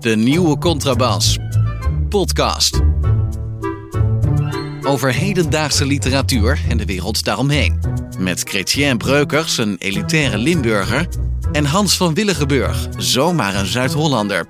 De 0.00 0.16
nieuwe 0.16 0.58
Contrabas. 0.58 1.38
Podcast. 2.08 2.80
Over 4.82 5.14
hedendaagse 5.14 5.86
literatuur 5.86 6.60
en 6.68 6.76
de 6.76 6.84
wereld 6.84 7.24
daaromheen. 7.24 7.80
Met 8.18 8.42
Chrétien 8.42 8.98
Breukers, 8.98 9.58
een 9.58 9.76
elitaire 9.78 10.38
Limburger. 10.38 11.08
En 11.52 11.64
Hans 11.64 11.96
van 11.96 12.14
Willigenburg, 12.14 12.88
zomaar 12.96 13.54
een 13.54 13.66
Zuid-Hollander. 13.66 14.46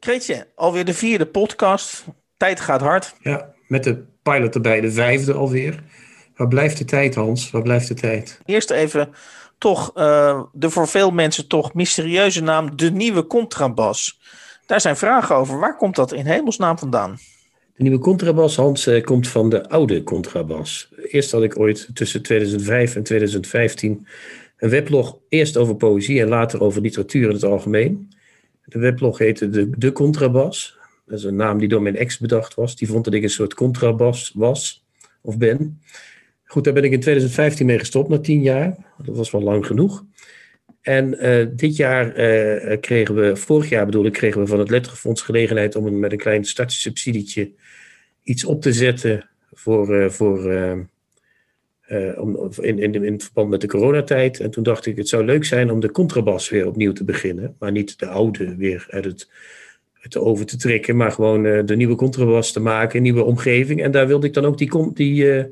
Chrétien, 0.00 0.44
alweer 0.54 0.84
de 0.84 0.94
vierde 0.94 1.26
podcast. 1.26 2.04
Tijd 2.36 2.60
gaat 2.60 2.80
hard. 2.80 3.14
Ja, 3.22 3.54
met 3.68 3.84
de 3.84 4.04
pilot 4.22 4.54
erbij, 4.54 4.80
de 4.80 4.92
vijfde 4.92 5.32
alweer. 5.32 5.82
Waar 6.40 6.48
blijft 6.48 6.78
de 6.78 6.84
tijd, 6.84 7.14
Hans? 7.14 7.50
Waar 7.50 7.62
blijft 7.62 7.88
de 7.88 7.94
tijd? 7.94 8.40
Eerst 8.44 8.70
even 8.70 9.08
toch 9.58 9.92
uh, 9.96 10.42
de 10.52 10.70
voor 10.70 10.88
veel 10.88 11.10
mensen 11.10 11.48
toch 11.48 11.74
mysterieuze 11.74 12.42
naam 12.42 12.76
De 12.76 12.90
Nieuwe 12.90 13.26
Contrabas. 13.26 14.20
Daar 14.66 14.80
zijn 14.80 14.96
vragen 14.96 15.36
over. 15.36 15.58
Waar 15.58 15.76
komt 15.76 15.96
dat 15.96 16.12
in 16.12 16.26
hemelsnaam 16.26 16.78
vandaan? 16.78 17.18
De 17.76 17.82
nieuwe 17.82 17.98
contrabas, 17.98 18.56
Hans, 18.56 18.86
uh, 18.86 19.04
komt 19.04 19.28
van 19.28 19.50
de 19.50 19.68
oude 19.68 20.02
contrabas. 20.02 20.88
Eerst 21.02 21.30
had 21.30 21.42
ik 21.42 21.58
ooit 21.58 21.88
tussen 21.94 22.22
2005 22.22 22.96
en 22.96 23.02
2015 23.02 24.06
een 24.56 24.70
weblog. 24.70 25.18
Eerst 25.28 25.56
over 25.56 25.76
poëzie 25.76 26.20
en 26.20 26.28
later 26.28 26.62
over 26.62 26.80
literatuur 26.80 27.28
in 27.28 27.34
het 27.34 27.44
algemeen. 27.44 28.12
De 28.64 28.78
weblog 28.78 29.18
heette 29.18 29.48
De, 29.48 29.70
de 29.78 29.92
Contrabas. 29.92 30.78
Dat 31.06 31.18
is 31.18 31.24
een 31.24 31.36
naam 31.36 31.58
die 31.58 31.68
door 31.68 31.82
mijn 31.82 31.96
ex 31.96 32.18
bedacht 32.18 32.54
was. 32.54 32.76
Die 32.76 32.88
vond 32.88 33.04
dat 33.04 33.14
ik 33.14 33.22
een 33.22 33.30
soort 33.30 33.54
contrabas 33.54 34.32
was 34.34 34.84
of 35.20 35.38
ben. 35.38 35.80
Goed, 36.50 36.64
daar 36.64 36.72
ben 36.72 36.84
ik 36.84 36.92
in 36.92 37.00
2015 37.00 37.66
mee 37.66 37.78
gestopt, 37.78 38.08
na 38.08 38.18
tien 38.18 38.42
jaar. 38.42 38.76
Dat 39.04 39.16
was 39.16 39.30
wel 39.30 39.42
lang 39.42 39.66
genoeg. 39.66 40.04
En 40.80 41.26
uh, 41.26 41.46
dit 41.50 41.76
jaar 41.76 42.06
uh, 42.06 42.76
kregen 42.80 43.14
we, 43.14 43.36
vorig 43.36 43.68
jaar 43.68 43.84
bedoel 43.84 44.04
ik, 44.04 44.12
kregen 44.12 44.40
we 44.40 44.46
van 44.46 44.58
het 44.58 44.70
Letterenfonds 44.70 45.22
gelegenheid 45.22 45.76
om 45.76 45.98
met 45.98 46.12
een 46.12 46.18
klein 46.18 46.44
startsubsidietje 46.44 47.52
iets 48.22 48.44
op 48.44 48.62
te 48.62 48.72
zetten 48.72 49.28
voor, 49.52 49.94
uh, 49.94 50.08
voor, 50.08 50.38
om, 52.16 52.50
in, 52.60 53.04
in, 53.04 53.20
verband 53.20 53.50
met 53.50 53.60
de 53.60 53.66
coronatijd. 53.66 54.40
En 54.40 54.50
toen 54.50 54.62
dacht 54.62 54.86
ik, 54.86 54.96
het 54.96 55.08
zou 55.08 55.24
leuk 55.24 55.44
zijn 55.44 55.70
om 55.70 55.80
de 55.80 55.90
contrabas 55.90 56.48
weer 56.48 56.66
opnieuw 56.66 56.92
te 56.92 57.04
beginnen. 57.04 57.56
Maar 57.58 57.72
niet 57.72 57.98
de 57.98 58.06
oude 58.06 58.56
weer 58.56 58.86
uit 58.88 59.04
het, 59.04 59.30
uit 60.00 60.12
de 60.12 60.44
te 60.44 60.56
trekken, 60.56 60.96
maar 60.96 61.12
gewoon 61.12 61.66
de 61.66 61.76
nieuwe 61.76 61.96
contrabas 61.96 62.52
te 62.52 62.60
maken, 62.60 62.96
een 62.96 63.02
nieuwe 63.02 63.24
omgeving. 63.24 63.82
En 63.82 63.90
daar 63.90 64.06
wilde 64.06 64.26
ik 64.26 64.34
dan 64.34 64.44
ook 64.44 64.58
die, 64.58 64.92
die 64.92 65.50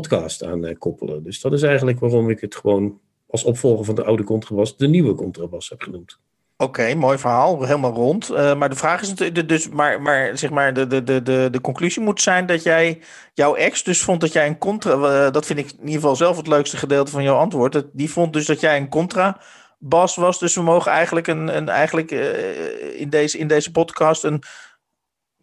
podcast 0.00 0.44
aan 0.44 0.64
uh, 0.64 0.74
koppelen. 0.78 1.22
Dus 1.22 1.40
dat 1.40 1.52
is 1.52 1.62
eigenlijk 1.62 2.00
waarom 2.00 2.30
ik 2.30 2.40
het 2.40 2.54
gewoon 2.54 3.00
als 3.26 3.44
opvolger 3.44 3.84
van 3.84 3.94
de 3.94 4.04
oude 4.04 4.24
contrabas 4.24 4.76
de 4.76 4.88
nieuwe 4.88 5.14
contrabas 5.14 5.68
heb 5.68 5.82
genoemd. 5.82 6.18
Oké, 6.56 6.94
mooi 6.94 7.18
verhaal, 7.18 7.62
helemaal 7.62 7.92
rond. 7.92 8.30
Uh, 8.30 8.54
maar 8.54 8.68
de 8.68 8.76
vraag 8.76 9.02
is 9.02 9.08
natuurlijk, 9.08 9.48
dus, 9.48 9.68
maar, 9.68 10.02
maar 10.02 10.38
zeg 10.38 10.50
maar, 10.50 10.74
de, 10.74 10.86
de, 10.86 11.22
de, 11.22 11.48
de 11.50 11.60
conclusie 11.60 12.02
moet 12.02 12.20
zijn 12.20 12.46
dat 12.46 12.62
jij, 12.62 13.00
jouw 13.34 13.54
ex 13.54 13.82
dus 13.82 14.02
vond 14.02 14.20
dat 14.20 14.32
jij 14.32 14.46
een 14.46 14.58
contra, 14.58 14.94
uh, 14.94 15.32
dat 15.32 15.46
vind 15.46 15.58
ik 15.58 15.70
in 15.70 15.78
ieder 15.78 15.94
geval 15.94 16.16
zelf 16.16 16.36
het 16.36 16.46
leukste 16.46 16.76
gedeelte 16.76 17.10
van 17.10 17.22
jouw 17.22 17.36
antwoord, 17.36 17.72
dat, 17.72 17.86
die 17.92 18.10
vond 18.10 18.32
dus 18.32 18.46
dat 18.46 18.60
jij 18.60 18.76
een 18.76 18.88
contra 18.88 19.40
bas 19.78 20.16
was. 20.16 20.38
Dus 20.38 20.54
we 20.54 20.62
mogen 20.62 20.92
eigenlijk, 20.92 21.26
een, 21.26 21.56
een, 21.56 21.68
eigenlijk 21.68 22.10
in, 22.96 23.10
deze, 23.10 23.38
in 23.38 23.46
deze 23.46 23.70
podcast 23.70 24.24
een 24.24 24.42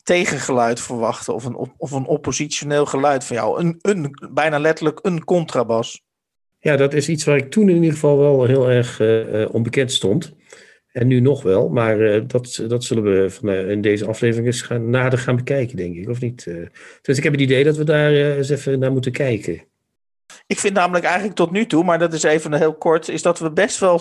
tegengeluid 0.03 0.79
verwachten 0.79 1.33
of 1.33 1.45
een, 1.45 1.55
of 1.77 1.91
een 1.91 2.05
oppositioneel 2.05 2.85
geluid 2.85 3.23
van 3.23 3.35
jou. 3.35 3.59
Een, 3.59 3.77
een, 3.81 4.15
bijna 4.33 4.59
letterlijk 4.59 4.99
een 5.01 5.23
contrabas. 5.23 6.01
Ja, 6.59 6.75
dat 6.75 6.93
is 6.93 7.09
iets 7.09 7.23
waar 7.23 7.37
ik 7.37 7.51
toen 7.51 7.69
in 7.69 7.75
ieder 7.75 7.91
geval 7.91 8.17
wel 8.17 8.45
heel 8.45 8.69
erg 8.69 8.99
uh, 8.99 9.53
onbekend 9.53 9.91
stond. 9.91 10.33
En 10.91 11.07
nu 11.07 11.19
nog 11.19 11.43
wel, 11.43 11.69
maar 11.69 11.99
uh, 11.99 12.21
dat, 12.27 12.63
dat 12.67 12.83
zullen 12.83 13.03
we 13.03 13.29
van, 13.29 13.49
in 13.49 13.81
deze 13.81 14.07
aflevering 14.07 14.47
eens 14.47 14.61
gaan, 14.61 14.89
nader 14.89 15.19
gaan 15.19 15.35
bekijken, 15.35 15.77
denk 15.77 15.95
ik, 15.95 16.09
of 16.09 16.21
niet? 16.21 16.43
dus 17.01 17.17
ik 17.17 17.23
heb 17.23 17.31
het 17.31 17.41
idee 17.41 17.63
dat 17.63 17.77
we 17.77 17.83
daar 17.83 18.11
eens 18.11 18.49
even 18.49 18.79
naar 18.79 18.91
moeten 18.91 19.11
kijken. 19.11 19.63
Ik 20.47 20.59
vind 20.59 20.73
namelijk 20.73 21.05
eigenlijk 21.05 21.35
tot 21.35 21.51
nu 21.51 21.65
toe, 21.65 21.83
maar 21.83 21.99
dat 21.99 22.13
is 22.13 22.23
even 22.23 22.53
heel 22.53 22.73
kort, 22.73 23.09
is 23.09 23.21
dat 23.21 23.39
we 23.39 23.51
best 23.51 23.79
wel 23.79 23.99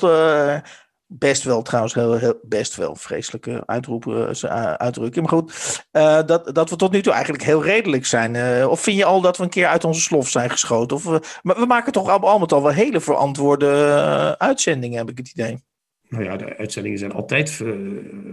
Best 1.12 1.43
wel 1.43 1.62
trouwens, 1.62 1.94
heel, 1.94 2.41
best 2.43 2.76
wel 2.76 2.97
vreselijke 2.97 3.62
uitroepen, 3.66 4.34
uh, 4.44 4.72
uitdrukking. 4.72 5.31
Maar 5.31 5.38
goed, 5.38 5.82
uh, 5.93 6.21
dat, 6.26 6.54
dat 6.54 6.71
we 6.71 6.76
tot 6.76 6.93
nu 6.93 7.03
toe 7.03 7.12
eigenlijk 7.12 7.43
heel 7.44 7.62
redelijk 7.62 8.06
zijn. 8.06 8.66
Of 8.69 8.81
vind 8.81 8.97
je 8.97 9.04
al 9.04 9.20
dat 9.20 9.37
we 9.37 9.43
een 9.43 9.49
keer 9.49 9.66
uit 9.66 9.84
onze 9.84 10.00
slof 10.00 10.28
zijn 10.28 10.50
geschoten? 10.50 10.97
Of 10.97 11.04
maar 11.43 11.56
we 11.59 11.66
maken 11.66 11.93
toch 11.93 12.22
al 12.22 12.38
met 12.38 12.53
al 12.53 12.62
wel 12.62 12.72
hele 12.72 13.00
verantwoorde 13.00 14.34
uitzendingen, 14.38 14.99
heb 14.99 15.10
ik 15.10 15.19
het 15.19 15.31
idee. 15.31 15.69
Nou 16.10 16.25
ja, 16.25 16.37
de 16.37 16.56
uitzendingen 16.56 16.98
zijn 16.98 17.12
altijd 17.12 17.50
ver, 17.50 17.76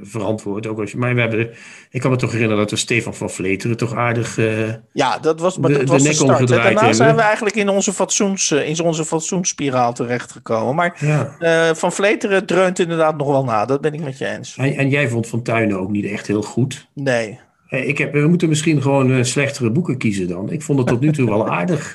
verantwoord. 0.01 0.67
Ook 0.67 0.79
als 0.79 0.91
je, 0.91 0.97
maar 0.97 1.15
we 1.15 1.21
hebben, 1.21 1.49
ik 1.89 2.01
kan 2.01 2.11
me 2.11 2.17
toch 2.17 2.31
herinneren 2.31 2.61
dat 2.61 2.71
we 2.71 2.77
Stefan 2.77 3.15
van 3.15 3.29
Vleteren 3.29 3.77
toch 3.77 3.93
aardig. 3.93 4.38
Uh, 4.38 4.73
ja, 4.93 5.19
dat 5.19 5.39
was, 5.39 5.57
maar 5.57 5.71
dat 5.71 5.79
de, 5.79 5.85
was 5.85 6.03
de, 6.03 6.09
de 6.09 6.16
start. 6.16 6.47
Daarna 6.47 6.63
hebben. 6.63 6.95
zijn 6.95 7.16
we 7.16 7.21
eigenlijk 7.21 7.55
in 7.55 7.69
onze, 7.69 7.93
fatsoens, 7.93 8.51
in 8.51 8.79
onze 8.81 9.05
fatsoensspiraal 9.05 9.93
terechtgekomen. 9.93 10.75
Maar 10.75 10.97
ja. 10.99 11.35
uh, 11.39 11.75
Van 11.75 11.91
Vleteren 11.91 12.45
dreunt 12.45 12.79
inderdaad 12.79 13.17
nog 13.17 13.27
wel 13.27 13.43
na. 13.43 13.66
Dat 13.66 13.81
ben 13.81 13.93
ik 13.93 14.03
met 14.03 14.17
je 14.17 14.27
eens. 14.27 14.55
En, 14.57 14.75
en 14.75 14.89
jij 14.89 15.09
vond 15.09 15.27
Van 15.27 15.41
Tuinen 15.41 15.79
ook 15.79 15.91
niet 15.91 16.05
echt 16.05 16.27
heel 16.27 16.41
goed. 16.41 16.87
Nee. 16.93 17.39
Ik 17.69 17.97
heb, 17.97 18.13
we 18.13 18.27
moeten 18.27 18.49
misschien 18.49 18.81
gewoon 18.81 19.25
slechtere 19.25 19.71
boeken 19.71 19.97
kiezen 19.97 20.27
dan. 20.27 20.51
Ik 20.51 20.61
vond 20.61 20.79
het 20.79 20.87
tot 20.87 20.99
nu 20.99 21.11
toe 21.11 21.29
wel 21.29 21.49
aardig. 21.57 21.91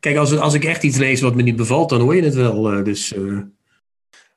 kijk, 0.00 0.16
als, 0.16 0.38
als 0.38 0.54
ik 0.54 0.64
echt 0.64 0.82
iets 0.82 0.96
lees 0.96 1.20
wat 1.20 1.34
me 1.34 1.42
niet 1.42 1.56
bevalt, 1.56 1.88
dan 1.88 2.00
hoor 2.00 2.16
je 2.16 2.22
het 2.22 2.34
wel. 2.34 2.84
dus. 2.84 3.14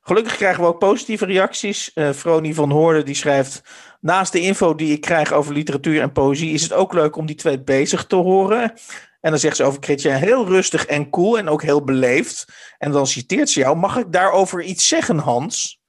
Gelukkig 0.08 0.36
krijgen 0.36 0.62
we 0.62 0.68
ook 0.68 0.78
positieve 0.78 1.24
reacties. 1.24 1.90
Uh, 1.94 2.10
van 2.52 2.70
Hoorden 2.70 3.04
die 3.04 3.14
schrijft... 3.14 3.62
Naast 4.00 4.32
de 4.32 4.40
info 4.40 4.74
die 4.74 4.92
ik 4.92 5.00
krijg 5.00 5.32
over 5.32 5.52
literatuur 5.52 6.00
en 6.00 6.12
poëzie... 6.12 6.52
is 6.52 6.62
het 6.62 6.72
ook 6.72 6.92
leuk 6.92 7.16
om 7.16 7.26
die 7.26 7.36
twee 7.36 7.60
bezig 7.60 8.06
te 8.06 8.16
horen. 8.16 8.72
En 9.20 9.30
dan 9.30 9.38
zegt 9.38 9.56
ze 9.56 9.64
over 9.64 9.82
Chrétien 9.82 10.12
heel 10.12 10.46
rustig 10.46 10.86
en 10.86 11.10
cool 11.10 11.38
en 11.38 11.48
ook 11.48 11.62
heel 11.62 11.84
beleefd. 11.84 12.44
En 12.78 12.92
dan 12.92 13.06
citeert 13.06 13.50
ze 13.50 13.60
jou. 13.60 13.76
Mag 13.76 13.96
ik 13.96 14.12
daarover 14.12 14.62
iets 14.62 14.88
zeggen, 14.88 15.18
Hans? 15.18 15.80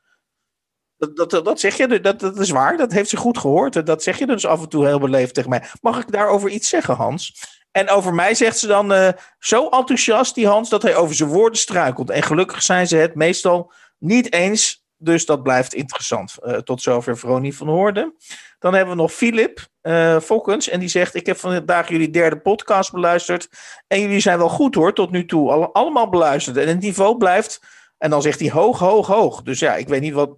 Dat, 0.98 1.30
dat, 1.30 1.46
dat 1.46 1.60
zeg 1.60 1.78
je, 1.78 2.00
dat, 2.00 2.20
dat 2.20 2.40
is 2.40 2.50
waar. 2.50 2.78
Dat 2.78 2.92
heeft 2.92 3.10
ze 3.10 3.18
goed 3.18 3.38
gehoord. 3.38 3.86
Dat 3.86 4.04
zeg 4.04 4.18
je 4.20 4.26
dus 4.26 4.46
af 4.46 4.62
en 4.62 4.70
toe 4.70 4.86
heel 4.86 5.00
beleefd 5.00 5.34
tegen 5.34 5.50
mij. 5.50 5.64
Mag 5.82 6.00
ik 6.00 6.12
daarover 6.12 6.50
iets 6.50 6.70
zeggen, 6.70 6.96
Hans? 6.96 7.44
En 7.72 7.90
over 7.90 8.14
mij 8.14 8.36
zegt 8.36 8.58
ze 8.58 8.68
dan 8.68 8.92
uh, 8.92 9.10
zo 9.40 9.68
enthousiast, 9.68 10.36
die 10.36 10.48
Hans, 10.48 10.70
dat 10.70 10.82
hij 10.82 10.96
over 10.96 11.16
zijn 11.16 11.30
woorden 11.30 11.60
struikelt. 11.60 12.10
En 12.10 12.24
gelukkig 12.24 12.62
zijn 12.62 12.88
ze 12.88 12.96
het 12.96 13.16
meestal 13.16 13.72
niet 14.00 14.34
eens, 14.34 14.84
dus 14.98 15.26
dat 15.26 15.44
blijft 15.44 15.74
interessant. 15.74 16.36
Uh, 16.42 16.58
tot 16.58 16.82
zover 16.82 17.18
Veronie 17.18 17.56
van 17.56 17.68
Hoorden. 17.68 18.16
Dan 18.60 18.74
hebben 18.74 18.96
we 18.96 19.02
nog 19.02 19.12
Filip 19.12 19.68
uh, 19.82 20.20
Fokkens. 20.20 20.70
En 20.70 20.80
die 20.80 20.90
zegt: 20.90 21.16
Ik 21.16 21.26
heb 21.26 21.38
vandaag 21.38 21.90
jullie 21.90 22.10
derde 22.10 22.40
podcast 22.40 22.92
beluisterd. 22.92 23.50
En 23.88 24.02
jullie 24.02 24.20
zijn 24.20 24.38
wel 24.38 24.50
goed 24.50 24.76
hoor, 24.76 24.94
tot 24.94 25.12
nu 25.12 25.26
toe. 25.26 25.52
All 25.52 25.64
allemaal 25.64 26.10
beluisterd. 26.10 26.58
En 26.58 26.68
het 26.68 26.80
niveau 26.80 27.18
blijft. 27.18 27.62
En 27.98 28.10
dan 28.10 28.22
zegt 28.22 28.40
hij 28.40 28.50
hoog, 28.50 28.80
hoog, 28.80 29.08
hoog. 29.08 29.42
Dus 29.42 29.60
ja, 29.60 29.76
ik 29.76 29.88
weet 29.88 30.02
niet 30.02 30.14
wat 30.14 30.36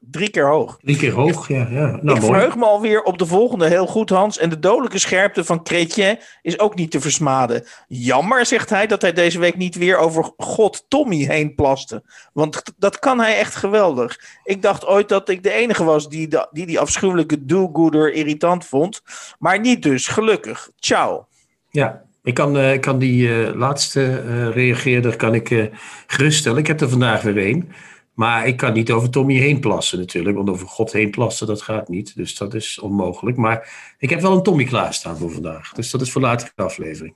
drie 0.00 0.30
keer 0.30 0.46
hoog. 0.46 0.78
Drie 0.82 0.96
keer 0.96 1.12
hoog, 1.12 1.48
ja. 1.48 1.66
ja. 1.70 1.98
Nou, 2.02 2.16
ik 2.16 2.24
verheug 2.24 2.56
me 2.56 2.64
alweer 2.64 3.02
op 3.02 3.18
de 3.18 3.26
volgende 3.26 3.68
heel 3.68 3.86
goed, 3.86 4.10
Hans. 4.10 4.38
En 4.38 4.50
de 4.50 4.58
dodelijke 4.58 4.98
scherpte 4.98 5.44
van 5.44 5.60
Chrétien 5.62 6.18
is 6.42 6.58
ook 6.58 6.74
niet 6.74 6.90
te 6.90 7.00
versmaden. 7.00 7.66
Jammer, 7.88 8.46
zegt 8.46 8.70
hij, 8.70 8.86
dat 8.86 9.02
hij 9.02 9.12
deze 9.12 9.38
week 9.38 9.56
niet 9.56 9.76
weer 9.76 9.96
over 9.96 10.32
God 10.36 10.84
Tommy 10.88 11.24
heen 11.24 11.54
plaste. 11.54 12.02
Want 12.32 12.62
dat 12.76 12.98
kan 12.98 13.20
hij 13.20 13.38
echt 13.38 13.54
geweldig. 13.54 14.20
Ik 14.44 14.62
dacht 14.62 14.86
ooit 14.86 15.08
dat 15.08 15.28
ik 15.28 15.42
de 15.42 15.52
enige 15.52 15.84
was 15.84 16.08
die 16.08 16.28
die, 16.50 16.66
die 16.66 16.80
afschuwelijke 16.80 17.44
do-gooder 17.44 18.12
irritant 18.12 18.66
vond. 18.66 19.02
Maar 19.38 19.60
niet 19.60 19.82
dus, 19.82 20.08
gelukkig. 20.08 20.70
Ciao. 20.78 21.26
Ja, 21.70 22.02
ik 22.22 22.34
kan, 22.34 22.56
uh, 22.56 22.80
kan 22.80 22.98
die 22.98 23.28
uh, 23.28 23.54
laatste 23.54 24.22
uh, 24.26 24.54
reageerder 24.54 25.16
kan 25.16 25.34
ik 25.34 25.70
geruststellen. 26.06 26.58
Ik 26.58 26.66
heb 26.66 26.80
er 26.80 26.88
vandaag 26.88 27.22
weer 27.22 27.46
een. 27.46 27.72
Maar 28.20 28.46
ik 28.46 28.56
kan 28.56 28.72
niet 28.72 28.90
over 28.90 29.10
Tommy 29.10 29.38
heen 29.38 29.60
plassen 29.60 29.98
natuurlijk, 29.98 30.36
want 30.36 30.48
over 30.48 30.66
God 30.66 30.92
heen 30.92 31.10
plassen, 31.10 31.46
dat 31.46 31.62
gaat 31.62 31.88
niet. 31.88 32.16
Dus 32.16 32.36
dat 32.36 32.54
is 32.54 32.78
onmogelijk. 32.78 33.36
Maar 33.36 33.72
ik 33.98 34.10
heb 34.10 34.20
wel 34.20 34.32
een 34.32 34.42
Tommy 34.42 34.64
klaarstaan 34.64 35.16
voor 35.16 35.30
vandaag. 35.30 35.72
Dus 35.72 35.90
dat 35.90 36.00
is 36.00 36.12
voor 36.12 36.20
later 36.20 36.52
de 36.54 36.62
aflevering. 36.62 37.14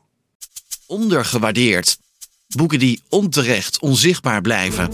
Ondergewaardeerd. 0.86 1.98
Boeken 2.56 2.78
die 2.78 3.02
onterecht 3.08 3.80
onzichtbaar 3.80 4.40
blijven. 4.40 4.90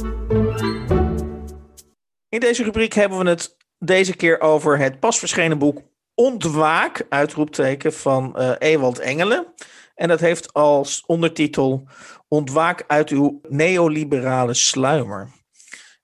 In 2.28 2.40
deze 2.40 2.62
rubriek 2.62 2.94
hebben 2.94 3.18
we 3.18 3.28
het 3.28 3.56
deze 3.78 4.16
keer 4.16 4.40
over 4.40 4.78
het 4.78 5.00
pas 5.00 5.18
verschenen 5.18 5.58
boek 5.58 5.82
Ontwaak, 6.14 7.06
uitroepteken 7.08 7.92
van 7.92 8.34
uh, 8.38 8.52
Ewald 8.58 8.98
Engelen. 8.98 9.46
En 9.94 10.08
dat 10.08 10.20
heeft 10.20 10.52
als 10.52 11.02
ondertitel 11.06 11.88
Ontwaak 12.28 12.84
uit 12.86 13.10
uw 13.10 13.40
neoliberale 13.48 14.54
sluimer. 14.54 15.38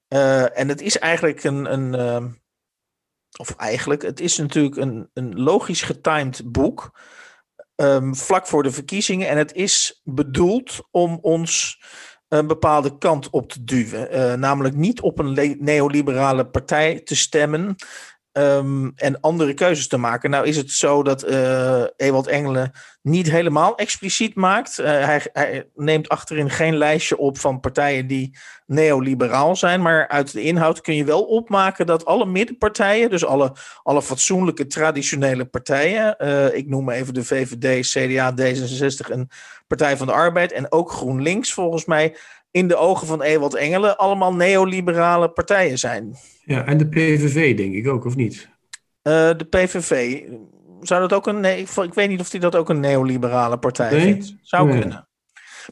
Uh, 0.09 0.59
en 0.59 0.69
het 0.69 0.81
is 0.81 0.99
eigenlijk 0.99 1.45
een, 1.45 1.73
een 1.73 1.95
uh, 1.95 2.31
of 3.39 3.51
eigenlijk, 3.57 4.03
het 4.03 4.21
is 4.21 4.37
natuurlijk 4.37 4.77
een, 4.77 5.11
een 5.13 5.41
logisch 5.41 5.83
getimed 5.83 6.53
boek. 6.53 7.01
Um, 7.77 8.15
vlak 8.17 8.47
voor 8.47 8.63
de 8.63 8.71
verkiezingen. 8.71 9.29
En 9.29 9.39
het 9.39 9.53
is 9.53 10.01
bedoeld 10.05 10.89
om 10.91 11.19
ons 11.23 11.83
een 12.29 12.47
bepaalde 12.47 12.99
kant 12.99 13.31
op 13.31 13.53
te 13.53 13.65
duwen. 13.65 14.41
namelijk 14.41 14.75
niet 14.75 15.01
op 15.01 15.19
een 15.19 15.57
neoliberale 15.61 16.47
partij 16.47 17.01
te 17.01 17.17
stemmen. 17.17 17.77
Ehm, 18.37 18.91
en 18.97 19.21
andere 19.21 19.55
keuzes 19.55 19.89
te 19.89 19.97
maken. 19.97 20.31
Nou 20.31 20.47
is 20.47 20.57
het 20.57 20.71
zo 20.71 21.03
dat 21.03 21.29
uh, 21.29 21.83
Ewald 21.97 22.27
Engelen 22.27 22.73
niet 23.03 23.31
helemaal 23.31 23.77
expliciet 23.77 24.35
maakt. 24.35 24.79
Uh, 24.79 24.87
hij, 24.87 25.23
hij, 25.33 25.69
neemt 25.75 26.09
achterin 26.09 26.51
geen 26.51 26.77
lijstje 26.77 27.19
op 27.19 27.39
van 27.39 27.61
partijen 27.61 28.07
die 28.07 28.39
neoliberaal 28.67 29.57
zijn. 29.57 29.83
Maar 29.83 30.09
uit 30.09 30.33
de 30.33 30.43
inhoud 30.43 30.81
kun 30.81 30.95
je 30.95 31.05
wel 31.05 31.23
opmaken 31.23 31.87
dat 31.87 32.05
alle 32.05 32.27
middenpartijen, 32.27 33.11
dus 33.11 33.25
alle, 33.25 33.53
alle 33.83 34.03
fatsoenlijke 34.03 34.67
traditionele 34.67 35.45
partijen, 35.45 36.17
uh, 36.19 36.55
ik 36.55 36.69
noem 36.69 36.91
even 36.91 37.15
de 37.15 37.25
VVD, 37.25 37.87
CDA, 37.87 38.35
D66 38.41 39.11
en 39.11 39.29
Partij 39.67 39.97
van 39.97 40.07
de 40.07 40.13
Arbeid 40.13 40.53
en 40.53 40.73
ook 40.73 40.91
GroenLinks 40.91 41.53
volgens 41.53 41.85
mij, 41.85 42.17
in 42.57 42.69
de 42.69 42.77
ogen 42.77 43.07
van 43.07 43.23
Ewald 43.23 43.55
Engelen 43.55 43.97
allemaal 43.97 44.35
neoliberale 44.35 45.29
partijen 45.29 45.79
zijn. 45.79 46.17
Ja, 46.45 46.65
en 46.65 46.79
de 46.79 46.89
PVV 46.89 47.57
denk 47.57 47.75
ik 47.75 47.89
ook, 47.89 48.05
of 48.05 48.17
niet? 48.17 48.49
Uh, 49.03 49.31
de 49.37 49.47
PVV, 49.51 50.23
zou 50.81 51.01
dat 51.01 51.13
ook 51.13 51.27
een. 51.27 51.41
Nee, 51.41 51.67
ik, 51.83 51.95
weet 51.95 52.09
niet 52.09 52.21
of 52.21 52.31
die 52.31 52.41
dat 52.41 52.57
ook 52.57 52.69
een 52.69 52.81
neoliberale 52.81 53.59
partij 53.59 53.91
nee? 53.91 54.01
vindt. 54.01 54.35
Zou 54.43 54.71
kunnen. 54.71 55.09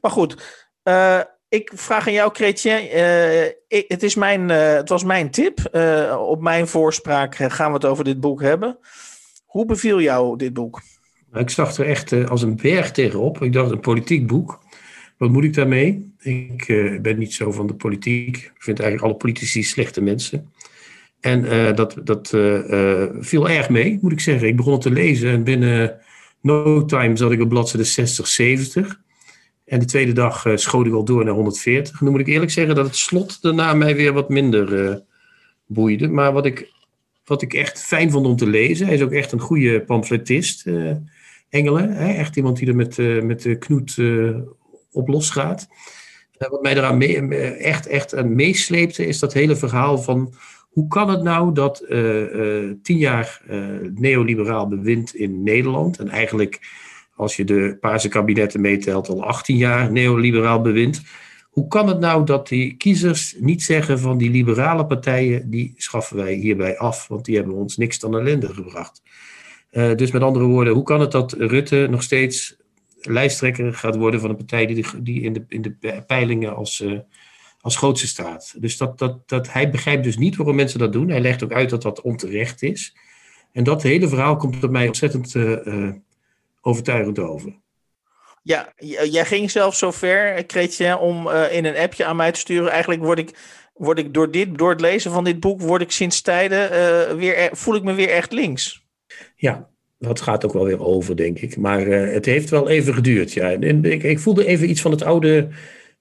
Maar 0.00 0.10
goed, 0.10 0.62
uh, 0.84 1.20
ik 1.48 1.72
vraag 1.74 2.06
aan 2.06 2.12
jou, 2.12 2.34
Chrétien. 2.34 2.86
Uh, 2.86 3.48
het, 3.88 4.02
is 4.02 4.14
mijn, 4.14 4.48
het 4.48 4.88
was 4.88 5.04
mijn 5.04 5.30
tip. 5.30 5.58
op 6.18 6.40
mijn 6.40 6.68
voorspraak 6.68 7.34
gaan 7.36 7.68
we 7.68 7.74
het 7.74 7.84
over 7.84 8.04
dit 8.04 8.20
boek 8.20 8.42
hebben. 8.42 8.78
Hoe 9.44 9.64
beviel 9.66 10.00
jou 10.00 10.36
dit 10.36 10.52
boek? 10.52 10.80
Ik 11.32 11.50
zag 11.50 11.76
er 11.76 11.86
echt 11.86 12.28
als 12.28 12.42
een 12.42 12.56
berg 12.56 12.90
tegenop. 12.90 13.42
Ik 13.42 13.52
dacht 13.52 13.70
een 13.70 13.80
politiek 13.80 14.26
boek. 14.26 14.63
Wat 15.24 15.32
moet 15.32 15.44
ik 15.44 15.54
daarmee? 15.54 16.14
Ik 16.20 16.68
uh, 16.68 17.00
ben 17.00 17.18
niet 17.18 17.34
zo 17.34 17.52
van 17.52 17.66
de 17.66 17.74
politiek. 17.74 18.36
Ik 18.36 18.62
vind 18.62 18.80
eigenlijk 18.80 19.10
alle 19.10 19.18
politici 19.18 19.62
slechte 19.62 20.02
mensen. 20.02 20.52
En 21.20 21.44
uh, 21.44 21.74
dat, 21.74 22.00
dat 22.04 22.32
uh, 22.34 23.04
viel 23.18 23.48
erg 23.48 23.68
mee, 23.68 23.98
moet 24.00 24.12
ik 24.12 24.20
zeggen. 24.20 24.48
Ik 24.48 24.56
begon 24.56 24.80
te 24.80 24.90
lezen 24.90 25.30
en 25.30 25.44
binnen 25.44 26.00
no 26.40 26.84
time 26.84 27.16
zat 27.16 27.32
ik 27.32 27.40
op 27.40 27.48
bladzijde 27.48 27.84
60, 27.84 28.26
70. 28.26 29.00
En 29.64 29.78
de 29.78 29.84
tweede 29.84 30.12
dag 30.12 30.46
schoot 30.54 30.86
ik 30.86 30.92
al 30.92 31.04
door 31.04 31.24
naar 31.24 31.34
140. 31.34 32.00
Nu 32.00 32.10
moet 32.10 32.20
ik 32.20 32.26
eerlijk 32.26 32.50
zeggen 32.50 32.74
dat 32.74 32.86
het 32.86 32.96
slot 32.96 33.42
daarna 33.42 33.74
mij 33.74 33.96
weer 33.96 34.12
wat 34.12 34.28
minder 34.28 35.02
boeide. 35.66 36.08
Maar 36.08 36.32
wat 36.32 36.46
ik, 36.46 36.72
wat 37.24 37.42
ik 37.42 37.54
echt 37.54 37.82
fijn 37.82 38.10
vond 38.10 38.26
om 38.26 38.36
te 38.36 38.46
lezen, 38.46 38.86
hij 38.86 38.94
is 38.94 39.02
ook 39.02 39.12
echt 39.12 39.32
een 39.32 39.40
goede 39.40 39.80
pamfletist, 39.80 40.66
Engelen. 41.48 41.90
Hè? 41.90 42.12
Echt 42.12 42.36
iemand 42.36 42.56
die 42.56 42.68
er 42.68 42.76
met, 42.76 42.96
met 43.22 43.42
de 43.42 43.58
knoet 43.58 43.96
op 44.94 45.08
losgaat. 45.08 45.68
Uh, 46.38 46.48
wat 46.48 46.62
mij 46.62 46.76
eraan 46.76 47.00
eh, 47.00 47.64
echt, 47.64 47.86
echt 47.86 48.14
aan 48.14 48.34
meesleepte, 48.34 49.06
is 49.06 49.18
dat 49.18 49.32
hele 49.32 49.56
verhaal 49.56 49.98
van 49.98 50.34
hoe 50.70 50.88
kan 50.88 51.10
het 51.10 51.22
nou 51.22 51.54
dat 51.54 51.84
tien 52.82 52.98
jaar 52.98 53.42
neoliberaal 53.94 54.68
bewind 54.68 55.14
in 55.14 55.42
Nederland, 55.42 55.98
en 55.98 56.08
eigenlijk 56.08 56.60
als 57.14 57.36
je 57.36 57.44
de 57.44 57.76
Paarse 57.80 58.08
kabinetten 58.08 58.60
meetelt 58.60 59.08
al 59.08 59.24
18 59.24 59.56
jaar 59.56 59.92
neoliberaal 59.92 60.60
bewind, 60.60 61.02
hoe 61.50 61.68
kan 61.68 61.88
het 61.88 62.00
nou 62.00 62.24
dat 62.24 62.48
die 62.48 62.76
kiezers 62.76 63.36
niet 63.38 63.62
zeggen 63.62 63.98
van 63.98 64.18
die 64.18 64.30
liberale 64.30 64.86
partijen, 64.86 65.50
die 65.50 65.74
schaffen 65.76 66.16
wij 66.16 66.34
hierbij 66.34 66.78
af, 66.78 67.08
want 67.08 67.24
die 67.24 67.36
hebben 67.36 67.54
ons 67.54 67.76
niks 67.76 67.98
dan 67.98 68.18
ellende 68.18 68.54
gebracht. 68.54 69.02
dus 69.70 70.10
met 70.10 70.22
andere 70.22 70.44
woorden, 70.44 70.74
hoe 70.74 70.82
kan 70.82 71.00
het 71.00 71.12
dat 71.12 71.32
Rutte 71.32 71.86
nog 71.90 72.02
steeds 72.02 72.56
lijsttrekker 73.06 73.74
gaat 73.74 73.96
worden 73.96 74.20
van 74.20 74.30
een 74.30 74.36
partij 74.36 74.66
die, 74.66 74.84
die 75.02 75.20
in, 75.22 75.32
de, 75.32 75.44
in 75.48 75.62
de 75.62 76.02
peilingen 76.06 76.54
als, 76.54 76.80
uh, 76.80 76.98
als 77.60 77.76
grootste 77.76 78.06
staat. 78.06 78.54
Dus 78.58 78.76
dat, 78.76 78.98
dat, 78.98 79.28
dat, 79.28 79.52
hij 79.52 79.70
begrijpt 79.70 80.04
dus 80.04 80.16
niet 80.16 80.36
waarom 80.36 80.56
mensen 80.56 80.78
dat 80.78 80.92
doen. 80.92 81.08
Hij 81.08 81.20
legt 81.20 81.44
ook 81.44 81.52
uit 81.52 81.70
dat 81.70 81.82
dat 81.82 82.00
onterecht 82.00 82.62
is. 82.62 82.96
En 83.52 83.64
dat 83.64 83.82
hele 83.82 84.08
verhaal 84.08 84.36
komt 84.36 84.64
op 84.64 84.70
mij 84.70 84.86
ontzettend 84.86 85.34
uh, 85.34 85.92
overtuigend 86.60 87.18
over. 87.18 87.62
Ja, 88.42 88.72
jij 89.10 89.24
ging 89.24 89.50
zelfs 89.50 89.78
zover, 89.78 90.44
Kretje, 90.44 90.98
om 90.98 91.30
in 91.30 91.64
een 91.64 91.76
appje 91.76 92.04
aan 92.04 92.16
mij 92.16 92.32
te 92.32 92.40
sturen. 92.40 92.70
Eigenlijk 92.70 93.02
word 93.02 93.18
ik, 93.18 93.38
word 93.74 93.98
ik 93.98 94.14
door, 94.14 94.30
dit, 94.30 94.58
door 94.58 94.70
het 94.70 94.80
lezen 94.80 95.12
van 95.12 95.24
dit 95.24 95.40
boek, 95.40 95.60
word 95.60 95.82
ik 95.82 95.90
sinds 95.90 96.20
tijden 96.20 97.16
weer, 97.16 97.48
voel 97.52 97.74
ik 97.74 97.82
me 97.82 97.92
weer 97.92 98.10
echt 98.10 98.32
links. 98.32 98.86
Ja, 99.36 99.68
dat 100.04 100.20
gaat 100.20 100.44
ook 100.44 100.52
wel 100.52 100.64
weer 100.64 100.84
over, 100.84 101.16
denk 101.16 101.38
ik. 101.38 101.56
Maar 101.56 101.86
uh, 101.86 102.12
het 102.12 102.24
heeft 102.24 102.50
wel 102.50 102.68
even 102.68 102.94
geduurd. 102.94 103.32
Ja. 103.32 103.52
En 103.52 103.84
ik, 103.84 104.02
ik 104.02 104.18
voelde 104.18 104.46
even 104.46 104.70
iets 104.70 104.80
van 104.80 104.90
het 104.90 105.02
oude 105.02 105.48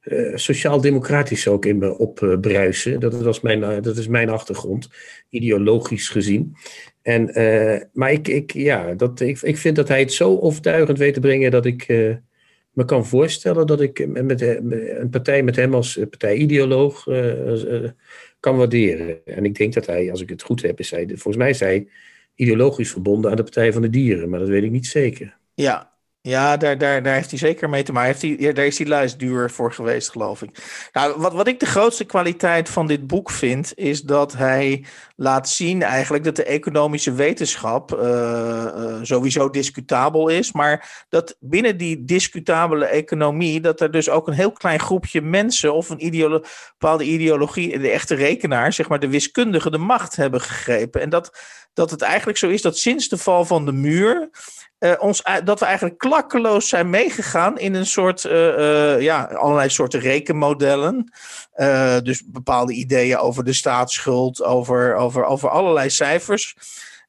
uh, 0.03 0.35
sociaal-democratisch 0.35 1.47
ook 1.47 1.65
in 1.65 1.77
me 1.77 1.97
opbruisen. 1.97 2.99
Dat, 2.99 3.21
was 3.21 3.41
mijn, 3.41 3.81
dat 3.81 3.97
is 3.97 4.07
mijn 4.07 4.29
achtergrond, 4.29 4.89
ideologisch 5.29 6.09
gezien. 6.09 6.55
En, 7.01 7.31
maar 7.93 8.11
ik, 8.11 8.27
ik, 8.27 8.53
ja, 8.53 8.93
dat, 8.93 9.19
ik, 9.19 9.41
ik 9.41 9.57
vind 9.57 9.75
dat 9.75 9.87
hij 9.87 9.99
het 9.99 10.13
zo 10.13 10.37
overtuigend 10.39 10.97
weet 10.97 11.13
te 11.13 11.19
brengen 11.19 11.51
dat 11.51 11.65
ik 11.65 11.87
me 12.71 12.85
kan 12.85 13.05
voorstellen 13.05 13.67
dat 13.67 13.81
ik 13.81 14.07
met, 14.07 14.41
een 14.41 15.09
partij 15.11 15.43
met 15.43 15.55
hem 15.55 15.73
als 15.73 15.99
partijideoloog 16.09 17.03
kan 18.39 18.57
waarderen. 18.57 19.25
En 19.25 19.45
ik 19.45 19.55
denk 19.55 19.73
dat 19.73 19.85
hij, 19.85 20.11
als 20.11 20.21
ik 20.21 20.29
het 20.29 20.41
goed 20.41 20.61
heb, 20.61 20.79
is 20.79 20.91
hij, 20.91 21.07
volgens 21.07 21.37
mij 21.37 21.53
zei 21.53 21.89
ideologisch 22.35 22.91
verbonden 22.91 23.31
aan 23.31 23.37
de 23.37 23.43
Partij 23.43 23.73
van 23.73 23.81
de 23.81 23.89
Dieren, 23.89 24.29
maar 24.29 24.39
dat 24.39 24.47
weet 24.47 24.63
ik 24.63 24.71
niet 24.71 24.87
zeker. 24.87 25.37
Ja, 25.53 25.92
ja, 26.25 26.57
daar, 26.57 26.77
daar, 26.77 27.03
daar 27.03 27.13
heeft 27.13 27.29
hij 27.29 27.39
zeker 27.39 27.69
mee 27.69 27.83
te 27.83 27.91
maken. 27.91 28.17
Heeft 28.17 28.39
hij, 28.41 28.53
daar 28.53 28.65
is 28.65 28.75
die 28.75 28.87
lijst 28.87 29.19
duur 29.19 29.51
voor 29.51 29.73
geweest, 29.73 30.09
geloof 30.09 30.41
ik. 30.41 30.49
Nou, 30.91 31.13
wat, 31.17 31.33
wat 31.33 31.47
ik 31.47 31.59
de 31.59 31.65
grootste 31.65 32.03
kwaliteit 32.03 32.69
van 32.69 32.87
dit 32.87 33.07
boek 33.07 33.31
vind, 33.31 33.71
is 33.75 34.01
dat 34.01 34.33
hij 34.33 34.85
laat 35.15 35.49
zien 35.49 35.81
eigenlijk 35.81 36.23
dat 36.23 36.35
de 36.35 36.43
economische 36.43 37.13
wetenschap 37.13 37.93
uh, 37.93 37.99
uh, 37.99 38.99
sowieso 39.01 39.49
discutabel 39.49 40.27
is. 40.27 40.51
Maar 40.51 41.05
dat 41.09 41.35
binnen 41.39 41.77
die 41.77 42.05
discutabele 42.05 42.85
economie, 42.85 43.61
dat 43.61 43.81
er 43.81 43.91
dus 43.91 44.09
ook 44.09 44.27
een 44.27 44.33
heel 44.33 44.51
klein 44.51 44.79
groepje 44.79 45.21
mensen 45.21 45.73
of 45.73 45.89
een 45.89 46.43
bepaalde 46.77 47.03
ideologie, 47.03 47.79
de 47.79 47.89
echte 47.89 48.15
rekenaar, 48.15 48.73
zeg 48.73 48.89
maar 48.89 48.99
de 48.99 49.09
wiskundigen, 49.09 49.71
de 49.71 49.77
macht 49.77 50.15
hebben 50.15 50.41
gegrepen. 50.41 51.01
En 51.01 51.09
dat, 51.09 51.37
dat 51.73 51.91
het 51.91 52.01
eigenlijk 52.01 52.37
zo 52.37 52.49
is 52.49 52.61
dat 52.61 52.77
sinds 52.77 53.07
de 53.07 53.17
val 53.17 53.45
van 53.45 53.65
de 53.65 53.71
muur 53.71 54.29
uh, 54.83 54.93
ons, 54.99 55.23
dat 55.43 55.59
we 55.59 55.65
eigenlijk 55.65 55.97
klakkeloos 55.97 56.69
zijn 56.69 56.89
meegegaan 56.89 57.59
in 57.59 57.73
een 57.73 57.85
soort, 57.85 58.23
uh, 58.23 58.57
uh, 58.57 59.01
ja, 59.01 59.23
allerlei 59.23 59.69
soorten 59.69 59.99
rekenmodellen. 59.99 61.11
dus 62.03 62.23
bepaalde 62.25 62.73
ideeën 62.73 63.17
over 63.17 63.43
de 63.43 63.53
staatsschuld, 63.53 64.43
over, 64.43 64.95
over, 64.95 65.23
over 65.25 65.49
allerlei 65.49 65.89
cijfers 65.89 66.55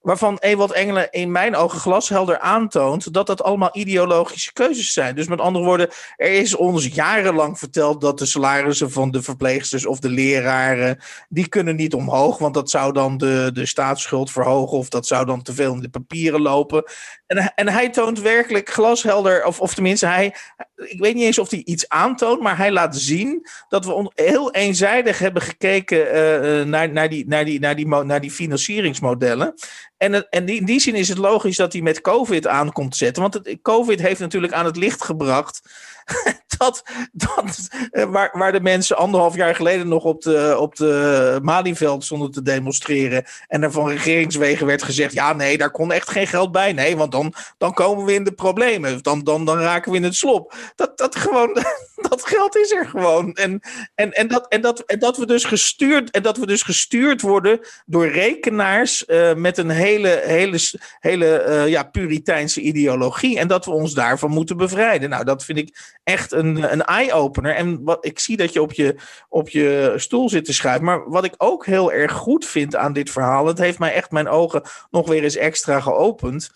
waarvan 0.04 0.38
Ewald 0.40 0.72
Engelen 0.72 1.10
in 1.10 1.30
mijn 1.30 1.56
ogen 1.56 1.78
glashelder 1.78 2.38
aantoont 2.38 3.12
dat 3.12 3.26
dat 3.26 3.42
allemaal 3.42 3.70
ideologische 3.72 4.52
keuzes 4.52 4.92
zijn. 4.92 5.14
Dus 5.14 5.26
met 5.26 5.40
andere 5.40 5.64
woorden, 5.64 5.88
er 6.16 6.32
is 6.32 6.56
ons 6.56 6.86
jarenlang 6.86 7.58
verteld 7.58 8.00
dat 8.00 8.18
de 8.18 8.26
salarissen 8.26 8.90
van 8.90 9.10
de 9.10 9.22
verpleegsters 9.22 9.86
of 9.86 9.98
de 9.98 10.08
leraren, 10.08 10.98
die 11.28 11.48
kunnen 11.48 11.76
niet 11.76 11.94
omhoog, 11.94 12.38
want 12.38 12.54
dat 12.54 12.70
zou 12.70 12.92
dan 12.92 13.16
de, 13.16 13.50
de 13.52 13.66
staatsschuld 13.66 14.30
verhogen 14.30 14.78
of 14.78 14.88
dat 14.88 15.06
zou 15.06 15.26
dan 15.26 15.42
te 15.42 15.54
veel 15.54 15.74
in 15.74 15.80
de 15.80 15.88
papieren 15.88 16.40
lopen. 16.40 16.84
En, 17.26 17.52
en 17.54 17.68
hij 17.68 17.90
toont 17.90 18.20
werkelijk 18.20 18.70
glashelder, 18.70 19.44
of, 19.44 19.60
of 19.60 19.74
tenminste 19.74 20.06
hij, 20.06 20.34
ik 20.76 20.98
weet 21.00 21.14
niet 21.14 21.24
eens 21.24 21.38
of 21.38 21.50
hij 21.50 21.62
iets 21.64 21.88
aantoont, 21.88 22.40
maar 22.40 22.56
hij 22.56 22.72
laat 22.72 22.96
zien 22.96 23.46
dat 23.68 23.84
we 23.84 24.10
heel 24.14 24.52
eenzijdig 24.52 25.18
hebben 25.18 25.42
gekeken 25.42 25.98
uh, 25.98 26.64
naar, 26.64 26.92
naar, 26.92 27.08
die, 27.08 27.28
naar, 27.28 27.44
die, 27.44 27.60
naar, 27.60 27.76
die, 27.76 27.86
naar 27.86 28.20
die 28.20 28.30
financieringsmodellen. 28.30 29.54
En, 29.96 30.28
en 30.28 30.48
in 30.48 30.64
die 30.64 30.80
zin 30.80 30.94
is 30.94 31.08
het 31.08 31.18
logisch 31.18 31.56
dat 31.56 31.72
hij 31.72 31.82
met 31.82 32.00
COVID 32.00 32.46
aankomt 32.46 32.90
te 32.90 32.96
zetten. 32.96 33.22
Want 33.22 33.34
het, 33.34 33.58
COVID 33.62 34.00
heeft 34.00 34.20
natuurlijk 34.20 34.52
aan 34.52 34.64
het 34.64 34.76
licht 34.76 35.04
gebracht 35.04 35.62
dat, 36.58 36.82
dat 37.12 37.68
eh, 37.90 38.04
waar, 38.04 38.30
waar 38.32 38.52
de 38.52 38.60
mensen 38.60 38.96
anderhalf 38.96 39.34
jaar 39.34 39.54
geleden 39.54 39.88
nog 39.88 40.04
op 40.04 40.22
de, 40.22 40.56
op 40.58 40.76
de 40.76 41.38
Malieveld 41.42 42.04
stonden 42.04 42.30
te 42.30 42.42
demonstreren. 42.42 43.24
En 43.48 43.62
er 43.62 43.72
van 43.72 43.88
regeringswegen 43.88 44.66
werd 44.66 44.82
gezegd: 44.82 45.12
ja, 45.12 45.32
nee, 45.32 45.58
daar 45.58 45.70
kon 45.70 45.92
echt 45.92 46.10
geen 46.10 46.26
geld 46.26 46.52
bij. 46.52 46.72
Nee, 46.72 46.96
want 46.96 47.12
dan, 47.12 47.34
dan 47.58 47.74
komen 47.74 48.04
we 48.04 48.14
in 48.14 48.24
de 48.24 48.32
problemen. 48.32 49.02
Dan, 49.02 49.20
dan, 49.20 49.44
dan 49.44 49.58
raken 49.58 49.90
we 49.90 49.96
in 49.96 50.04
het 50.04 50.14
slop. 50.14 50.54
Dat, 50.74 50.98
dat, 50.98 51.16
gewoon, 51.16 51.56
dat 52.08 52.26
geld 52.26 52.56
is 52.56 52.72
er 52.72 52.86
gewoon. 52.86 53.32
En, 53.32 53.60
en, 53.94 54.12
en, 54.12 54.28
dat, 54.28 54.48
en, 54.48 54.60
dat, 54.60 54.80
en, 54.80 54.98
dat 54.98 55.16
we 55.16 55.26
dus 55.26 55.44
gestuurd, 55.44 56.10
en 56.10 56.22
dat 56.22 56.36
we 56.36 56.46
dus 56.46 56.62
gestuurd 56.62 57.20
worden 57.20 57.60
door 57.86 58.08
rekenaars 58.08 59.04
uh, 59.06 59.34
met 59.34 59.58
een 59.58 59.70
hele, 59.70 60.22
hele, 60.24 60.58
hele 61.00 61.44
uh, 61.48 61.68
ja, 61.68 61.82
puriteinse 61.82 62.60
ideologie. 62.60 63.38
En 63.38 63.48
dat 63.48 63.64
we 63.64 63.70
ons 63.70 63.94
daarvan 63.94 64.30
moeten 64.30 64.56
bevrijden. 64.56 65.10
Nou, 65.10 65.24
dat 65.24 65.44
vind 65.44 65.58
ik 65.58 65.96
echt 66.04 66.32
een, 66.32 66.72
een 66.72 66.84
eye-opener. 66.84 67.54
En 67.54 67.84
wat, 67.84 68.06
ik 68.06 68.18
zie 68.18 68.36
dat 68.36 68.52
je 68.52 68.62
op, 68.62 68.72
je 68.72 68.96
op 69.28 69.48
je 69.48 69.92
stoel 69.96 70.28
zit 70.28 70.44
te 70.44 70.52
schuiven. 70.52 70.84
Maar 70.84 71.10
wat 71.10 71.24
ik 71.24 71.34
ook 71.36 71.66
heel 71.66 71.92
erg 71.92 72.12
goed 72.12 72.46
vind 72.46 72.76
aan 72.76 72.92
dit 72.92 73.10
verhaal, 73.10 73.46
het 73.46 73.58
heeft 73.58 73.78
mij 73.78 73.92
echt 73.92 74.10
mijn 74.10 74.28
ogen 74.28 74.62
nog 74.90 75.08
weer 75.08 75.22
eens 75.22 75.36
extra 75.36 75.80
geopend. 75.80 76.50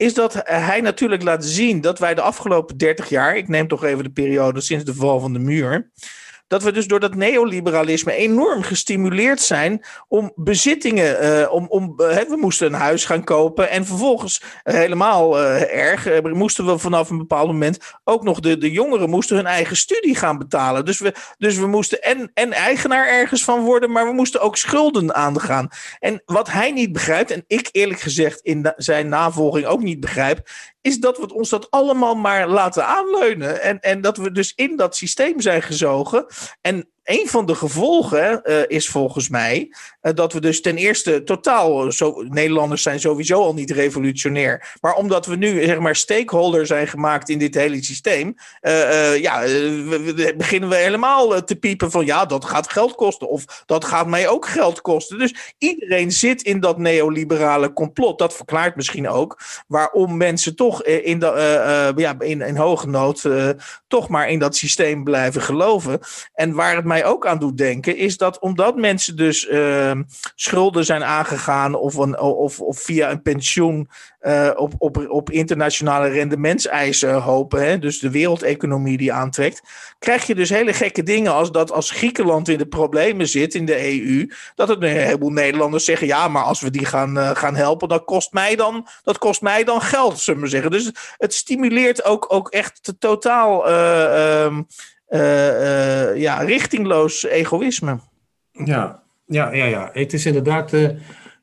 Is 0.00 0.14
dat 0.14 0.40
hij 0.44 0.80
natuurlijk 0.80 1.22
laat 1.22 1.44
zien 1.44 1.80
dat 1.80 1.98
wij 1.98 2.14
de 2.14 2.20
afgelopen 2.20 2.76
30 2.76 3.08
jaar, 3.08 3.36
ik 3.36 3.48
neem 3.48 3.68
toch 3.68 3.84
even 3.84 4.04
de 4.04 4.10
periode 4.10 4.60
sinds 4.60 4.84
de 4.84 4.94
val 4.94 5.20
van 5.20 5.32
de 5.32 5.38
muur 5.38 5.90
dat 6.50 6.62
we 6.62 6.72
dus 6.72 6.86
door 6.86 7.00
dat 7.00 7.14
neoliberalisme 7.14 8.12
enorm 8.12 8.62
gestimuleerd 8.62 9.40
zijn 9.40 9.84
om 10.08 10.32
bezittingen, 10.34 11.24
uh, 11.24 11.52
om, 11.52 11.66
om, 11.68 11.94
uh, 11.96 12.16
we 12.16 12.36
moesten 12.36 12.66
een 12.66 12.80
huis 12.80 13.04
gaan 13.04 13.24
kopen 13.24 13.70
en 13.70 13.86
vervolgens 13.86 14.42
uh, 14.42 14.74
helemaal 14.74 15.38
erg, 15.38 16.22
moesten 16.22 16.66
we 16.66 16.78
vanaf 16.78 17.10
een 17.10 17.18
bepaald 17.18 17.46
moment 17.46 17.78
ook 18.04 18.22
nog 18.22 18.40
de, 18.40 18.58
de 18.58 18.70
jongeren 18.70 19.10
moesten 19.10 19.36
hun 19.36 19.46
eigen 19.46 19.76
studie 19.76 20.14
gaan 20.14 20.38
betalen. 20.38 20.84
Dus 20.84 20.98
we, 20.98 21.14
dus 21.38 21.56
we 21.56 21.66
moesten 21.66 22.02
en, 22.02 22.30
en 22.34 22.52
eigenaar 22.52 23.06
ergens 23.06 23.44
van 23.44 23.60
worden, 23.60 23.90
maar 23.90 24.06
we 24.06 24.12
moesten 24.12 24.40
ook 24.40 24.56
schulden 24.56 25.14
aangaan. 25.14 25.68
En 25.98 26.22
wat 26.24 26.50
hij 26.50 26.70
niet 26.70 26.92
begrijpt, 26.92 27.30
en 27.30 27.44
ik 27.46 27.68
eerlijk 27.72 28.00
gezegd 28.00 28.40
in 28.40 28.72
zijn 28.76 29.08
navolging 29.08 29.66
ook 29.66 29.82
niet 29.82 30.00
begrijp, 30.00 30.48
is 30.82 30.98
dat 30.98 31.18
we 31.18 31.34
ons 31.34 31.48
dat 31.48 31.70
allemaal 31.70 32.14
maar 32.14 32.48
laten 32.48 32.86
aanleunen. 32.86 33.62
En, 33.62 33.80
en 33.80 34.00
dat 34.00 34.16
we 34.16 34.32
dus 34.32 34.52
in 34.54 34.76
dat 34.76 34.96
systeem 34.96 35.40
zijn 35.40 35.62
gezogen. 35.62 36.26
En 36.62 36.84
een 37.10 37.28
van 37.28 37.46
de 37.46 37.54
gevolgen 37.54 38.40
uh, 38.44 38.56
is 38.66 38.88
volgens 38.88 39.28
mij 39.28 39.72
uh, 40.02 40.12
dat 40.14 40.32
we 40.32 40.40
dus 40.40 40.60
ten 40.60 40.76
eerste 40.76 41.22
totaal, 41.22 41.92
zo, 41.92 42.22
Nederlanders 42.28 42.82
zijn 42.82 43.00
sowieso 43.00 43.42
al 43.42 43.54
niet 43.54 43.70
revolutionair, 43.70 44.76
maar 44.80 44.94
omdat 44.94 45.26
we 45.26 45.36
nu 45.36 45.64
zeg 45.64 45.78
maar 45.78 45.96
stakeholder 45.96 46.66
zijn 46.66 46.86
gemaakt 46.86 47.28
in 47.28 47.38
dit 47.38 47.54
hele 47.54 47.84
systeem, 47.84 48.34
ja, 49.20 49.40
beginnen 50.36 50.68
we 50.68 50.76
helemaal 50.76 51.44
te 51.44 51.56
piepen 51.56 51.90
van 51.90 52.06
ja, 52.06 52.26
dat 52.26 52.44
gaat 52.44 52.70
geld 52.70 52.94
kosten 52.94 53.28
of 53.28 53.62
dat 53.66 53.84
gaat 53.84 54.06
mij 54.06 54.28
ook 54.28 54.46
geld 54.46 54.80
kosten. 54.80 55.18
Dus 55.18 55.54
iedereen 55.58 56.12
zit 56.12 56.42
in 56.42 56.60
dat 56.60 56.78
neoliberale 56.78 57.72
complot. 57.72 58.18
Dat 58.18 58.34
verklaart 58.34 58.76
misschien 58.76 59.08
ook 59.08 59.40
waarom 59.66 60.16
mensen 60.16 60.56
toch 60.56 60.82
in, 60.82 61.18
de, 61.18 61.92
ja, 61.96 62.14
in, 62.18 62.40
in 62.40 62.56
hoge 62.56 62.88
nood 62.88 63.28
toch 63.86 64.08
maar 64.08 64.28
in 64.28 64.38
dat 64.38 64.56
systeem 64.56 65.04
blijven 65.04 65.42
geloven. 65.42 66.00
En 66.34 66.54
waar 66.54 66.76
het 66.76 66.84
mij 66.84 66.99
ook 67.04 67.26
aan 67.26 67.38
doet 67.38 67.58
denken, 67.58 67.96
is 67.96 68.16
dat 68.16 68.38
omdat 68.38 68.76
mensen 68.76 69.16
dus 69.16 69.48
uh, 69.48 69.92
schulden 70.34 70.84
zijn 70.84 71.04
aangegaan 71.04 71.74
of, 71.74 71.94
een, 71.94 72.18
of, 72.20 72.60
of 72.60 72.78
via 72.78 73.10
een 73.10 73.22
pensioen 73.22 73.88
uh, 74.22 74.50
op, 74.54 74.74
op, 74.78 75.06
op 75.08 75.30
internationale 75.30 76.08
rendementseisen 76.08 77.14
hopen, 77.14 77.64
hè, 77.64 77.78
dus 77.78 77.98
de 77.98 78.10
wereldeconomie 78.10 78.96
die 78.96 79.12
aantrekt, 79.12 79.62
krijg 79.98 80.26
je 80.26 80.34
dus 80.34 80.48
hele 80.48 80.72
gekke 80.72 81.02
dingen 81.02 81.32
als 81.32 81.52
dat 81.52 81.72
als 81.72 81.90
Griekenland 81.90 82.48
in 82.48 82.58
de 82.58 82.66
problemen 82.66 83.28
zit 83.28 83.54
in 83.54 83.64
de 83.64 84.00
EU, 84.00 84.30
dat 84.54 84.68
het 84.68 84.82
een 84.82 84.88
heleboel 84.88 85.30
Nederlanders 85.30 85.84
zeggen, 85.84 86.06
ja, 86.06 86.28
maar 86.28 86.42
als 86.42 86.60
we 86.60 86.70
die 86.70 86.84
gaan, 86.84 87.18
uh, 87.18 87.30
gaan 87.30 87.56
helpen, 87.56 87.88
dat 87.88 88.04
kost 88.04 88.32
mij 88.32 88.56
dan, 88.56 88.86
dat 89.02 89.18
kost 89.18 89.42
mij 89.42 89.64
dan 89.64 89.80
geld, 89.80 90.18
zullen 90.18 90.40
we 90.40 90.48
zeggen. 90.48 90.70
Dus 90.70 90.90
het 91.16 91.34
stimuleert 91.34 92.04
ook, 92.04 92.26
ook 92.28 92.48
echt 92.48 92.94
totaal 92.98 93.68
uh, 93.68 94.44
uh, 94.44 94.58
ja, 96.14 96.42
richtingloos 96.42 97.24
egoïsme. 97.24 97.98
Ja, 98.52 99.02
ja, 99.30 99.52
ja, 99.52 99.64
ja. 99.64 99.90
Het 99.92 100.12
is 100.12 100.26
inderdaad, 100.26 100.72
uh, 100.72 100.88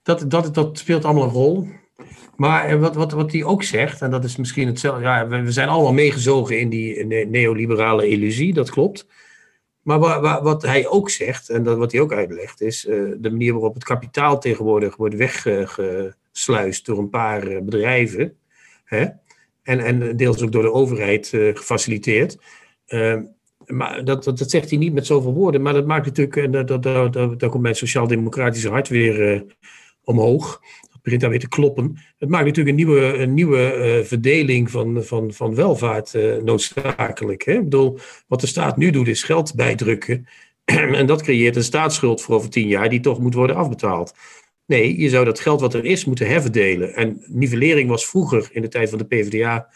dat, 0.03 0.25
dat, 0.27 0.53
dat 0.53 0.77
speelt 0.77 1.05
allemaal 1.05 1.23
een 1.23 1.29
rol. 1.29 1.67
Maar 2.35 2.79
wat, 2.79 2.95
wat, 2.95 3.11
wat 3.11 3.31
hij 3.31 3.43
ook 3.43 3.63
zegt, 3.63 4.01
en 4.01 4.11
dat 4.11 4.23
is 4.23 4.35
misschien 4.35 4.67
hetzelfde, 4.67 5.01
ja, 5.01 5.27
we, 5.27 5.51
zijn 5.51 5.69
allemaal 5.69 5.93
meegezogen 5.93 6.59
in 6.59 6.69
die 6.69 7.05
neoliberale 7.05 8.07
illusie, 8.07 8.53
dat 8.53 8.69
klopt. 8.69 9.07
Maar 9.81 9.99
wa, 9.99 10.21
wa, 10.21 10.41
wat 10.41 10.61
hij 10.61 10.87
ook 10.87 11.09
zegt, 11.09 11.49
en 11.49 11.63
dat, 11.63 11.77
wat 11.77 11.91
hij 11.91 12.01
ook 12.01 12.13
uitlegt, 12.13 12.61
is 12.61 12.81
de 12.81 13.29
manier 13.29 13.53
waarop 13.53 13.73
het 13.73 13.83
kapitaal 13.83 14.39
tegenwoordig 14.39 14.95
wordt 14.95 15.15
weggesluist 15.15 16.85
door 16.85 16.97
een 16.97 17.09
paar 17.09 17.63
bedrijven. 17.63 18.37
Hè? 18.83 19.05
En, 19.63 19.79
en 19.79 20.17
deels 20.17 20.41
ook 20.41 20.51
door 20.51 20.63
de 20.63 20.73
overheid 20.73 21.27
gefaciliteerd 21.53 22.37
maar 23.67 24.03
dat, 24.03 24.23
dat, 24.23 24.49
zegt 24.49 24.69
hij 24.69 24.79
niet 24.79 24.93
met 24.93 25.05
zoveel 25.05 25.33
woorden, 25.33 25.61
maar 25.61 25.73
dat 25.73 25.85
maakt 25.85 26.05
natuurlijk, 26.05 26.35
en 26.35 26.51
dat, 26.51 26.67
dat, 26.83 27.13
dat, 27.13 27.39
dat 27.39 27.49
komt 27.49 27.63
mijn 27.63 27.75
sociaal-democratische 27.75 28.69
hart 28.69 28.87
weer 28.87 29.33
uh, 29.33 29.41
omhoog. 30.03 30.61
Dat 30.91 31.01
begint 31.01 31.21
daar 31.21 31.29
weer 31.29 31.39
te 31.39 31.47
kloppen. 31.47 31.97
Het 32.17 32.29
maakt 32.29 32.45
natuurlijk 32.45 32.77
een 32.77 32.85
nieuwe, 32.85 33.01
een 33.01 33.33
nieuwe 33.33 33.97
uh, 33.99 34.05
verdeling 34.05 34.71
van, 34.71 35.03
van, 35.03 35.33
van 35.33 35.55
welvaart 35.55 36.13
noodzakelijk. 36.43 37.45
Hè? 37.45 37.53
Ik 37.53 37.63
bedoel, 37.63 37.99
wat 38.27 38.41
de 38.41 38.47
staat 38.47 38.77
nu 38.77 38.89
doet 38.89 39.07
is 39.07 39.23
geld 39.23 39.55
bijdrukken. 39.55 40.27
en 40.99 41.05
dat 41.05 41.21
creëert 41.21 41.55
een 41.55 41.63
staatsschuld 41.63 42.21
voor 42.21 42.35
over 42.35 42.49
tien 42.49 42.67
jaar 42.67 42.89
die 42.89 42.99
toch 42.99 43.19
moet 43.19 43.33
worden 43.33 43.55
afbetaald. 43.55 44.13
Nee, 44.65 44.99
je 44.99 45.09
zou 45.09 45.25
dat 45.25 45.39
geld 45.39 45.61
wat 45.61 45.73
er 45.73 45.85
is 45.85 46.05
moeten 46.05 46.27
herverdelen. 46.27 46.95
En 46.95 47.23
nivellering 47.25 47.89
was 47.89 48.07
vroeger 48.07 48.49
in 48.51 48.61
de 48.61 48.67
tijd 48.67 48.89
van 48.89 48.97
de 48.97 49.05
PvdA 49.05 49.69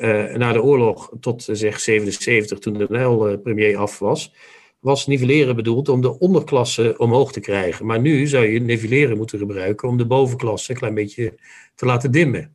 uh, 0.00 0.34
na 0.34 0.52
de 0.52 0.62
oorlog 0.62 1.10
tot 1.20 1.48
uh, 1.48 1.56
zeg 1.56 1.80
77, 1.80 2.58
toen 2.58 2.72
de 2.72 2.86
Nijl 2.88 3.30
uh, 3.30 3.36
premier 3.42 3.76
af 3.76 3.98
was, 3.98 4.34
was 4.78 5.06
nivelleren 5.06 5.56
bedoeld 5.56 5.88
om 5.88 6.00
de 6.00 6.18
onderklasse 6.18 6.94
omhoog 6.96 7.32
te 7.32 7.40
krijgen. 7.40 7.86
Maar 7.86 8.00
nu 8.00 8.26
zou 8.26 8.46
je 8.46 8.60
nivelleren 8.60 9.16
moeten 9.16 9.38
gebruiken 9.38 9.88
om 9.88 9.96
de 9.96 10.06
bovenklasse 10.06 10.70
een 10.70 10.78
klein 10.78 10.94
beetje 10.94 11.34
te 11.74 11.86
laten 11.86 12.10
dimmen. 12.10 12.54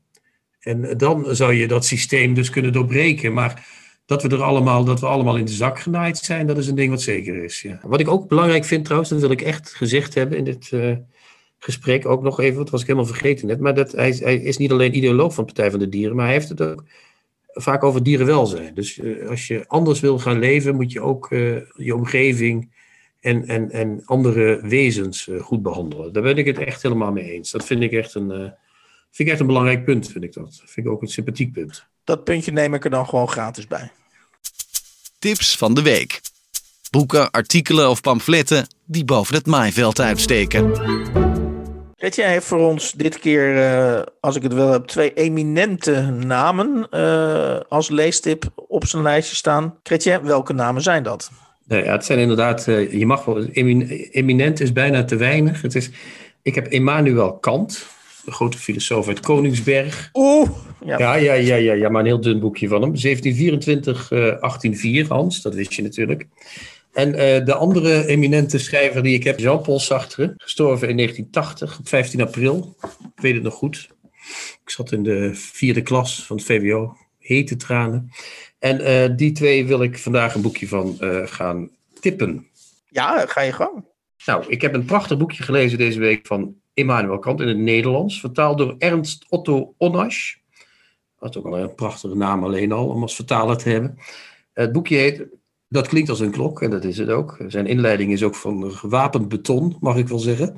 En 0.60 0.98
dan 0.98 1.36
zou 1.36 1.54
je 1.54 1.68
dat 1.68 1.86
systeem 1.86 2.34
dus 2.34 2.50
kunnen 2.50 2.74
doorbreken. 2.74 3.34
Maar 3.34 3.68
dat 4.06 4.24
we 4.24 4.30
er 4.30 4.44
allemaal, 4.44 4.84
dat 4.84 5.00
we 5.00 5.06
allemaal 5.06 5.38
in 5.38 5.46
de 5.46 5.52
zak 5.52 5.80
genaaid 5.80 6.18
zijn, 6.18 6.48
dat 6.48 6.58
is 6.58 6.68
een 6.68 6.75
ding 6.75 6.90
wat 6.90 7.02
zeker 7.02 7.44
is. 7.44 7.62
Ja. 7.62 7.80
Wat 7.84 8.00
ik 8.00 8.08
ook 8.08 8.28
belangrijk 8.28 8.66
vind 8.66 8.84
trouwens, 8.84 9.12
dat 9.12 9.22
wil 9.22 9.32
ik 9.32 9.42
echt 9.42 9.74
gezegd 9.74 10.14
hebben 10.14 10.38
in 10.38 10.44
dit 10.44 10.72
gesprek, 11.66 12.06
ook 12.06 12.22
nog 12.22 12.40
even, 12.40 12.58
dat 12.58 12.70
was 12.70 12.82
ik 12.82 12.88
helemaal 12.88 13.10
vergeten 13.10 13.48
net, 13.48 13.60
maar 13.60 13.75
dat, 13.75 13.92
hij, 13.92 14.12
hij 14.20 14.36
is 14.36 14.58
niet 14.58 14.72
alleen 14.72 14.96
ideoloog 14.96 15.34
van 15.34 15.46
Partij 15.46 15.72
van 15.72 15.80
de 15.80 15.90
Dieren, 15.90 16.16
maar 16.16 16.25
hij 16.25 16.34
heeft 16.34 16.50
het 16.50 16.62
ook 16.62 16.84
vaak 17.56 17.84
over 17.84 18.04
dierenwelzijn. 18.04 18.74
Dus 18.74 18.98
uh, 18.98 19.30
als 19.30 19.48
je 19.48 19.64
anders 19.68 20.00
wil 20.00 20.20
gaan 20.20 20.40
leven, 20.40 20.76
moet 20.76 20.92
je 20.92 21.02
ook 21.02 21.32
uh, 21.32 21.58
je 21.76 21.96
omgeving 21.96 22.72
en, 23.20 23.48
en, 23.48 23.72
en 23.72 24.02
andere 24.06 24.60
wezens 24.62 25.28
uh, 25.28 25.42
goed 25.42 25.62
behandelen. 25.62 26.14
Daar 26.14 26.24
ben 26.24 26.38
ik 26.38 26.46
het 26.46 26.58
echt 26.58 26.82
helemaal 26.82 27.12
mee 27.12 27.32
eens. 27.32 27.52
Dat 27.52 27.66
vind 27.66 27.82
ik 27.82 27.92
echt 27.92 28.14
een, 28.14 28.30
vind 29.12 29.28
ik 29.28 29.28
echt 29.28 29.40
een 29.40 29.48
belangrijk 29.48 29.86
punt, 29.86 30.12
vind 30.12 30.24
ik 30.24 30.34
dat. 30.34 30.62
Vind 30.66 30.86
ik 30.86 30.92
ook 30.92 31.02
een 31.02 31.08
sympathiek 31.08 31.52
punt. 31.52 31.86
Dat 32.04 32.24
puntje 32.24 32.52
neem 32.52 32.74
ik 32.74 32.84
er 32.84 32.90
dan 32.90 33.08
gewoon 33.08 33.30
gratis 33.30 33.68
bij. 33.68 33.92
Tips 35.20 35.58
van 35.58 35.74
de 35.74 35.82
week. 35.82 36.22
Boeken, 36.92 37.32
artikelen 37.32 37.90
of 37.90 38.02
pamfletten 38.02 38.68
die 38.86 39.06
boven 39.06 39.36
het 39.36 39.46
maaiveld 39.46 40.00
uitsteken. 40.00 41.25
Jij 41.98 42.30
heeft 42.30 42.46
voor 42.46 42.60
ons 42.60 42.92
dit 42.92 43.20
keer, 43.20 43.56
uh, 43.56 44.02
als 44.20 44.36
ik 44.36 44.44
het 44.44 44.54
wel 44.54 44.72
heb, 44.72 44.86
twee 44.86 45.14
eminente 45.14 46.02
namen 46.02 46.88
uh, 46.92 47.60
als 47.70 47.90
leestip 47.90 48.46
op 48.56 48.86
zijn 48.86 49.04
lijstje 49.04 49.36
staan. 49.36 49.75
Kretje, 49.84 50.22
welke 50.24 50.54
namen 50.54 50.82
zijn 50.82 51.04
dat? 51.04 51.32
Nee, 51.68 51.84
ja, 51.84 51.92
het 51.92 52.06
zijn 52.06 52.20
inderdaad, 52.20 52.68
uh, 52.68 52.94
je 52.94 53.06
mag 53.06 53.25
wel, 53.25 53.44
eminent 53.46 54.60
is 54.60 54.72
bijna 54.72 55.04
te 55.04 55.16
weinig. 55.16 55.62
Het 55.62 55.75
is, 55.75 55.90
ik 56.42 56.56
heb 56.56 56.68
Immanuel 56.68 57.34
Kant, 57.34 57.86
de 58.25 58.32
grote 58.32 58.58
filosoof 58.58 59.08
uit 59.08 59.20
Koningsberg. 59.20 60.10
Oeh! 60.14 60.50
Ja. 60.86 60.98
Ja, 60.98 61.16
ja, 61.16 61.34
ja, 61.34 61.56
ja, 61.56 61.74
ja, 61.74 61.90
maar 61.90 62.02
een 62.02 62.08
heel 62.08 62.22
dun 62.22 62.40
boekje 62.40 62.68
van 62.68 62.82
hem. 62.82 62.92
1724, 63.02 64.08
1804, 64.10 65.08
Hans, 65.08 65.42
dat 65.42 65.54
wist 65.54 65.74
je 65.74 65.82
natuurlijk. 65.82 66.28
En 66.96 67.10
uh, 67.10 67.46
de 67.46 67.54
andere 67.54 68.06
eminente 68.06 68.58
schrijver 68.58 69.04
die 69.04 69.14
ik 69.14 69.24
heb, 69.24 69.40
Jean-Paul 69.40 69.80
Sartre, 69.80 70.34
gestorven 70.38 70.90
in 70.90 70.98
1980, 70.98 71.80
op 71.80 71.88
15 71.88 72.22
april. 72.22 72.75
Ik 73.16 73.22
weet 73.22 73.34
het 73.34 73.44
nog 73.44 73.54
goed. 73.54 73.90
Ik 74.64 74.70
zat 74.70 74.92
in 74.92 75.04
de 75.04 75.30
vierde 75.34 75.82
klas 75.82 76.25
van 76.25 76.36
het 76.36 76.46
VWO, 76.46 76.98
hete 77.20 77.56
tranen. 77.56 78.12
En 78.60 78.82
uh, 78.82 79.18
die 79.18 79.32
twee 79.32 79.66
wil 79.66 79.84
ik 79.84 79.98
vandaag 79.98 80.36
een 80.36 80.42
boekje 80.42 80.68
van 80.68 80.98
uh, 81.00 81.28
gaan 81.28 81.70
tippen. 82.00 82.48
Ja, 82.90 83.25
ga 83.25 83.42
je 83.42 83.52
gang. 83.52 83.86
Nou, 84.25 84.46
ik 84.48 84.62
heb 84.62 84.74
een 84.74 84.86
prachtig 84.86 85.18
boekje 85.18 85.44
gelezen 85.44 85.78
deze 85.78 86.00
week 86.00 86.28
van 86.28 86.56
Immanuel 86.74 87.20
Kant 87.20 87.42
in 87.42 87.48
het 87.48 87.58
Nederlands, 87.58 88.20
vertaald 88.20 88.58
door 88.58 88.75
Ernst 88.78 89.25
Otto 89.30 89.74
Onnasch. 89.78 90.36
Dat 91.20 91.30
is 91.30 91.38
ook 91.38 91.46
al 91.46 91.58
een 91.58 91.75
prachtige 91.75 92.16
naam 92.16 92.44
alleen 92.44 92.72
al, 92.72 92.88
om 92.88 93.02
als 93.02 93.16
vertaler 93.16 93.58
te 93.58 93.70
hebben. 93.70 93.98
Het 94.54 94.72
boekje 94.72 94.96
heet 94.96 95.25
dat 95.75 95.88
klinkt 95.88 96.10
als 96.10 96.20
een 96.20 96.32
klok 96.32 96.62
en 96.62 96.70
dat 96.70 96.84
is 96.84 96.98
het 96.98 97.10
ook. 97.10 97.38
Zijn 97.48 97.67
inleiding 97.67 98.12
is 98.12 98.24
ook 98.24 98.36
van 98.36 98.72
gewapend 98.72 99.27
beton, 99.27 99.77
mag 99.79 99.98
ik 99.98 100.08
wel 100.08 100.20
zeggen. 100.20 100.58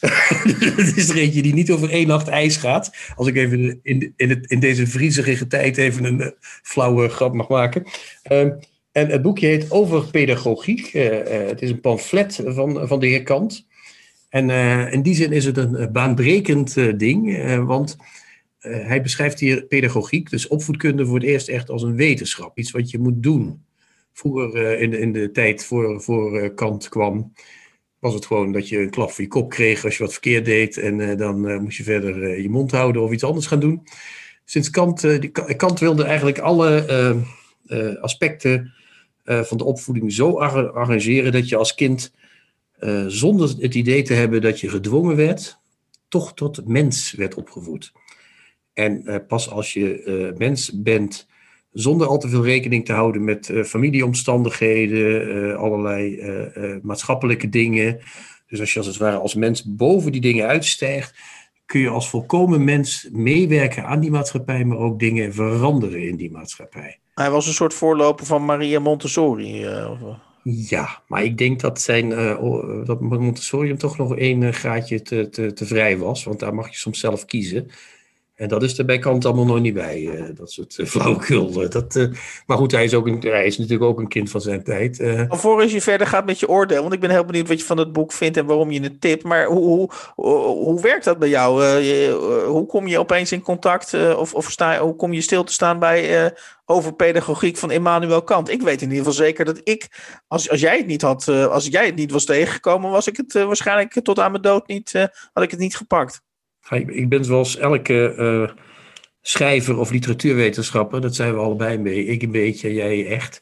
het 0.76 0.96
is 0.96 1.08
er 1.08 1.16
eentje 1.16 1.42
die 1.42 1.54
niet 1.54 1.70
over 1.70 1.90
één 1.90 2.06
nacht 2.06 2.28
ijs 2.28 2.56
gaat. 2.56 2.90
Als 3.16 3.26
ik 3.26 3.36
even 3.36 3.80
in, 3.82 4.12
in, 4.16 4.28
het, 4.28 4.50
in 4.50 4.60
deze 4.60 4.86
vriezige 4.86 5.46
tijd 5.46 5.76
even 5.76 6.04
een 6.04 6.20
uh, 6.20 6.26
flauwe 6.40 7.08
grap 7.08 7.34
mag 7.34 7.48
maken. 7.48 7.84
Uh, 8.32 8.40
en 8.92 9.08
het 9.08 9.22
boekje 9.22 9.46
heet 9.46 9.70
Over 9.70 10.10
Pedagogiek. 10.10 10.94
Uh, 10.94 11.04
het 11.24 11.62
is 11.62 11.70
een 11.70 11.80
pamflet 11.80 12.42
van, 12.44 12.88
van 12.88 13.00
de 13.00 13.06
heer 13.06 13.22
Kant. 13.22 13.66
En 14.28 14.50
in 14.92 15.02
die 15.02 15.14
zin 15.14 15.32
is 15.32 15.44
het 15.44 15.56
een 15.56 15.92
baanbrekend 15.92 16.98
ding, 16.98 17.44
want 17.64 17.96
hij 18.58 19.02
beschrijft 19.02 19.40
hier 19.40 19.62
pedagogiek, 19.62 20.30
dus 20.30 20.48
opvoedkunde, 20.48 21.06
voor 21.06 21.14
het 21.14 21.24
eerst 21.28 21.48
echt 21.48 21.70
als 21.70 21.82
een 21.82 21.96
wetenschap. 21.96 22.58
Iets 22.58 22.70
wat 22.70 22.90
je 22.90 22.98
moet 22.98 23.22
doen 23.22 23.62
vroeger 24.18 24.54
uh, 24.54 24.82
in, 24.82 24.90
de, 24.90 24.98
in 24.98 25.12
de 25.12 25.30
tijd 25.30 25.64
voor, 25.64 26.02
voor 26.02 26.42
uh, 26.42 26.54
Kant 26.54 26.88
kwam, 26.88 27.32
was 27.98 28.14
het 28.14 28.26
gewoon 28.26 28.52
dat 28.52 28.68
je 28.68 28.78
een 28.78 28.90
klap 28.90 29.10
voor 29.10 29.24
je 29.24 29.30
kop 29.30 29.50
kreeg 29.50 29.84
als 29.84 29.96
je 29.96 30.02
wat 30.02 30.12
verkeerd 30.12 30.44
deed. 30.44 30.76
En 30.76 30.98
uh, 30.98 31.16
dan 31.16 31.62
moest 31.62 31.76
je 31.76 31.82
verder 31.82 32.40
je 32.40 32.48
mond 32.48 32.70
houden 32.70 33.02
of 33.02 33.12
iets 33.12 33.24
anders 33.24 33.46
gaan 33.46 33.60
doen. 33.60 33.82
Sinds 34.44 34.70
Kant, 34.70 35.18
Kant 35.56 35.78
wilde 35.80 36.04
eigenlijk 36.04 36.38
alle 36.38 37.24
aspecten 38.00 38.72
van 39.24 39.58
de 39.58 39.64
opvoeding 39.64 40.12
zo 40.12 40.38
arrangeren 40.38 41.32
dat 41.32 41.48
je 41.48 41.56
als 41.56 41.74
kind, 41.74 42.12
zonder 43.06 43.48
het 43.58 43.74
idee 43.74 44.02
te 44.02 44.14
hebben 44.14 44.40
dat 44.40 44.60
je 44.60 44.68
gedwongen 44.68 45.16
werd, 45.16 45.58
toch 46.08 46.34
tot 46.34 46.66
mens 46.66 47.12
werd 47.12 47.34
opgevoed. 47.34 47.92
En 48.72 49.24
pas 49.26 49.50
als 49.50 49.72
je 49.72 50.32
mens 50.38 50.82
bent 50.82 51.26
zonder 51.72 52.06
al 52.06 52.18
te 52.18 52.28
veel 52.28 52.44
rekening 52.44 52.84
te 52.84 52.92
houden 52.92 53.24
met 53.24 53.48
uh, 53.48 53.64
familieomstandigheden, 53.64 55.36
uh, 55.36 55.56
allerlei 55.56 56.16
uh, 56.16 56.76
maatschappelijke 56.82 57.48
dingen. 57.48 58.00
Dus 58.46 58.60
als 58.60 58.72
je 58.72 58.78
als 58.78 58.88
het 58.88 58.96
ware 58.96 59.16
als 59.16 59.34
mens 59.34 59.64
boven 59.64 60.12
die 60.12 60.20
dingen 60.20 60.46
uitstijgt, 60.46 61.14
kun 61.66 61.80
je 61.80 61.88
als 61.88 62.08
volkomen 62.08 62.64
mens 62.64 63.08
meewerken 63.12 63.84
aan 63.84 64.00
die 64.00 64.10
maatschappij, 64.10 64.64
maar 64.64 64.78
ook 64.78 64.98
dingen 64.98 65.34
veranderen 65.34 66.08
in 66.08 66.16
die 66.16 66.30
maatschappij. 66.30 66.98
Hij 67.14 67.30
was 67.30 67.46
een 67.46 67.52
soort 67.52 67.74
voorloper 67.74 68.26
van 68.26 68.44
Maria 68.44 68.80
Montessori. 68.80 69.66
Ja, 70.42 71.02
maar 71.06 71.24
ik 71.24 71.38
denk 71.38 71.60
dat, 71.60 71.80
zijn, 71.80 72.08
dat 72.84 73.00
Montessori 73.00 73.68
hem 73.68 73.78
toch 73.78 73.98
nog 73.98 74.16
één 74.16 74.54
graadje 74.54 75.02
te, 75.02 75.28
te, 75.28 75.52
te 75.52 75.66
vrij 75.66 75.98
was, 75.98 76.24
want 76.24 76.40
daar 76.40 76.54
mag 76.54 76.68
je 76.68 76.76
soms 76.76 77.00
zelf 77.00 77.24
kiezen. 77.24 77.70
En 78.38 78.48
dat 78.48 78.62
is 78.62 78.78
er 78.78 78.84
bij 78.84 78.98
Kant 78.98 79.24
allemaal 79.24 79.44
nog 79.44 79.60
niet 79.60 79.74
bij, 79.74 80.00
uh, 80.00 80.24
dat 80.34 80.50
soort 80.50 80.78
uh, 80.78 82.06
maar 82.46 82.56
goed, 82.56 82.72
hij 82.72 82.84
is, 82.84 82.94
ook 82.94 83.06
een, 83.06 83.18
hij 83.20 83.46
is 83.46 83.58
natuurlijk 83.58 83.90
ook 83.90 83.98
een 83.98 84.08
kind 84.08 84.30
van 84.30 84.40
zijn 84.40 84.62
tijd. 84.62 85.02
Alvorens 85.28 85.72
je 85.72 85.80
verder 85.80 86.06
gaat 86.06 86.26
met 86.26 86.40
je 86.40 86.48
oordeel, 86.48 86.80
want 86.80 86.92
ik 86.92 87.00
ben 87.00 87.10
heel 87.10 87.24
benieuwd 87.24 87.48
wat 87.48 87.58
je 87.58 87.66
van 87.66 87.78
het 87.78 87.92
boek 87.92 88.12
vindt 88.12 88.36
en 88.36 88.46
waarom 88.46 88.70
je 88.70 88.80
het 88.80 89.00
tipt. 89.00 89.24
Maar 89.24 89.46
hoe, 89.46 89.90
hoe, 90.14 90.32
hoe 90.42 90.80
werkt 90.80 91.04
dat 91.04 91.18
bij 91.18 91.28
jou? 91.28 91.62
Hoe 92.44 92.66
kom 92.66 92.86
je 92.86 92.98
opeens 92.98 93.32
in 93.32 93.42
contact 93.42 93.94
of, 93.94 94.34
of 94.34 94.50
sta, 94.50 94.78
hoe 94.78 94.96
kom 94.96 95.12
je 95.12 95.20
stil 95.20 95.44
te 95.44 95.52
staan 95.52 95.78
bij 95.78 96.32
over 96.64 96.94
pedagogiek 96.94 97.56
van 97.56 97.70
Immanuel 97.70 98.22
Kant? 98.22 98.50
Ik 98.50 98.62
weet 98.62 98.82
in 98.82 98.88
ieder 98.88 98.98
geval 99.04 99.12
zeker 99.12 99.44
dat 99.44 99.60
ik, 99.64 99.88
als, 100.28 100.50
als 100.50 100.60
jij 100.60 100.76
het 100.76 100.86
niet 100.86 101.02
had, 101.02 101.28
als 101.28 101.66
jij 101.66 101.86
het 101.86 101.96
niet 101.96 102.10
was 102.10 102.24
tegengekomen, 102.24 102.90
was 102.90 103.06
ik 103.06 103.16
het 103.16 103.32
waarschijnlijk 103.32 104.00
tot 104.02 104.18
aan 104.18 104.30
mijn 104.30 104.42
dood 104.42 104.66
niet, 104.66 104.92
had 105.32 105.44
ik 105.44 105.50
het 105.50 105.60
niet 105.60 105.76
gepakt. 105.76 106.26
Ik 106.70 107.08
ben 107.08 107.24
zoals 107.24 107.56
elke 107.56 108.14
uh, 108.18 108.56
schrijver 109.20 109.78
of 109.78 109.90
literatuurwetenschapper, 109.90 111.00
dat 111.00 111.14
zijn 111.14 111.32
we 111.32 111.40
allebei 111.40 111.78
mee. 111.78 112.04
Ik 112.04 112.22
een 112.22 112.30
beetje, 112.30 112.74
jij 112.74 113.06
echt. 113.06 113.40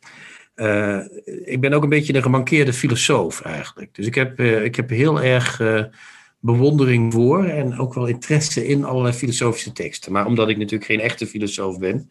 Uh, 0.56 0.99
ik 1.45 1.61
ben 1.61 1.73
ook 1.73 1.83
een 1.83 1.88
beetje 1.88 2.14
een 2.14 2.23
gemankeerde 2.23 2.73
filosoof 2.73 3.40
eigenlijk. 3.40 3.95
Dus 3.95 4.06
ik 4.06 4.14
heb, 4.14 4.40
uh, 4.40 4.64
ik 4.64 4.76
heb 4.76 4.90
heel 4.90 5.23
erg 5.23 5.61
bewondering 6.40 7.12
voor 7.12 7.45
en 7.45 7.78
ook 7.78 7.95
wel 7.95 8.06
interesse 8.06 8.66
in 8.66 8.85
allerlei 8.85 9.14
filosofische 9.14 9.73
teksten. 9.73 10.12
Maar 10.12 10.26
omdat 10.26 10.49
ik 10.49 10.56
natuurlijk 10.56 10.90
geen 10.90 11.00
echte 11.00 11.26
filosoof 11.26 11.78
ben, 11.78 12.11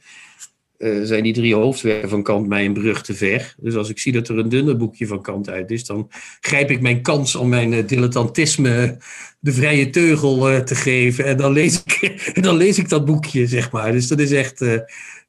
uh, 0.77 1.03
zijn 1.03 1.23
die 1.23 1.33
drie 1.33 1.55
hoofdwerken 1.55 2.09
van 2.09 2.23
Kant 2.23 2.47
mij 2.47 2.65
een 2.65 2.73
brug 2.73 3.01
te 3.01 3.13
ver. 3.13 3.55
Dus 3.57 3.75
als 3.75 3.89
ik 3.89 3.99
zie 3.99 4.11
dat 4.11 4.27
er 4.27 4.37
een 4.37 4.49
dunner 4.49 4.77
boekje 4.77 5.07
van 5.07 5.21
Kant 5.21 5.49
uit 5.49 5.71
is, 5.71 5.85
dan 5.85 6.11
grijp 6.39 6.71
ik 6.71 6.81
mijn 6.81 7.01
kans 7.01 7.35
om 7.35 7.49
mijn 7.49 7.71
uh, 7.71 7.87
dilettantisme 7.87 8.97
de 9.39 9.51
vrije 9.51 9.89
teugel 9.89 10.63
te 10.63 10.75
geven. 10.75 11.25
En 11.25 11.37
dan 11.37 11.51
lees, 11.51 11.83
ik, 11.83 12.21
dan 12.43 12.57
lees 12.57 12.77
ik 12.77 12.89
dat 12.89 13.05
boekje, 13.05 13.47
zeg 13.47 13.71
maar. 13.71 13.91
Dus 13.91 14.07
dat 14.07 14.19
is 14.19 14.31
echt. 14.31 14.65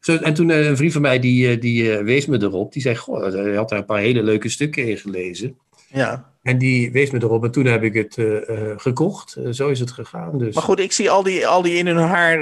Zo, 0.01 0.17
en 0.17 0.35
toen 0.35 0.49
een 0.49 0.77
vriend 0.77 0.93
van 0.93 1.03
mij 1.03 1.19
die, 1.19 1.59
die 1.59 1.91
wees 1.91 2.27
me 2.27 2.43
erop. 2.43 2.73
Die 2.73 2.83
zei: 2.83 2.97
Goh, 2.97 3.33
hij 3.33 3.55
had 3.55 3.69
daar 3.69 3.79
een 3.79 3.85
paar 3.85 4.01
hele 4.01 4.23
leuke 4.23 4.49
stukken 4.49 4.89
in 4.89 4.97
gelezen. 4.97 5.57
Ja. 5.97 6.35
En 6.43 6.59
die 6.59 6.93
wees 6.93 7.11
me 7.11 7.23
erop 7.23 7.45
en 7.45 7.51
toen 7.51 7.65
heb 7.65 7.83
ik 7.83 7.95
het 7.95 8.17
uh, 8.17 8.27
uh, 8.27 8.73
gekocht. 8.77 9.37
Uh, 9.39 9.53
zo 9.53 9.69
is 9.69 9.81
het 9.81 9.91
gegaan. 9.91 10.39
Dus. 10.39 10.55
Maar 10.55 10.65
goed, 10.65 10.81
ik 10.81 10.93
zie 10.93 11.11
al 11.11 11.23
die, 11.23 11.47
al 11.47 11.63
die 11.63 11.75
in 11.75 11.87
hun 11.87 11.97
haar 11.97 12.39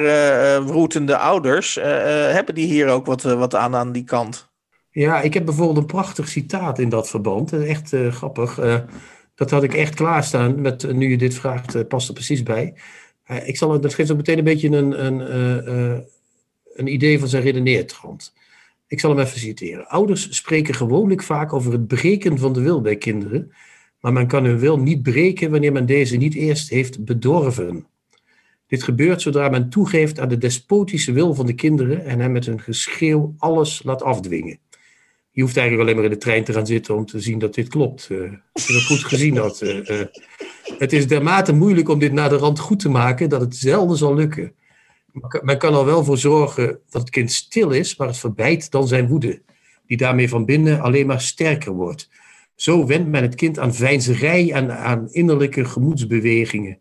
roetende 0.56 1.16
ouders. 1.16 1.74
hebben 1.74 2.54
die 2.54 2.66
hier 2.66 2.88
ook 2.88 3.06
wat, 3.06 3.22
wat 3.22 3.54
aan 3.54 3.74
aan 3.74 3.92
die 3.92 4.04
kant? 4.04 4.48
Ja, 4.90 5.20
ik 5.20 5.34
heb 5.34 5.44
bijvoorbeeld 5.44 5.78
een 5.78 5.86
prachtig 5.86 6.28
citaat 6.28 6.78
in 6.78 6.88
dat 6.88 7.08
verband. 7.08 7.52
Echt 7.52 7.92
grappig. 8.10 8.60
dat 9.34 9.50
had 9.50 9.62
ik 9.62 9.74
echt 9.74 9.94
klaarstaan. 9.94 10.60
Met, 10.60 10.92
nu 10.92 11.10
je 11.10 11.18
dit 11.18 11.34
vraagt, 11.34 11.88
past 11.88 12.08
er 12.08 12.14
precies 12.14 12.42
bij. 12.42 12.74
ik 13.44 13.56
zal, 13.56 13.80
dat 13.80 13.94
geeft 13.94 14.10
ook 14.10 14.16
meteen 14.16 14.38
een 14.38 14.44
beetje 14.44 14.68
een, 14.68 15.04
een, 15.04 15.20
een 16.74 16.92
idee 16.92 17.18
van 17.18 17.28
zijn 17.28 17.42
redeneertrand. 17.42 18.32
Ik 18.94 19.00
zal 19.00 19.10
hem 19.10 19.26
even 19.26 19.38
citeren. 19.38 19.88
Ouders 19.88 20.36
spreken 20.36 20.74
gewoonlijk 20.74 21.22
vaak 21.22 21.52
over 21.52 21.72
het 21.72 21.86
breken 21.86 22.38
van 22.38 22.52
de 22.52 22.60
wil 22.60 22.80
bij 22.80 22.96
kinderen 22.96 23.52
maar 24.04 24.12
men 24.12 24.26
kan 24.26 24.44
hun 24.44 24.58
wil 24.58 24.78
niet 24.78 25.02
breken 25.02 25.50
wanneer 25.50 25.72
men 25.72 25.86
deze 25.86 26.16
niet 26.16 26.34
eerst 26.34 26.68
heeft 26.68 27.04
bedorven. 27.04 27.86
Dit 28.66 28.82
gebeurt 28.82 29.22
zodra 29.22 29.48
men 29.48 29.68
toegeeft 29.68 30.20
aan 30.20 30.28
de 30.28 30.38
despotische 30.38 31.12
wil 31.12 31.34
van 31.34 31.46
de 31.46 31.54
kinderen 31.54 32.04
en 32.04 32.20
hen 32.20 32.32
met 32.32 32.46
een 32.46 32.60
geschreeuw 32.60 33.34
alles 33.38 33.82
laat 33.82 34.02
afdwingen. 34.02 34.58
Je 35.30 35.42
hoeft 35.42 35.56
eigenlijk 35.56 35.88
alleen 35.88 36.00
maar 36.00 36.10
in 36.10 36.18
de 36.18 36.24
trein 36.24 36.44
te 36.44 36.52
gaan 36.52 36.66
zitten 36.66 36.94
om 36.94 37.06
te 37.06 37.20
zien 37.20 37.38
dat 37.38 37.54
dit 37.54 37.68
klopt. 37.68 38.08
Uh, 38.10 38.32
als 38.52 38.66
je 38.66 38.80
goed 38.80 39.04
gezien 39.04 39.36
had. 39.36 39.62
Uh, 39.62 39.88
uh, 39.88 40.00
het 40.78 40.92
is 40.92 41.06
dermate 41.06 41.52
moeilijk 41.52 41.88
om 41.88 41.98
dit 41.98 42.12
naar 42.12 42.28
de 42.28 42.36
rand 42.36 42.58
goed 42.58 42.78
te 42.78 42.88
maken 42.88 43.28
dat 43.28 43.40
het 43.40 43.56
zelden 43.56 43.96
zal 43.96 44.14
lukken. 44.14 44.54
Men 45.42 45.58
kan 45.58 45.74
er 45.74 45.84
wel 45.84 46.04
voor 46.04 46.18
zorgen 46.18 46.78
dat 46.90 47.00
het 47.00 47.10
kind 47.10 47.32
stil 47.32 47.70
is, 47.70 47.96
maar 47.96 48.06
het 48.06 48.18
verbijt 48.18 48.70
dan 48.70 48.88
zijn 48.88 49.08
woede, 49.08 49.42
die 49.86 49.96
daarmee 49.96 50.28
van 50.28 50.44
binnen 50.44 50.80
alleen 50.80 51.06
maar 51.06 51.20
sterker 51.20 51.72
wordt. 51.72 52.08
Zo 52.54 52.86
wendt 52.86 53.08
men 53.08 53.22
het 53.22 53.34
kind 53.34 53.58
aan 53.58 53.74
veinzerij 53.74 54.52
en 54.52 54.78
aan 54.78 55.12
innerlijke 55.12 55.64
gemoedsbewegingen. 55.64 56.78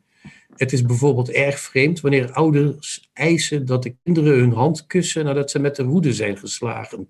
Het 0.55 0.73
is 0.73 0.81
bijvoorbeeld 0.81 1.29
erg 1.29 1.59
vreemd 1.59 2.01
wanneer 2.01 2.31
ouders 2.31 3.09
eisen 3.13 3.65
dat 3.65 3.83
de 3.83 3.95
kinderen 4.03 4.39
hun 4.39 4.53
hand 4.53 4.85
kussen 4.85 5.25
nadat 5.25 5.51
ze 5.51 5.59
met 5.59 5.75
de 5.75 5.85
woede 5.85 6.13
zijn 6.13 6.37
geslagen. 6.37 7.09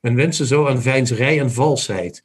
Men 0.00 0.14
wenst 0.14 0.36
ze 0.36 0.46
zo 0.46 0.66
aan 0.66 0.82
veinzerij 0.82 1.40
en 1.40 1.52
valsheid. 1.52 2.24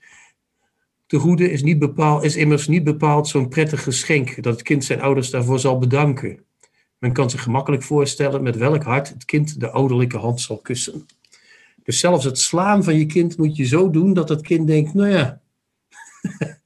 De 1.07 1.17
roede 1.17 1.51
is, 1.51 1.63
niet 1.63 1.79
bepaald, 1.79 2.23
is 2.23 2.35
immers 2.35 2.67
niet 2.67 2.83
bepaald 2.83 3.27
zo'n 3.27 3.49
prettig 3.49 3.83
geschenk 3.83 4.43
dat 4.43 4.53
het 4.53 4.61
kind 4.61 4.83
zijn 4.83 5.01
ouders 5.01 5.29
daarvoor 5.29 5.59
zal 5.59 5.77
bedanken. 5.77 6.45
Men 7.01 7.13
kan 7.13 7.29
zich 7.29 7.43
gemakkelijk 7.43 7.83
voorstellen 7.83 8.43
met 8.43 8.55
welk 8.57 8.83
hart 8.83 9.09
het 9.09 9.25
kind 9.25 9.59
de 9.59 9.69
ouderlijke 9.69 10.17
hand 10.17 10.41
zal 10.41 10.57
kussen. 10.57 11.05
Dus 11.83 11.99
zelfs 11.99 12.25
het 12.25 12.39
slaan 12.39 12.83
van 12.83 12.97
je 12.97 13.05
kind 13.05 13.37
moet 13.37 13.55
je 13.55 13.65
zo 13.65 13.89
doen 13.89 14.13
dat 14.13 14.29
het 14.29 14.41
kind 14.41 14.67
denkt: 14.67 14.93
nou 14.93 15.09
ja, 15.09 15.41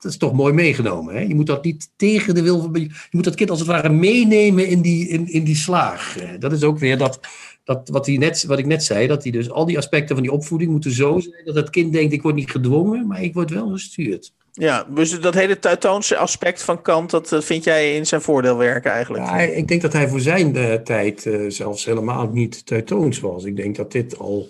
dat 0.00 0.12
is 0.12 0.16
toch 0.16 0.32
mooi 0.32 0.52
meegenomen. 0.52 1.14
Hè? 1.14 1.20
Je 1.20 1.34
moet 1.34 1.46
dat 1.46 1.64
niet 1.64 1.90
tegen 1.96 2.34
de 2.34 2.42
wil 2.42 2.60
van. 2.60 2.80
Je 2.80 2.90
moet 3.10 3.24
dat 3.24 3.34
kind 3.34 3.50
als 3.50 3.58
het 3.58 3.68
ware 3.68 3.88
meenemen 3.88 4.68
in 4.68 4.80
die, 4.80 5.08
in, 5.08 5.28
in 5.28 5.44
die 5.44 5.56
slaag. 5.56 6.18
Dat 6.38 6.52
is 6.52 6.62
ook 6.62 6.78
weer 6.78 6.98
dat, 6.98 7.20
dat 7.64 7.88
wat, 7.88 8.06
hij 8.06 8.16
net, 8.16 8.44
wat 8.44 8.58
ik 8.58 8.66
net 8.66 8.84
zei: 8.84 9.06
dat 9.06 9.22
hij 9.22 9.32
dus 9.32 9.50
al 9.50 9.66
die 9.66 9.78
aspecten 9.78 10.14
van 10.14 10.24
die 10.24 10.32
opvoeding 10.32 10.70
moeten 10.70 10.92
zo 10.92 11.18
zijn 11.18 11.44
dat 11.44 11.54
het 11.54 11.70
kind 11.70 11.92
denkt: 11.92 12.12
ik 12.12 12.22
word 12.22 12.34
niet 12.34 12.50
gedwongen, 12.50 13.06
maar 13.06 13.22
ik 13.22 13.34
word 13.34 13.50
wel 13.50 13.68
gestuurd. 13.68 14.32
Ja, 14.56 14.86
dus 14.88 15.20
dat 15.20 15.34
hele 15.34 15.58
Teutoonse 15.58 16.16
aspect 16.16 16.62
van 16.62 16.82
Kant, 16.82 17.10
dat 17.10 17.36
vind 17.44 17.64
jij 17.64 17.96
in 17.96 18.06
zijn 18.06 18.20
voordeel 18.20 18.56
werken 18.56 18.90
eigenlijk? 18.90 19.24
Ja, 19.24 19.38
ik 19.38 19.68
denk 19.68 19.82
dat 19.82 19.92
hij 19.92 20.08
voor 20.08 20.20
zijn 20.20 20.56
uh, 20.56 20.74
tijd 20.74 21.24
uh, 21.24 21.50
zelfs 21.50 21.84
helemaal 21.84 22.28
niet 22.28 22.66
Teutoons 22.66 23.20
was. 23.20 23.44
Ik 23.44 23.56
denk 23.56 23.76
dat 23.76 23.92
dit 23.92 24.18
al. 24.18 24.48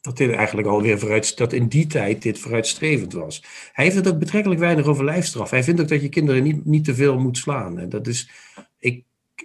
Dat 0.00 0.16
dit 0.16 0.32
eigenlijk 0.32 0.68
alweer 0.68 0.98
vooruit, 0.98 1.36
dat 1.36 1.52
in 1.52 1.68
die 1.68 1.86
tijd 1.86 2.22
dit 2.22 2.38
vooruitstrevend 2.38 3.12
was. 3.12 3.44
Hij 3.72 3.84
heeft 3.84 3.96
het 3.96 4.08
ook 4.08 4.18
betrekkelijk 4.18 4.60
weinig 4.60 4.86
over 4.86 5.04
lijfstraf. 5.04 5.50
Hij 5.50 5.64
vindt 5.64 5.80
ook 5.80 5.88
dat 5.88 6.02
je 6.02 6.08
kinderen 6.08 6.42
niet, 6.42 6.64
niet 6.64 6.84
te 6.84 6.94
veel 6.94 7.18
moet 7.18 7.38
slaan. 7.38 7.78
En 7.78 7.88
dat 7.88 8.06
is, 8.06 8.30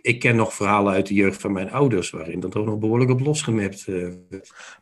ik, 0.01 0.19
ken 0.19 0.35
nog 0.35 0.53
verhalen 0.53 0.93
uit 0.93 1.07
de 1.07 1.13
jeugd 1.13 1.41
van 1.41 1.51
mijn 1.51 1.71
ouders, 1.71 2.09
waarin 2.09 2.39
dat 2.39 2.55
ook 2.55 2.65
nog 2.65 2.77
behoorlijk 2.77 3.11
op 3.11 3.19
losgemapt 3.19 3.85
uh, 3.87 4.07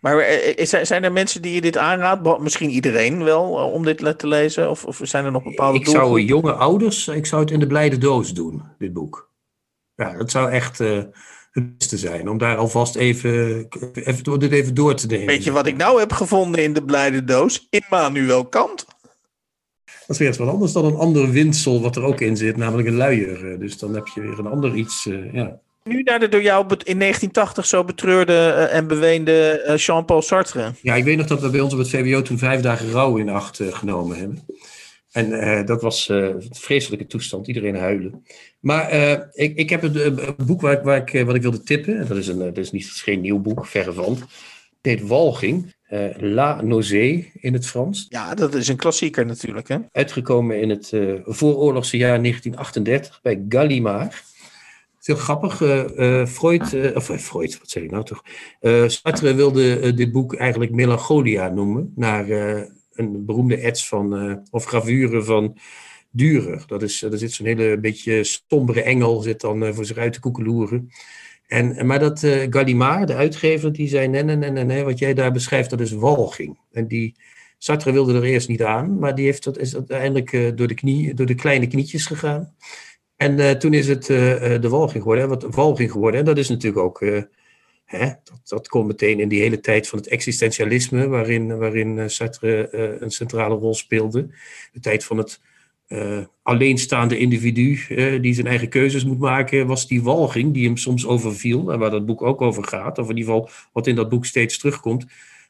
Maar 0.02 0.30
uh, 0.58 0.66
zijn 0.66 1.04
er 1.04 1.12
mensen 1.12 1.42
die 1.42 1.54
je 1.54 1.62
dit 1.62 1.78
aanraadt? 1.78 2.40
Misschien 2.40 2.70
iedereen 2.70 3.24
wel, 3.24 3.44
om 3.52 3.84
dit 3.84 3.98
te 4.20 4.28
lezen? 4.28 4.70
Of, 4.70 4.86
of 4.86 5.00
zijn 5.04 5.26
er 5.26 5.32
nog 5.32 5.44
bepaalde 5.44 5.80
Ik 5.80 5.88
zou 5.88 6.22
jonge 6.22 6.54
ouders, 6.54 7.08
ik 7.08 7.26
zou 7.26 7.42
het 7.42 7.52
in 7.52 7.60
de 7.60 7.68
blijde 7.68 7.98
doos 7.98 8.34
doen, 8.34 8.64
dit 8.78 8.94
boek. 8.94 9.32
Ja, 9.96 10.18
dat 10.18 10.32
zou 10.32 10.52
echt 10.52 10.78
het 11.52 11.78
beste 11.78 11.98
zijn. 11.98 12.30
Om 12.30 12.38
daar 12.38 12.58
alvast 12.58 12.96
even, 12.96 13.68
even, 13.94 14.40
dit 14.40 14.52
even 14.52 14.74
door 14.74 14.96
te 14.96 15.08
nemen. 15.08 15.26
Weet 15.26 15.44
je 15.44 15.52
wat 15.52 15.68
ik 15.68 15.78
nou 15.78 16.00
heb 16.00 16.12
gevonden 16.12 16.64
in 16.64 16.74
de 16.74 16.84
blijde 16.84 17.24
doos? 17.24 17.68
Immanuel 17.70 18.46
Kant. 18.46 18.86
Dat 20.10 20.20
is 20.20 20.28
weer 20.28 20.46
wat 20.46 20.54
anders 20.54 20.72
dan 20.72 20.86
een 20.86 20.96
ander 20.96 21.32
windsel 21.32 21.82
wat 21.82 21.96
er 21.96 22.04
ook 22.04 22.22
in 22.22 22.38
zit, 22.38 22.58
namelijk 22.58 22.88
een 22.88 22.96
luier. 22.96 23.60
Dus 23.60 23.78
dan 23.78 23.94
heb 23.94 24.08
je 24.08 24.22
weer 24.22 24.40
een 24.40 24.48
ander 24.48 24.76
iets, 24.76 25.06
uh, 25.06 25.34
ja. 25.34 25.60
Nu 25.84 26.02
naar 26.02 26.20
de 26.20 26.30
door 26.30 26.42
jou 26.42 26.62
in 26.64 27.00
1980 27.00 27.66
zo 27.66 27.84
betreurde 27.84 28.34
uh, 28.34 28.76
en 28.76 28.88
beweende 28.88 29.74
Jean-Paul 29.78 30.22
Sartre. 30.22 30.72
Ja, 30.82 30.96
ik 30.96 31.04
weet 31.04 31.18
nog 31.18 31.26
dat 31.26 31.42
we 31.42 31.50
bij 31.50 31.60
ons 31.60 31.74
op 31.74 31.80
het 31.80 31.90
VWO 31.90 32.22
toen 32.22 32.38
vijf 32.38 32.62
dagen 32.62 32.92
rouw 32.92 33.18
in 33.18 33.30
acht 33.30 33.60
genomen 33.64 34.18
hebben. 34.18 34.46
En 35.12 35.32
uh, 35.32 35.66
dat 35.66 35.82
was 35.82 36.10
een 36.10 36.44
vreselijke 36.50 37.06
toestand, 37.06 37.48
iedereen 37.48 37.76
huilen. 37.76 38.26
Maar 38.60 38.92
ik, 39.32 39.58
ik 39.58 39.70
heb 39.70 39.84
een, 39.84 40.28
een 40.28 40.36
boek 40.46 40.62
waar 40.62 40.74
ik, 40.74 40.84
waar 40.84 41.14
ik, 41.14 41.26
wat 41.26 41.36
ik 41.36 41.42
wilde 41.42 41.64
tippen. 41.64 42.08
Dat 42.08 42.18
is, 42.18 42.28
een, 42.28 42.38
dat 42.38 42.58
is, 42.58 42.72
niet, 42.72 42.86
geen 42.86 43.22
nieuw 43.22 43.40
boek, 43.40 43.66
verre 43.66 43.94
van. 43.94 44.14
Het 44.14 44.28
heet 44.82 45.08
Walging, 45.90 46.22
La 46.22 46.62
Nausée 46.62 47.32
in 47.34 47.54
het 47.54 47.66
Frans. 47.66 48.06
Ja, 48.10 48.34
dat 48.34 48.54
is 48.54 48.68
een 48.68 48.76
klassieker 48.76 49.26
natuurlijk. 49.26 49.68
Hè? 49.68 49.78
Uitgekomen 49.92 50.62
in 50.62 50.70
het 50.70 50.94
vooroorlogse 51.26 51.98
jaar 51.98 52.22
1938 52.22 53.20
bij 53.22 53.46
Gallimard. 53.50 54.24
heel 55.04 55.16
grappig. 55.16 55.56
Freud, 56.30 56.96
of 56.96 57.06
Freud, 57.06 57.60
wat 57.60 57.70
zeg 57.70 57.84
ik 57.84 57.92
nou 57.92 58.04
toch? 58.04 58.24
Sartre 58.92 59.34
wilde 59.34 59.94
dit 59.94 60.12
boek 60.12 60.36
eigenlijk 60.36 60.72
Melancholia 60.72 61.50
noemen, 61.50 61.94
naar 61.96 62.30
een 62.94 63.26
beroemde 63.26 63.58
ets 63.58 63.88
van, 63.88 64.40
of 64.52 64.66
gravure 64.66 65.24
van 65.24 65.58
Durer. 66.12 66.64
Dat 66.68 66.82
is, 66.82 67.02
er 67.02 67.18
zit 67.18 67.32
zo'n 67.32 67.46
hele 67.46 67.80
beetje 67.80 68.24
stombere 68.24 68.82
engel, 68.82 69.22
zit 69.22 69.42
dan 69.42 69.74
voor 69.74 69.86
zich 69.86 69.98
uit 69.98 70.14
te 70.14 70.20
koekeloeren. 70.20 70.92
En, 71.50 71.86
maar 71.86 72.00
dat 72.00 72.24
uh, 72.24 72.48
Gallimard, 72.50 73.08
de 73.08 73.16
uitgever, 73.16 73.72
die 73.72 73.88
zei: 73.88 74.08
nee, 74.08 74.24
nee, 74.24 74.36
nee, 74.36 74.64
nee, 74.64 74.84
wat 74.84 75.00
jij 75.00 75.14
daar 75.14 75.32
beschrijft, 75.32 75.70
dat 75.70 75.80
is 75.80 75.92
walging. 75.92 76.60
En 76.72 76.88
die 76.88 77.16
Sartre 77.58 77.92
wilde 77.92 78.14
er 78.14 78.24
eerst 78.24 78.48
niet 78.48 78.64
aan, 78.64 79.00
maar 79.00 79.16
die 79.16 79.26
heeft 79.26 79.58
is 79.58 79.76
uiteindelijk 79.76 80.32
uh, 80.32 80.52
door, 80.56 80.68
de 80.68 80.74
knie, 80.74 81.14
door 81.14 81.26
de 81.26 81.36
kleine 81.36 81.68
knietjes 81.68 82.06
gegaan. 82.06 82.56
En 83.16 83.40
uh, 83.40 83.52
toen 83.52 83.74
is 83.74 83.88
het 83.88 84.06
de 84.06 84.70
walging 84.70 85.02
geworden, 85.02 85.30
wat 85.30 85.44
walging 85.44 85.92
geworden. 85.92 86.20
En 86.20 86.26
dat 86.26 86.38
is 86.38 86.50
natuurlijk 86.50 86.84
ook, 86.84 87.00
hè, 87.86 88.06
dat, 88.24 88.42
dat 88.44 88.68
komt 88.68 88.88
meteen 88.88 89.20
in 89.20 89.30
die 89.30 89.42
hele 89.42 89.60
tijd 89.60 89.88
van 89.88 90.00
het 90.00 90.08
existentialisme, 90.08 91.08
waarin, 91.08 91.58
waarin 91.58 92.10
Sartre 92.10 92.76
een 93.02 93.12
centrale 93.12 93.56
rol 93.56 93.74
speelde. 93.74 94.28
De 94.72 94.80
tijd 94.80 95.04
van 95.04 95.18
het 95.18 95.42
uh, 95.90 96.18
alleenstaande 96.44 97.18
individu 97.18 97.80
uh, 97.90 98.22
die 98.22 98.34
zijn 98.34 98.48
eigen 98.48 98.70
keuzes 98.70 99.06
moet 99.06 99.20
maken, 99.20 99.68
was 99.68 99.88
die 99.88 100.04
walging 100.04 100.54
die 100.54 100.66
hem 100.66 100.78
soms 100.78 101.08
overviel. 101.08 101.72
En 101.72 101.80
waar 101.80 101.90
dat 101.90 102.06
boek 102.06 102.22
ook 102.22 102.42
over 102.42 102.64
gaat, 102.64 102.98
of 102.98 103.10
in 103.10 103.18
ieder 103.18 103.34
geval 103.34 103.50
wat 103.74 103.88
in 103.88 103.96
dat 103.96 104.10
boek 104.10 104.26
steeds 104.26 104.58
terugkomt. 104.58 105.06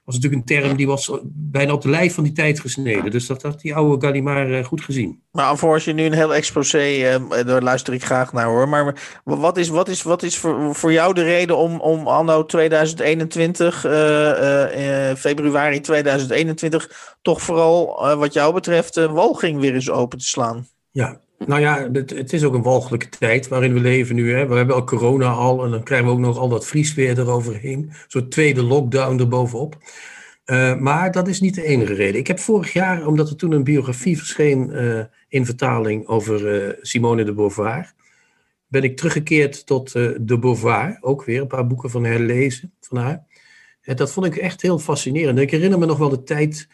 Was 0.10 0.18
natuurlijk 0.20 0.50
een 0.50 0.58
term 0.58 0.78
die 0.78 0.88
was 0.88 1.12
bijna 1.26 1.74
op 1.74 1.82
de 1.82 1.90
lijf 1.90 2.14
van 2.14 2.24
die 2.24 2.34
tijd 2.34 2.60
gesneden. 2.60 3.12
Dus 3.12 3.28
dat 3.28 3.42
had 3.42 3.62
die 3.62 3.76
oude 3.76 4.06
Gallimard 4.06 4.50
uh, 4.50 4.66
goed 4.66 4.82
gezien. 4.82 5.22
Maar 5.32 5.58
voor 5.58 5.74
als 5.74 5.86
je 5.86 5.94
nu 5.94 6.04
een 6.04 6.14
heel 6.14 6.34
exposé, 6.34 7.20
daar 7.46 7.62
luister 7.62 7.94
ik 7.94 8.04
graag 8.04 8.34
naar 8.34 8.46
hoor. 8.46 8.70
Maar 8.70 8.96
wat 9.24 9.58
is, 9.58 9.70
wat 9.70 9.88
is, 9.88 10.04
wat 10.04 10.24
is 10.24 10.38
voor, 10.38 10.76
voor 10.76 10.92
jou 10.92 11.14
de 11.14 11.24
reden 11.24 11.58
om, 11.58 11.80
om 11.80 12.08
anno 12.08 12.46
2021, 12.46 13.80
februari 15.18 15.80
2021, 15.80 17.18
toch 17.22 17.42
vooral 17.42 17.86
wat 18.18 18.34
jou 18.34 18.54
betreft 18.54 18.96
walging 18.96 19.60
weer 19.60 19.74
eens 19.74 19.90
open 19.90 20.18
te 20.18 20.26
slaan? 20.26 20.68
Ja, 20.92 21.20
nou 21.46 21.62
ja, 21.62 21.90
het, 21.92 22.10
het, 22.10 22.34
is 22.34 22.44
ook 22.44 22.54
een 22.54 22.62
walgelijke 22.62 23.10
tijd 23.10 23.48
waarin 23.48 23.74
we 23.74 23.80
leven 23.80 24.16
nu. 24.16 24.34
Hè. 24.34 24.48
We 24.48 24.56
hebben 24.56 24.76
al 24.76 24.84
corona 24.84 25.30
al 25.32 25.66
en 25.66 25.72
dan 25.72 25.84
krijgen 25.84 26.08
we 26.08 26.14
ook 26.14 26.20
nog 26.20 26.38
al 26.38 26.50
dat 26.50 26.68
vriesweer 26.68 27.20
eroverheen. 27.20 27.80
Een 27.80 27.94
soort 28.08 28.32
tweede 28.32 28.64
lockdown 28.64 29.20
erbovenop. 29.20 29.78
Uh, 30.46 30.76
maar 30.76 31.12
dat 31.12 31.28
is 31.28 31.40
niet 31.40 31.56
de 31.56 31.64
enige 31.64 31.94
reden. 31.94 32.20
Ik 32.20 32.28
heb 32.28 32.40
vorig 32.40 32.74
jaar, 32.74 33.08
omdat 33.08 33.30
er 33.30 33.36
toen 33.36 33.52
een 33.52 33.64
biografie 33.64 34.18
verscheen 34.18 34.70
uh, 34.72 35.04
in 35.28 35.46
vertaling 35.46 36.08
over 36.08 36.64
uh, 36.64 36.74
Simone 36.82 37.24
de 37.24 37.34
Beauvoir, 37.34 37.94
ben 38.68 38.84
ik 38.84 38.98
teruggekeerd 38.98 39.66
tot 39.66 39.92
de 39.92 40.38
Beauvoir, 40.40 40.98
ook 41.02 41.24
weer 41.24 41.42
een 41.42 41.48
paar 41.48 41.68
boeken 41.68 41.90
van 41.90 42.04
herlezen 42.04 42.74
van 42.80 42.98
haar. 42.98 43.26
En 43.82 43.96
dat 43.96 44.12
vond 44.12 44.26
ik 44.26 44.36
echt 44.36 44.62
heel 44.62 44.80
fascinerend. 44.80 45.40
Ik 45.40 45.52
herinner 45.52 45.80
me 45.80 45.86
nog 45.86 45.98
wel 45.98 46.10
de 46.10 46.24
tijd 46.24 46.68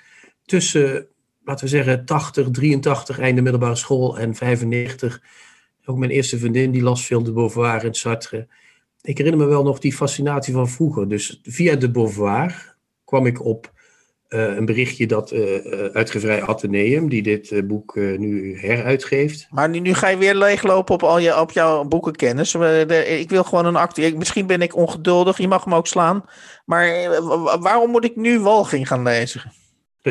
tussen 0.45 1.07
laten 1.45 1.65
we 1.65 1.71
zeggen, 1.71 2.05
80, 2.05 2.49
83, 2.51 3.19
einde 3.19 3.41
middelbare 3.41 3.75
school 3.75 4.19
en 4.19 4.35
95. 4.35 5.21
Ook 5.85 5.97
mijn 5.97 6.11
eerste 6.11 6.37
vriendin, 6.37 6.71
die 6.71 6.81
las 6.81 7.05
veel 7.05 7.23
de 7.23 7.31
Beauvoir 7.31 7.85
en 7.85 7.93
Sartre. 7.93 8.47
Ik 9.01 9.17
herinner 9.17 9.41
me 9.41 9.49
wel 9.49 9.63
nog 9.63 9.79
die 9.79 9.93
fascinatie 9.93 10.53
van 10.53 10.69
vroeger. 10.69 11.09
Dus 11.09 11.39
via 11.43 11.75
de 11.75 11.91
Beauvoir 11.91 12.75
kwam 13.03 13.25
ik 13.25 13.45
op 13.45 13.73
uh, 14.29 14.55
een 14.55 14.65
berichtje 14.65 15.07
dat 15.07 15.31
uh, 15.31 15.65
uitgeverij 15.93 16.43
Atheneum, 16.43 17.09
die 17.09 17.21
dit 17.21 17.67
boek 17.67 17.95
nu 17.95 18.59
heruitgeeft. 18.59 19.47
Maar 19.49 19.69
nu, 19.69 19.79
nu, 19.79 19.93
ga 19.93 20.07
je 20.07 20.17
weer 20.17 20.35
leeglopen 20.35 20.93
op, 20.93 21.03
al 21.03 21.17
je, 21.17 21.39
op 21.39 21.51
jouw 21.51 21.83
boekenkennis. 21.83 22.55
ik 22.55 23.29
wil 23.29 23.43
gewoon 23.43 23.65
een 23.65 23.75
actie. 23.75 24.17
Misschien 24.17 24.47
ben 24.47 24.61
ik 24.61 24.75
ongeduldig, 24.75 25.37
je 25.37 25.47
mag 25.47 25.65
me 25.65 25.75
ook 25.75 25.87
slaan. 25.87 26.23
Maar 26.65 27.09
waarom 27.59 27.91
moet 27.91 28.05
ik 28.05 28.15
nu 28.15 28.39
Walging 28.39 28.87
gaan 28.87 29.03
lezen? 29.03 29.51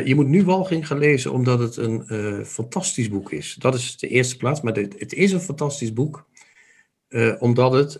Je 0.03 0.15
moet 0.15 0.27
nu 0.27 0.43
Walging 0.43 0.87
gaan 0.87 0.97
lezen 0.97 1.31
omdat 1.31 1.59
het 1.59 1.77
een 1.77 2.03
uh, 2.07 2.43
fantastisch 2.43 3.09
boek 3.09 3.31
is. 3.31 3.55
Dat 3.59 3.75
is 3.75 3.97
de 3.97 4.07
eerste 4.07 4.37
plaats, 4.37 4.61
maar 4.61 4.73
het, 4.73 4.99
het 4.99 5.13
is 5.13 5.31
een 5.31 5.41
fantastisch 5.41 5.93
boek. 5.93 6.27
Uh, 7.09 7.35
omdat 7.39 7.73
het. 7.73 7.97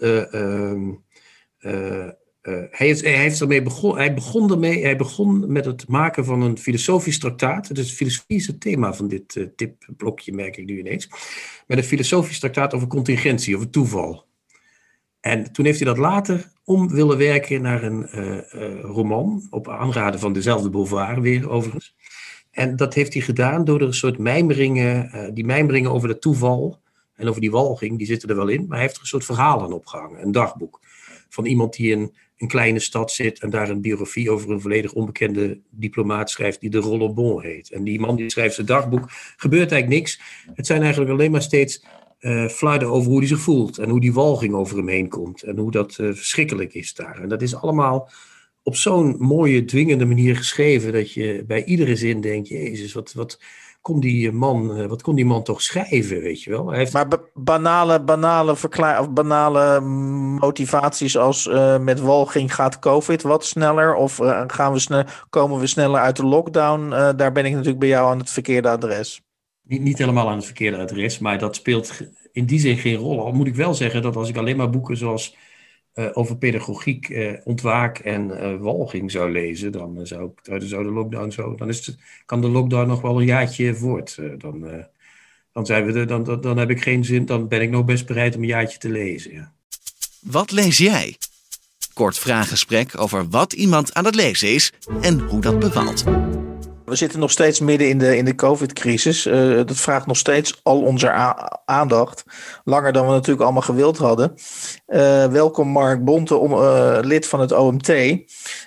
Hij, 2.70 2.90
is, 2.90 3.02
hij, 3.02 3.18
heeft 3.18 3.42
ermee 3.42 3.62
begon, 3.62 3.98
hij 3.98 4.14
begon 4.14 4.52
ermee. 4.52 4.84
Hij 4.84 4.98
begon 4.98 5.52
met 5.52 5.66
het 5.66 5.88
maken 5.88 6.26
van 6.26 6.42
een 6.42 6.58
filosofisch 6.58 7.20
traktaat. 7.20 7.76
Dus 7.76 7.92
filosofie 7.92 8.38
is 8.38 8.48
het 8.48 8.60
thema 8.62 8.94
van 8.94 9.08
dit 9.08 9.48
tipblokje, 9.56 10.34
merk 10.34 10.58
ik 10.58 10.66
nu 10.66 10.80
ineens. 10.80 11.10
Met 11.68 11.78
een 11.78 11.84
filosofisch 11.84 12.40
traktaat 12.40 12.74
over 12.74 12.88
contingentie, 12.88 13.56
over 13.56 13.70
toeval. 13.70 14.26
En 15.26 15.52
toen 15.52 15.66
heeft 15.66 15.80
hij 15.80 15.88
dat 15.88 15.98
later 15.98 16.52
om 16.64 16.90
willen 16.90 17.18
werken 17.18 17.62
naar 17.62 17.84
een 17.84 18.08
uh, 18.16 18.26
uh, 18.26 18.82
roman, 18.82 19.48
op 19.50 19.70
aanraden 19.70 20.20
van 20.20 20.34
dezelfde 20.34 20.70
Beauvoir 20.70 21.22
weer 21.22 21.50
overigens. 21.50 21.96
En 22.52 22.76
dat 22.76 22.94
heeft 22.94 23.14
hij 23.14 23.22
gedaan 23.22 23.64
door 23.64 23.80
er 23.80 23.88
een 23.88 23.94
soort 23.94 24.18
mijmeringen, 24.18 25.12
uh, 25.16 25.24
die 25.34 25.46
mijmeringen 25.46 25.92
over 25.92 26.10
het 26.10 26.22
toeval 26.22 26.80
en 27.16 27.28
over 27.28 27.42
die 27.42 27.52
walging, 27.52 27.98
die 27.98 28.08
zitten 28.08 28.30
er 28.30 28.36
wel 28.36 28.48
in, 28.48 28.62
maar 28.62 28.78
hij 28.78 28.82
heeft 28.82 28.96
er 28.96 29.02
een 29.02 29.08
soort 29.08 29.26
verhaal 29.26 29.62
aan 29.62 29.74
opgehangen, 29.74 30.22
een 30.22 30.32
dagboek. 30.32 30.80
Van 31.30 31.46
iemand 31.46 31.76
die 31.76 31.92
in 31.92 32.14
een 32.38 32.48
kleine 32.48 32.80
stad 32.80 33.12
zit 33.12 33.40
en 33.40 33.50
daar 33.50 33.70
een 33.70 33.82
biografie 33.82 34.32
over 34.32 34.52
een 34.52 34.62
volledig 34.62 34.94
onbekende 34.94 35.60
diplomaat 35.70 36.30
schrijft 36.30 36.60
die 36.60 36.70
de 36.70 36.78
Rollebon 36.78 37.42
heet. 37.42 37.72
En 37.72 37.84
die 37.84 38.00
man 38.00 38.16
die 38.16 38.32
schrijft 38.32 38.56
zijn 38.56 38.68
dagboek, 38.68 39.10
gebeurt 39.38 39.72
eigenlijk 39.72 40.02
niks. 40.02 40.22
Het 40.54 40.66
zijn 40.66 40.82
eigenlijk 40.82 41.12
alleen 41.12 41.32
maar 41.32 41.42
steeds 41.42 41.86
uh, 42.26 42.92
over 42.92 43.10
hoe 43.10 43.18
hij 43.18 43.28
zich 43.28 43.40
voelt 43.40 43.78
en 43.78 43.90
hoe 43.90 44.00
die 44.00 44.14
walging 44.14 44.54
over 44.54 44.78
hem 44.78 44.88
heen 44.88 45.10
komt 45.10 45.44
en 45.44 45.58
hoe 45.58 45.72
dat 45.72 45.98
uh, 45.98 46.14
verschrikkelijk 46.14 46.74
is 46.74 46.94
daar. 46.94 47.20
En 47.22 47.30
dat 47.30 47.42
is 47.42 47.56
allemaal 47.56 48.10
op 48.64 48.76
zo'n 48.76 49.16
mooie, 49.20 49.66
dwingende 49.66 50.06
manier 50.06 50.36
geschreven 50.36 50.94
dat 50.94 51.14
je 51.14 51.44
bij 51.48 51.64
iedere 51.64 51.96
zin 51.96 52.22
denkt, 52.22 52.48
jezus, 52.48 52.94
wat, 52.94 53.14
wat, 53.14 53.40
kon 53.82 54.00
die 54.00 54.32
man, 54.32 54.80
uh, 54.80 54.86
wat 54.86 55.02
kon 55.02 55.16
die 55.16 55.26
man 55.26 55.44
toch 55.44 55.62
schrijven, 55.62 56.22
weet 56.22 56.44
je 56.44 56.50
wel? 56.50 56.72
Heeft... 56.72 56.94
Maar 56.94 57.08
banale, 57.34 58.04
banale, 58.04 58.52
of 58.52 59.10
banale 59.10 59.80
motivaties 60.40 61.18
als 61.18 61.50
met 61.80 62.00
walging 62.00 62.56
gaat 62.56 62.80
COVID 62.80 63.22
wat 63.22 63.46
sneller 63.46 63.96
of 63.96 64.20
gaan 64.48 64.74
we 64.74 64.80
snel, 64.80 65.04
komen 65.30 65.60
we 65.60 65.68
sneller 65.68 66.02
uit 66.02 66.16
de 66.16 66.26
lockdown, 66.26 66.90
daar 66.90 67.32
ben 67.32 67.46
ik 67.46 67.52
natuurlijk 67.52 67.80
bij 67.80 67.90
jou 67.90 68.12
aan 68.12 68.20
het 68.20 68.30
verkeerde 68.30 68.70
adres. 68.70 69.25
Niet, 69.68 69.82
niet 69.82 69.98
helemaal 69.98 70.30
aan 70.30 70.36
het 70.36 70.46
verkeerde 70.46 70.78
adres, 70.78 71.20
maar 71.20 71.40
dat 71.40 71.56
speelt 71.56 72.02
in 72.32 72.46
die 72.46 72.60
zin 72.60 72.78
geen 72.78 72.96
rol. 72.96 73.20
Al 73.20 73.32
moet 73.32 73.48
ik 73.48 73.56
wel 73.56 73.74
zeggen 73.74 74.02
dat 74.02 74.16
als 74.16 74.30
ik 74.30 74.38
alleen 74.38 74.58
maar 74.58 74.70
boeken 74.70 74.98
zoals 74.98 75.36
uh, 75.96 76.06
over 76.14 76.38
pedagogiek, 76.38 77.10
uh, 77.10 77.34
ontwaak 77.44 78.00
en 78.00 78.30
uh, 78.30 78.56
walging 78.60 79.12
zou 79.12 79.32
lezen, 79.32 79.72
dan 79.72 80.00
zou, 80.04 80.32
ik, 80.44 80.60
de 80.70 80.84
lockdown 80.84 81.30
zo, 81.30 81.56
dan 81.56 81.70
is 81.70 81.86
het, 81.86 81.98
kan 82.26 82.42
de 82.42 82.50
lockdown 82.50 82.88
nog 82.88 83.02
wel 83.02 83.20
een 83.20 83.26
jaartje 83.26 83.76
voort. 83.76 84.20
dan, 84.38 84.86
dan, 85.52 85.66
zijn 85.66 85.86
we 85.86 86.00
er, 86.00 86.08
dan, 86.08 86.24
dan, 86.24 86.42
dan 86.42 86.58
heb 86.58 86.70
ik 86.70 86.82
geen 86.82 87.06
zin, 87.06 87.26
dan 87.26 87.48
ben 87.48 87.62
ik 87.62 87.70
nog 87.70 87.86
best 87.86 88.06
bereid 88.06 88.36
om 88.36 88.42
een 88.42 88.48
jaartje 88.48 88.78
te 88.78 88.90
lezen. 88.90 89.34
Ja. 89.34 89.52
Wat 90.20 90.52
lees 90.52 90.78
jij? 90.78 91.18
Kort 91.94 92.18
vraaggesprek 92.18 93.00
over 93.00 93.30
wat 93.30 93.54
iemand 93.54 93.94
aan 93.94 94.06
het 94.06 94.16
lezen 94.16 94.54
is 94.54 94.74
en 95.02 95.20
hoe 95.20 95.42
dat 95.42 95.60
bevalt. 95.60 96.04
We 96.86 96.96
zitten 96.96 97.20
nog 97.20 97.32
steeds 97.32 97.60
midden 97.60 97.90
in 97.90 97.98
de, 97.98 98.18
in 98.18 98.26
de 98.26 98.36
COVID-crisis. 98.36 99.26
Uh, 99.26 99.56
dat 99.56 99.78
vraagt 99.78 100.06
nog 100.06 100.18
steeds 100.18 100.60
al 100.64 100.82
onze 100.82 101.12
aandacht. 101.66 102.24
Langer 102.64 102.92
dan 102.94 103.06
we 103.06 103.12
natuurlijk 103.12 103.42
allemaal 103.42 103.62
gewild 103.62 103.98
hadden. 103.98 104.34
Uh, 104.88 105.28
welkom 105.28 105.68
Mark 105.68 106.04
Bonte, 106.04 106.36
om, 106.36 106.52
uh, 106.52 106.98
lid 107.02 107.28
van 107.28 107.40
het 107.40 107.52
OMT. 107.52 107.90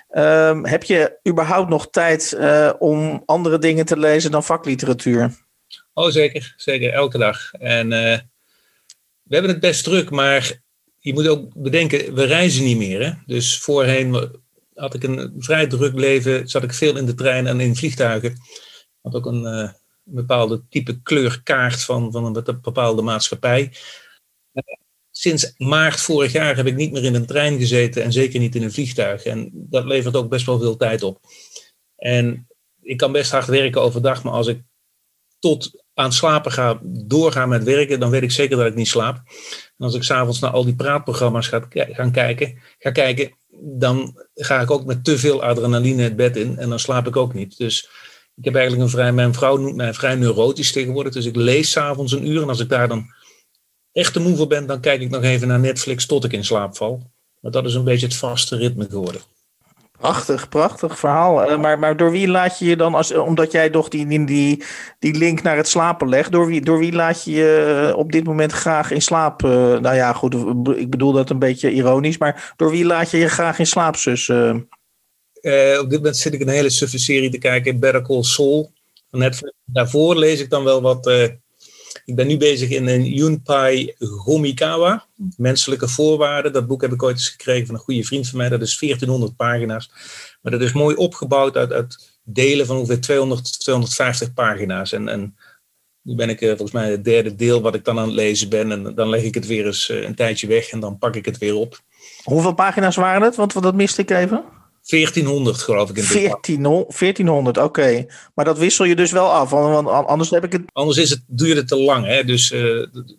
Ehm, 0.09 0.63
heb 0.65 0.83
je 0.83 1.19
überhaupt 1.27 1.69
nog 1.69 1.89
tijd 1.89 2.37
om 2.79 3.23
andere 3.25 3.59
dingen 3.59 3.85
te 3.85 3.97
lezen 3.97 4.31
dan 4.31 4.43
vakliteratuur? 4.43 5.35
Oh, 5.93 6.09
zeker. 6.09 6.53
Zeker. 6.57 6.93
Elke 6.93 7.17
dag. 7.17 7.53
En 7.53 7.89
we 9.23 9.35
hebben 9.35 9.51
het 9.51 9.59
best 9.59 9.83
druk, 9.83 10.09
maar 10.09 10.61
je 10.99 11.13
moet 11.13 11.27
ook 11.27 11.53
bedenken, 11.53 12.13
we 12.13 12.23
reizen 12.23 12.63
niet 12.63 12.77
meer. 12.77 13.05
Hè? 13.05 13.11
Dus 13.25 13.59
voorheen 13.59 14.31
had 14.79 14.93
ik 14.93 15.03
een 15.03 15.33
vrij 15.37 15.67
druk 15.67 15.93
leven, 15.93 16.47
zat 16.47 16.63
ik 16.63 16.73
veel 16.73 16.97
in 16.97 17.05
de 17.05 17.13
trein 17.13 17.47
en 17.47 17.59
in 17.59 17.75
vliegtuigen. 17.75 18.35
Had 19.01 19.15
ook 19.15 19.25
een, 19.25 19.43
uh, 19.43 19.69
bepaalde 20.03 20.63
type 20.69 21.01
kleurkaart 21.01 21.83
van, 21.83 22.11
van 22.11 22.25
een 22.25 22.59
bepaalde 22.61 23.01
maatschappij. 23.01 23.73
Uh, 24.53 24.63
sinds 25.11 25.53
maart 25.57 26.01
vorig 26.01 26.31
jaar 26.31 26.55
heb 26.55 26.65
ik 26.65 26.75
niet 26.75 26.91
meer 26.91 27.03
in 27.03 27.15
een 27.15 27.25
trein 27.25 27.57
gezeten 27.57 28.03
en 28.03 28.11
zeker 28.11 28.39
niet 28.39 28.55
in 28.55 28.63
een 28.63 28.71
vliegtuig. 28.71 29.23
En 29.23 29.49
dat 29.53 29.85
levert 29.85 30.15
ook 30.15 30.29
best 30.29 30.45
wel 30.45 30.59
veel 30.59 30.77
tijd 30.77 31.03
op. 31.03 31.19
En 31.95 32.47
ik 32.81 32.97
kan 32.97 33.11
best 33.11 33.31
hard 33.31 33.47
werken 33.47 33.81
overdag, 33.81 34.23
maar 34.23 34.33
als 34.33 34.47
ik 34.47 34.61
tot 35.39 35.83
aan 35.93 36.13
slapen 36.13 36.51
ga, 36.51 36.79
doorgaan 36.83 37.49
met 37.49 37.63
werken, 37.63 37.99
dan 37.99 38.09
weet 38.09 38.21
ik 38.21 38.31
zeker 38.31 38.57
dat 38.57 38.65
ik 38.65 38.75
niet 38.75 38.87
slaap. 38.87 39.15
En 39.77 39.85
als 39.85 39.95
ik 39.95 40.03
s'avonds 40.03 40.39
naar 40.39 40.51
al 40.51 40.65
die 40.65 40.75
praatprogramma's 40.75 41.47
ga, 41.47 41.67
gaan 41.69 42.11
kijken, 42.11 42.61
ga 42.77 42.91
kijken, 42.91 43.37
dan 43.61 44.25
ga 44.35 44.61
ik 44.61 44.71
ook 44.71 44.85
met 44.85 45.03
te 45.03 45.17
veel 45.17 45.43
adrenaline 45.43 46.01
het 46.01 46.15
bed 46.15 46.37
in 46.37 46.57
en 46.57 46.69
dan 46.69 46.79
slaap 46.79 47.07
ik 47.07 47.15
ook 47.15 47.33
niet. 47.33 47.57
Dus 47.57 47.89
ik 48.35 48.45
heb 48.45 48.55
eigenlijk 48.55 48.83
een 48.83 48.89
vrij, 48.89 49.11
mijn 49.11 49.33
vrouw 49.33 49.57
noemt 49.57 49.75
mij 49.75 49.93
vrij 49.93 50.15
neurotisch 50.15 50.71
tegenwoordig, 50.71 51.13
dus 51.13 51.25
ik 51.25 51.35
lees 51.35 51.71
s'avonds 51.71 52.11
een 52.11 52.27
uur 52.27 52.41
en 52.41 52.49
als 52.49 52.59
ik 52.59 52.69
daar 52.69 52.87
dan 52.87 53.13
echt 53.91 54.13
te 54.13 54.19
moe 54.19 54.35
voor 54.35 54.47
ben, 54.47 54.65
dan 54.65 54.79
kijk 54.79 55.01
ik 55.01 55.09
nog 55.09 55.23
even 55.23 55.47
naar 55.47 55.59
Netflix 55.59 56.05
tot 56.05 56.23
ik 56.23 56.33
in 56.33 56.45
slaap 56.45 56.77
val. 56.77 57.11
Maar 57.39 57.51
dat 57.51 57.65
is 57.65 57.73
een 57.73 57.83
beetje 57.83 58.05
het 58.05 58.15
vaste 58.15 58.55
ritme 58.55 58.87
geworden. 58.89 59.21
Prachtig, 59.99 60.49
prachtig 60.49 60.99
verhaal. 60.99 61.51
Uh, 61.51 61.59
maar, 61.59 61.79
maar 61.79 61.97
door 61.97 62.11
wie 62.11 62.27
laat 62.27 62.59
je 62.59 62.65
je 62.65 62.75
dan, 62.75 62.93
als, 62.93 63.13
omdat 63.13 63.51
jij 63.51 63.69
toch 63.69 63.87
die, 63.87 64.25
die, 64.25 64.63
die 64.99 65.17
link 65.17 65.41
naar 65.41 65.57
het 65.57 65.67
slapen 65.67 66.09
legt, 66.09 66.31
door 66.31 66.47
wie, 66.47 66.61
door 66.61 66.79
wie 66.79 66.93
laat 66.93 67.23
je 67.23 67.31
je 67.31 67.93
op 67.95 68.11
dit 68.11 68.23
moment 68.23 68.51
graag 68.51 68.91
in 68.91 69.01
slaap? 69.01 69.43
Uh, 69.43 69.51
nou 69.77 69.95
ja, 69.95 70.13
goed, 70.13 70.35
ik 70.77 70.89
bedoel 70.89 71.11
dat 71.11 71.29
een 71.29 71.39
beetje 71.39 71.71
ironisch, 71.71 72.17
maar 72.17 72.53
door 72.55 72.71
wie 72.71 72.85
laat 72.85 73.11
je 73.11 73.17
je 73.17 73.29
graag 73.29 73.59
in 73.59 73.67
slaap, 73.67 73.95
zus? 73.95 74.27
Uh? 74.27 74.55
op 75.81 75.89
dit 75.89 75.97
moment 75.99 76.17
zit 76.17 76.33
ik 76.33 76.41
een 76.41 76.49
hele 76.49 76.69
suffe 76.69 76.99
serie 76.99 77.29
te 77.29 77.37
kijken, 77.37 77.79
Better 77.79 78.01
Call 78.01 78.23
Saul. 78.23 78.71
Netflix. 79.11 79.53
Daarvoor 79.65 80.15
lees 80.15 80.39
ik 80.39 80.49
dan 80.49 80.63
wel 80.63 80.81
wat 80.81 81.11
ik 82.09 82.15
ben 82.15 82.27
nu 82.27 82.37
bezig 82.37 82.69
in 82.69 82.87
een 82.87 83.05
Junpai 83.05 83.95
Gomikawa, 83.97 85.05
Menselijke 85.37 85.87
Voorwaarden. 85.87 86.53
Dat 86.53 86.67
boek 86.67 86.81
heb 86.81 86.91
ik 86.91 87.03
ooit 87.03 87.15
eens 87.15 87.29
gekregen 87.29 87.65
van 87.65 87.75
een 87.75 87.81
goede 87.81 88.03
vriend 88.03 88.27
van 88.27 88.37
mij. 88.37 88.49
Dat 88.49 88.61
is 88.61 88.79
1400 88.79 89.35
pagina's. 89.35 89.91
Maar 90.41 90.51
dat 90.51 90.61
is 90.61 90.73
mooi 90.73 90.95
opgebouwd 90.95 91.55
uit, 91.55 92.19
delen 92.23 92.65
van 92.65 92.77
ongeveer 92.77 93.01
200, 93.01 93.59
250 93.59 94.33
pagina's. 94.33 94.91
En, 94.91 95.07
en 95.07 95.35
nu 96.01 96.15
ben 96.15 96.29
ik 96.29 96.41
uh, 96.41 96.49
volgens 96.49 96.71
mij 96.71 96.91
het 96.91 97.03
derde 97.03 97.35
deel 97.35 97.61
wat 97.61 97.75
ik 97.75 97.85
dan 97.85 97.99
aan 97.99 98.05
het 98.05 98.15
lezen 98.15 98.49
ben. 98.49 98.71
En 98.71 98.95
dan 98.95 99.09
leg 99.09 99.23
ik 99.23 99.33
het 99.33 99.47
weer 99.47 99.65
eens 99.65 99.89
uh, 99.89 100.03
een 100.03 100.15
tijdje 100.15 100.47
weg 100.47 100.69
en 100.69 100.79
dan 100.79 100.97
pak 100.97 101.15
ik 101.15 101.25
het 101.25 101.37
weer 101.37 101.55
op. 101.55 101.79
Hoeveel 102.23 102.53
pagina's 102.53 102.95
waren 102.95 103.21
het? 103.21 103.35
Want 103.35 103.61
dat 103.61 103.75
miste 103.75 104.01
ik 104.01 104.09
even. 104.09 104.43
1400 104.89 105.61
geloof 105.61 105.89
ik. 105.89 105.97
In 105.97 106.03
1400, 106.03 107.57
oké. 107.57 108.05
Maar 108.33 108.45
dat 108.45 108.57
wissel 108.57 108.85
je 108.85 108.95
dus 108.95 109.11
wel 109.11 109.31
af, 109.31 109.49
want 109.49 109.87
anders 109.87 110.29
heb 110.29 110.43
ik 110.43 110.51
het... 110.51 110.61
Anders 110.71 110.97
is 110.97 111.09
het, 111.09 111.23
doe 111.27 111.47
je 111.47 111.55
het 111.55 111.67
te 111.67 111.77
lang. 111.77 112.05
Hè? 112.05 112.23
Dus 112.23 112.51
uh, 112.51 112.59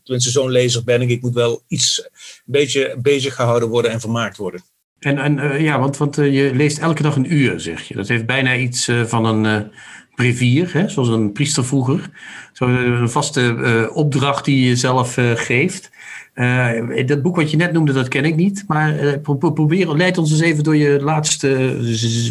tenminste 0.03 0.31
zo'n 0.31 0.51
lezer 0.51 0.85
ben 0.85 1.03
ik. 1.03 1.09
Ik 1.09 1.23
moet 1.23 1.35
wel 1.35 1.63
iets 1.69 2.05
een 2.05 2.43
beetje 2.45 2.97
bezig 3.03 3.35
gehouden 3.35 3.69
worden 3.69 3.91
en 3.91 4.01
vermaakt 4.01 4.37
worden. 4.37 4.63
En, 4.99 5.19
en 5.19 5.39
uh, 5.39 5.61
ja, 5.61 5.79
want, 5.79 5.97
want 5.97 6.19
uh, 6.19 6.35
je 6.35 6.55
leest 6.55 6.79
elke 6.79 7.03
dag 7.03 7.17
een 7.17 7.35
uur, 7.35 7.61
zeg 7.61 7.83
je. 7.83 7.95
Dat 7.95 8.09
heeft 8.09 8.27
bijna 8.27 8.57
iets 8.57 8.91
van 9.05 9.25
een 9.25 9.71
brevier, 10.15 10.73
hè? 10.73 10.89
zoals 10.89 11.09
een 11.09 11.33
priester 11.33 11.65
vroeger. 11.65 12.11
Zo 12.53 12.67
een 12.67 13.11
vaste 13.11 13.91
opdracht 13.95 14.45
die 14.45 14.69
je 14.69 14.77
zelf 14.77 15.17
geeft. 15.35 15.91
Uh, 16.35 17.07
dat 17.07 17.23
boek 17.23 17.37
wat 17.37 17.51
je 17.51 17.57
net 17.57 17.73
noemde, 17.73 17.93
dat 17.93 18.09
ken 18.09 18.25
ik 18.25 18.37
niet. 18.37 18.65
Maar 18.67 19.05
uh, 19.05 19.39
probeer, 19.39 19.89
leid 19.89 20.19
ons 20.19 20.31
eens 20.31 20.41
even 20.41 20.65
door 20.65 20.77
je 20.77 21.03
laatste 21.03 21.77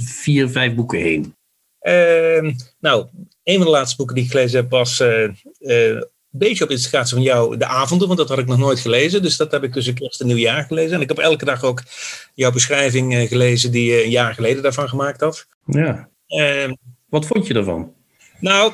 vier, 0.03 0.49
vijf 0.49 0.75
boeken 0.75 0.99
heen. 0.99 1.33
Uh, 1.81 2.53
nou, 2.79 3.05
een 3.43 3.55
van 3.55 3.65
de 3.65 3.71
laatste 3.71 3.95
boeken 3.95 4.15
die 4.15 4.23
ik 4.23 4.31
gelezen 4.31 4.59
heb 4.59 4.69
was 4.69 4.99
eh, 4.99 5.29
een 5.59 6.05
beetje 6.29 6.63
op 6.63 6.69
inspiratie 6.69 7.15
van 7.15 7.23
jou, 7.23 7.57
De 7.57 7.65
Avonden, 7.65 8.07
want 8.07 8.19
dat 8.19 8.29
had 8.29 8.37
ik 8.37 8.47
nog 8.47 8.57
nooit 8.57 8.79
gelezen. 8.79 9.21
Dus 9.21 9.37
dat 9.37 9.51
heb 9.51 9.63
ik 9.63 9.73
tussen 9.73 9.93
kerst 9.93 10.21
en 10.21 10.27
nieuwjaar 10.27 10.63
gelezen. 10.63 10.95
En 10.95 11.01
ik 11.01 11.07
heb 11.07 11.17
elke 11.17 11.45
dag 11.45 11.63
ook 11.63 11.83
jouw 12.33 12.51
beschrijving 12.51 13.27
gelezen 13.27 13.71
die 13.71 13.91
je 13.91 14.03
een 14.03 14.09
jaar 14.09 14.33
geleden 14.33 14.63
daarvan 14.63 14.89
gemaakt 14.89 15.21
had. 15.21 15.47
Ja. 15.65 16.09
Ehm, 16.27 16.73
wat 17.09 17.25
vond 17.25 17.47
je 17.47 17.53
ervan? 17.53 17.93
Nou, 18.39 18.73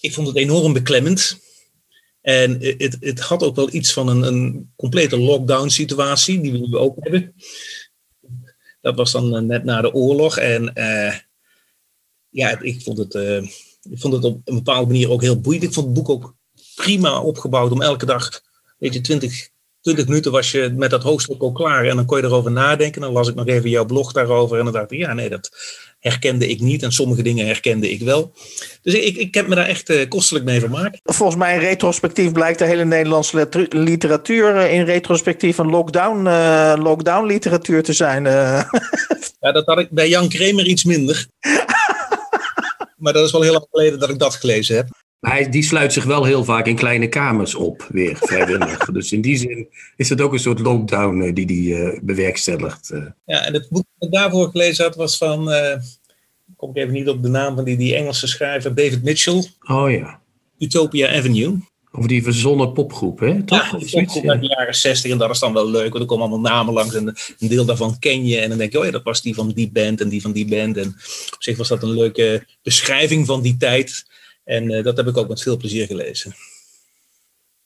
ik 0.00 0.12
vond 0.12 0.26
het 0.26 0.36
enorm 0.36 0.72
beklemmend. 0.72 1.40
En 2.26 2.56
het, 2.60 2.96
het 3.00 3.20
had 3.20 3.42
ook 3.42 3.56
wel 3.56 3.74
iets 3.74 3.92
van 3.92 4.08
een, 4.08 4.22
een 4.22 4.72
complete 4.76 5.18
lockdown 5.18 5.68
situatie, 5.68 6.40
die 6.40 6.52
we 6.52 6.58
nu 6.58 6.76
ook 6.76 6.96
hebben. 6.98 7.34
Dat 8.80 8.96
was 8.96 9.12
dan 9.12 9.36
eh, 9.36 9.42
net 9.42 9.64
na 9.64 9.80
de 9.80 9.92
oorlog. 9.92 10.36
En 10.36 10.70
uh, 10.74 11.14
ja, 12.28 12.60
ik 12.60 12.82
vond, 12.82 12.98
het, 12.98 13.14
uh, 13.14 13.42
ik 13.82 13.98
vond 13.98 14.14
het 14.14 14.24
op 14.24 14.40
een 14.44 14.54
bepaalde 14.54 14.86
manier 14.86 15.10
ook 15.10 15.22
heel 15.22 15.40
boeiend. 15.40 15.64
Ik 15.64 15.72
vond 15.72 15.86
het 15.86 15.94
boek 15.94 16.08
ook 16.08 16.34
prima 16.74 17.22
opgebouwd 17.22 17.72
om 17.72 17.82
elke 17.82 18.06
dag, 18.06 18.42
weet 18.78 18.94
je, 18.94 19.00
20, 19.00 19.48
20 19.80 20.06
minuten 20.06 20.32
was 20.32 20.50
je 20.50 20.72
met 20.76 20.90
dat 20.90 21.02
hoofdstuk 21.02 21.40
al 21.40 21.52
klaar. 21.52 21.84
En 21.84 21.96
dan 21.96 22.06
kon 22.06 22.18
je 22.18 22.24
erover 22.24 22.52
nadenken. 22.52 23.00
Dan 23.00 23.12
las 23.12 23.28
ik 23.28 23.34
nog 23.34 23.46
even 23.46 23.70
jouw 23.70 23.86
blog 23.86 24.12
daarover. 24.12 24.58
En 24.58 24.64
dan 24.64 24.72
dacht 24.72 24.90
ik, 24.90 24.98
ja, 24.98 25.12
nee, 25.12 25.28
dat 25.28 25.50
herkende 25.98 26.48
ik 26.48 26.60
niet. 26.60 26.82
En 26.82 26.92
sommige 26.92 27.22
dingen 27.22 27.46
herkende 27.46 27.90
ik 27.90 28.00
wel. 28.00 28.32
Dus 28.82 28.94
ik, 28.94 29.16
ik 29.16 29.34
heb 29.34 29.46
me 29.46 29.54
daar 29.54 29.66
echt 29.66 29.90
uh, 29.90 30.08
kostelijk 30.08 30.44
mee 30.44 30.60
vermaakt. 30.60 31.00
Volgens 31.02 31.38
mij 31.38 31.54
in 31.54 31.60
retrospectief 31.60 32.32
blijkt 32.32 32.58
de 32.58 32.64
hele 32.64 32.84
Nederlandse 32.84 33.48
literatuur 33.68 34.56
eh, 34.56 34.74
in 34.74 34.84
retrospectief 34.84 35.58
een 35.58 35.70
lockdown, 35.70 36.26
uh, 36.26 36.74
lockdown 36.78 37.26
literatuur 37.26 37.82
te 37.82 37.92
zijn. 37.92 38.24
ja, 39.40 39.52
dat 39.52 39.66
had 39.66 39.78
ik 39.78 39.90
bij 39.90 40.08
Jan 40.08 40.28
Kremer 40.28 40.66
iets 40.66 40.84
minder. 40.84 41.26
maar 43.02 43.12
dat 43.12 43.24
is 43.24 43.32
wel 43.32 43.42
heel 43.42 43.52
lang 43.52 43.66
geleden 43.70 43.98
dat 43.98 44.10
ik 44.10 44.18
dat 44.18 44.34
gelezen 44.34 44.76
heb. 44.76 44.88
Hij, 45.20 45.50
die 45.50 45.62
sluit 45.62 45.92
zich 45.92 46.04
wel 46.04 46.24
heel 46.24 46.44
vaak 46.44 46.66
in 46.66 46.76
kleine 46.76 47.08
kamers 47.08 47.54
op, 47.54 47.86
weer 47.88 48.16
vrijwillig. 48.26 48.84
dus 48.84 49.12
in 49.12 49.20
die 49.20 49.36
zin 49.36 49.68
is 49.96 50.08
het 50.08 50.20
ook 50.20 50.32
een 50.32 50.38
soort 50.38 50.58
lockdown 50.58 51.20
uh, 51.20 51.34
die 51.34 51.46
hij 51.46 51.82
uh, 51.82 51.98
bewerkstelligt. 52.02 52.90
Uh. 52.92 53.06
Ja, 53.24 53.44
en 53.44 53.52
het 53.52 53.68
boek 53.68 53.84
dat 53.98 54.08
ik 54.08 54.14
daarvoor 54.14 54.50
gelezen 54.50 54.84
had 54.84 54.94
was 54.94 55.16
van, 55.16 55.50
kom 56.56 56.70
ik 56.70 56.76
even 56.76 56.92
niet 56.92 57.08
op 57.08 57.22
de 57.22 57.28
naam 57.28 57.54
van 57.54 57.64
die, 57.64 57.76
die 57.76 57.94
Engelse 57.94 58.26
schrijver, 58.26 58.74
David 58.74 59.02
Mitchell. 59.02 59.44
Oh 59.68 59.90
ja. 59.90 60.20
Utopia 60.58 61.16
Avenue. 61.16 61.58
Over 61.96 62.08
die 62.08 62.22
verzonnen 62.22 62.72
popgroep, 62.72 63.18
hè? 63.18 63.42
Toch? 63.42 63.70
Ja, 63.70 63.78
die 63.78 63.90
popgroep 63.90 64.28
uit 64.28 64.40
de 64.40 64.46
jaren 64.46 64.74
60 64.74 65.10
en 65.10 65.18
dat 65.18 65.30
is 65.30 65.38
dan 65.38 65.52
wel 65.52 65.70
leuk, 65.70 65.88
want 65.88 66.02
er 66.02 66.06
komen 66.06 66.28
allemaal 66.28 66.52
namen 66.52 66.74
langs 66.74 66.94
en 66.94 67.06
een 67.38 67.48
deel 67.48 67.64
daarvan 67.64 67.98
ken 67.98 68.26
je. 68.26 68.38
En 68.38 68.48
dan 68.48 68.58
denk 68.58 68.72
je, 68.72 68.78
oh 68.78 68.84
ja, 68.84 68.90
dat 68.90 69.02
was 69.02 69.22
die 69.22 69.34
van 69.34 69.48
die 69.48 69.70
band 69.70 70.00
en 70.00 70.08
die 70.08 70.20
van 70.20 70.32
die 70.32 70.46
band. 70.46 70.76
En 70.76 70.86
op 71.34 71.42
zich 71.42 71.56
was 71.56 71.68
dat 71.68 71.82
een 71.82 71.94
leuke 71.94 72.46
beschrijving 72.62 73.26
van 73.26 73.42
die 73.42 73.56
tijd. 73.56 74.04
En 74.46 74.70
uh, 74.70 74.84
dat 74.84 74.96
heb 74.96 75.06
ik 75.06 75.16
ook 75.16 75.28
met 75.28 75.42
veel 75.42 75.56
plezier 75.56 75.86
gelezen. 75.86 76.34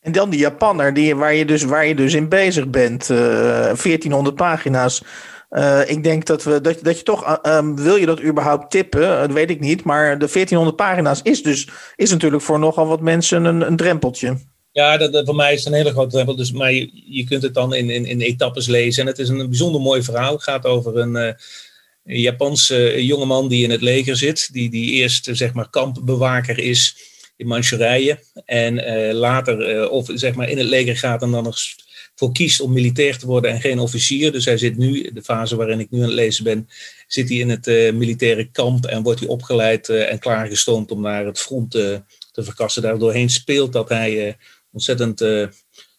En 0.01 0.13
dan 0.13 0.31
die 0.31 0.41
Japanner, 0.41 0.95
die, 0.95 1.17
waar, 1.17 1.35
je 1.35 1.45
dus, 1.45 1.63
waar 1.63 1.87
je 1.87 1.95
dus 1.95 2.15
in 2.15 2.29
bezig 2.29 2.69
bent. 2.69 3.09
Uh, 3.09 3.71
eh, 3.71 3.77
1400 3.77 4.37
pagina's. 4.37 5.03
Uh, 5.51 5.81
ik 5.87 6.05
denk 6.05 6.27
dat, 6.27 6.45
we, 6.45 6.61
dat, 6.61 6.79
dat 6.83 6.99
je 6.99 7.03
toch, 7.03 7.47
um, 7.47 7.77
wil 7.77 7.97
je 7.97 8.07
dat 8.07 8.23
überhaupt 8.23 8.71
tippen? 8.71 9.01
Dat 9.01 9.33
weet 9.33 9.51
ik 9.51 9.61
niet. 9.61 9.85
Maar 9.85 10.19
de 10.19 10.29
1400 10.33 10.77
pagina's 10.77 11.21
is 11.23 11.43
dus 11.43 11.69
is 11.97 12.11
natuurlijk 12.11 12.43
voor 12.43 12.59
nogal 12.59 12.87
wat 12.87 13.01
mensen 13.01 13.45
een, 13.45 13.61
een 13.61 13.77
drempeltje. 13.77 14.39
Ja, 14.73 14.97
dat, 14.97 15.13
dat, 15.13 15.27
voor 15.27 15.35
mij 15.35 15.53
is 15.53 15.59
het 15.59 15.73
een 15.73 15.79
hele 15.79 15.91
grote 15.91 16.11
drempel. 16.11 16.37
Dus, 16.37 16.53
maar 16.53 16.73
je, 16.73 16.91
je 17.05 17.25
kunt 17.25 17.43
het 17.43 17.55
dan 17.55 17.75
in, 17.75 17.91
in, 17.91 18.07
in 18.07 18.21
etappes 18.21 18.67
lezen. 18.67 19.03
En 19.03 19.09
het 19.09 19.19
is 19.19 19.29
een 19.29 19.49
bijzonder 19.49 19.81
mooi 19.81 20.03
verhaal. 20.03 20.33
Het 20.33 20.43
gaat 20.43 20.65
over 20.65 20.97
een 20.97 21.37
een 22.05 22.21
Japanse 22.21 23.05
jongeman 23.05 23.49
die 23.49 23.65
in 23.65 23.71
het 23.71 23.83
leger 23.83 24.17
zit, 24.17 24.53
die, 24.53 24.71
die 24.71 24.93
eerst 24.93 25.29
zeg 25.33 25.53
maar 25.53 25.71
kampbewaker 25.71 26.59
is 26.59 26.97
in 27.37 27.47
Manchurije 27.47 28.19
en 28.45 28.75
uh, 28.75 29.15
later 29.15 29.77
uh, 29.77 29.91
of 29.91 30.09
zeg 30.15 30.35
maar 30.35 30.49
in 30.49 30.59
het 30.59 30.67
leger 30.67 30.97
gaat 30.97 31.23
en 31.23 31.31
dan 31.31 31.45
nog 31.45 31.57
voor 32.15 32.33
kiest 32.33 32.61
om 32.61 32.73
militair 32.73 33.19
te 33.19 33.27
worden 33.27 33.51
en 33.51 33.61
geen 33.61 33.79
officier. 33.79 34.33
Dus 34.33 34.45
hij 34.45 34.59
zit 34.59 34.77
nu, 34.77 35.11
de 35.13 35.23
fase 35.23 35.57
waarin 35.57 35.81
ik 35.81 35.91
nu 35.91 35.99
aan 35.99 36.05
het 36.05 36.15
lezen 36.15 36.45
ben, 36.45 36.69
zit 37.07 37.29
hij 37.29 37.39
in 37.39 37.49
het 37.49 37.67
militaire 37.95 38.51
kamp 38.51 38.87
en 38.87 39.03
wordt 39.03 39.21
hij 39.21 39.29
opgeleid 39.29 39.89
en 39.89 40.19
klaargestoomd 40.19 40.91
om 40.91 41.01
naar 41.01 41.27
het 41.27 41.39
front 41.39 41.71
te 41.71 42.03
verkassen. 42.33 42.83
Daardoorheen 42.83 43.31
speelt 43.31 43.73
dat 43.73 43.89
hij 43.89 44.37
ontzettend 44.73 45.25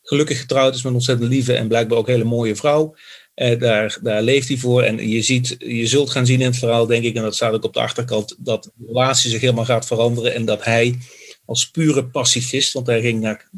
gelukkig 0.04 0.40
getrouwd 0.40 0.76
is 0.76 0.82
met 0.82 0.92
een 0.92 0.98
ontzettend 0.98 1.30
lieve 1.30 1.54
en 1.54 1.68
blijkbaar 1.68 1.98
ook 1.98 2.08
hele 2.08 2.24
mooie 2.24 2.56
vrouw. 2.56 2.96
Uh, 3.36 3.60
daar, 3.60 3.98
daar 4.04 4.22
leeft 4.22 4.48
hij 4.48 4.58
voor. 4.58 4.82
En 4.84 5.10
je, 5.10 5.22
ziet, 5.22 5.56
je 5.60 5.88
zult 5.88 6.10
gaan 6.10 6.26
zien 6.26 6.40
in 6.40 6.46
het 6.46 6.58
verhaal, 6.58 6.86
denk 6.86 7.04
ik, 7.04 7.16
en 7.16 7.22
dat 7.22 7.36
staat 7.36 7.54
ook 7.54 7.64
op 7.64 7.74
de 7.74 7.80
achterkant, 7.80 8.36
dat 8.40 8.64
de 8.64 8.86
relatie 8.88 9.30
zich 9.30 9.42
helemaal 9.42 9.66
gaat 9.66 9.88
veranderen. 9.88 10.34
En 10.34 10.46
dat 10.46 10.64
hij 10.64 10.98
als 11.46 11.70
pure 11.70 12.06
pacifist, 12.06 12.74
want 12.74 12.88
hij, 12.88 13.02
ging 13.02 13.22
naar, 13.22 13.50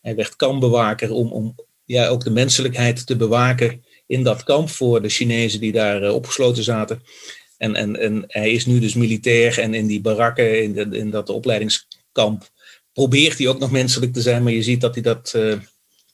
hij 0.00 0.14
werd 0.14 0.36
kampbewaker 0.36 1.10
om, 1.10 1.32
om 1.32 1.54
ja, 1.84 2.08
ook 2.08 2.24
de 2.24 2.30
menselijkheid 2.30 3.06
te 3.06 3.16
bewaken 3.16 3.84
in 4.06 4.22
dat 4.22 4.44
kamp 4.44 4.68
voor 4.70 5.02
de 5.02 5.08
Chinezen 5.08 5.60
die 5.60 5.72
daar 5.72 6.02
uh, 6.02 6.14
opgesloten 6.14 6.62
zaten. 6.62 7.02
En, 7.56 7.74
en, 7.74 8.00
en 8.00 8.24
hij 8.26 8.50
is 8.50 8.66
nu 8.66 8.78
dus 8.78 8.94
militair 8.94 9.58
en 9.58 9.74
in 9.74 9.86
die 9.86 10.00
barakken, 10.00 10.62
in, 10.62 10.72
de, 10.72 10.98
in 10.98 11.10
dat 11.10 11.28
opleidingskamp, 11.28 12.48
probeert 12.92 13.38
hij 13.38 13.48
ook 13.48 13.58
nog 13.58 13.70
menselijk 13.70 14.12
te 14.12 14.20
zijn, 14.20 14.42
maar 14.42 14.52
je 14.52 14.62
ziet 14.62 14.80
dat 14.80 14.94
hij 14.94 15.02
dat. 15.02 15.32
Uh, 15.36 15.54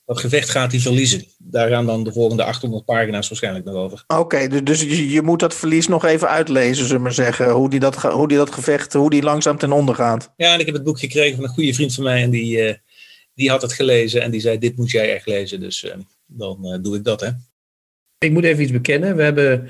dat 0.07 0.19
gevecht 0.19 0.49
gaat 0.49 0.71
hij 0.71 0.81
verliezen. 0.81 1.25
Daar 1.37 1.69
gaan 1.69 1.85
dan 1.85 2.03
de 2.03 2.11
volgende 2.11 2.43
800 2.43 2.85
pagina's 2.85 3.27
waarschijnlijk 3.29 3.65
nog 3.65 3.75
over. 3.75 4.03
Oké, 4.07 4.47
dus, 4.47 4.63
dus 4.63 4.81
je, 4.81 5.09
je, 5.09 5.21
moet 5.21 5.39
dat 5.39 5.55
verlies 5.55 5.87
nog 5.87 6.05
even 6.05 6.29
uitlezen, 6.29 6.75
zullen 6.75 6.95
we 6.95 6.99
maar 6.99 7.11
zeggen. 7.11 7.51
Hoe 7.51 7.69
die, 7.69 7.79
dat, 7.79 7.95
hoe 7.95 8.27
die 8.27 8.37
dat 8.37 8.53
gevecht, 8.53 8.93
hoe 8.93 9.09
die 9.09 9.23
langzaam 9.23 9.57
ten 9.57 9.71
onder 9.71 9.95
gaat. 9.95 10.33
Ja, 10.37 10.53
en 10.53 10.59
ik 10.59 10.65
heb 10.65 10.75
het 10.75 10.83
boek 10.83 10.99
gekregen 10.99 11.35
van 11.35 11.43
een 11.43 11.49
goede 11.49 11.73
vriend 11.73 11.93
van 11.93 12.03
mij. 12.03 12.21
En 12.23 12.29
die, 12.29 12.67
uh, 12.67 12.73
die 13.33 13.49
had 13.49 13.61
het 13.61 13.73
gelezen 13.73 14.21
en 14.21 14.31
die 14.31 14.39
zei, 14.39 14.57
dit 14.57 14.77
moet 14.77 14.91
jij 14.91 15.13
echt 15.13 15.25
lezen. 15.25 15.59
Dus 15.59 15.83
uh, 15.83 15.93
dan 16.25 16.57
uh, 16.61 16.77
doe 16.81 16.95
ik 16.95 17.03
dat, 17.03 17.21
hè. 17.21 17.29
Ik 18.17 18.31
moet 18.31 18.43
even 18.43 18.63
iets 18.63 18.71
bekennen. 18.71 19.15
We 19.15 19.23
hebben 19.23 19.69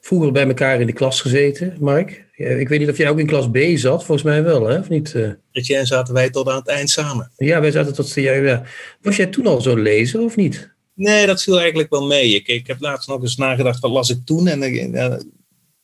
vroeger 0.00 0.32
bij 0.32 0.46
elkaar 0.46 0.80
in 0.80 0.86
de 0.86 0.92
klas 0.92 1.20
gezeten, 1.20 1.76
Mark. 1.80 2.25
Ik 2.36 2.68
weet 2.68 2.78
niet 2.78 2.88
of 2.88 2.96
jij 2.96 3.08
ook 3.08 3.18
in 3.18 3.26
klas 3.26 3.50
B 3.50 3.58
zat, 3.74 4.04
volgens 4.04 4.22
mij 4.22 4.42
wel, 4.42 4.66
hè? 4.66 4.78
of 4.78 4.88
niet? 4.88 5.14
Eh? 5.14 5.84
zaten 5.84 6.14
wij 6.14 6.30
tot 6.30 6.48
aan 6.48 6.56
het 6.56 6.68
eind 6.68 6.90
samen. 6.90 7.32
Ja, 7.36 7.60
wij 7.60 7.70
zaten 7.70 7.94
tot... 7.94 8.14
Ja, 8.14 8.32
ja. 8.32 8.62
Was 9.00 9.16
jij 9.16 9.26
toen 9.26 9.46
al 9.46 9.60
zo 9.60 9.76
lezen, 9.76 10.20
of 10.20 10.36
niet? 10.36 10.74
Nee, 10.94 11.26
dat 11.26 11.42
viel 11.42 11.58
eigenlijk 11.58 11.90
wel 11.90 12.06
mee. 12.06 12.34
Ik, 12.34 12.46
ik 12.46 12.66
heb 12.66 12.80
laatst 12.80 13.08
nog 13.08 13.22
eens 13.22 13.36
nagedacht, 13.36 13.80
wat 13.80 13.90
las 13.90 14.10
ik 14.10 14.24
toen? 14.24 14.46
En 14.46 14.62
uh, 14.94 15.16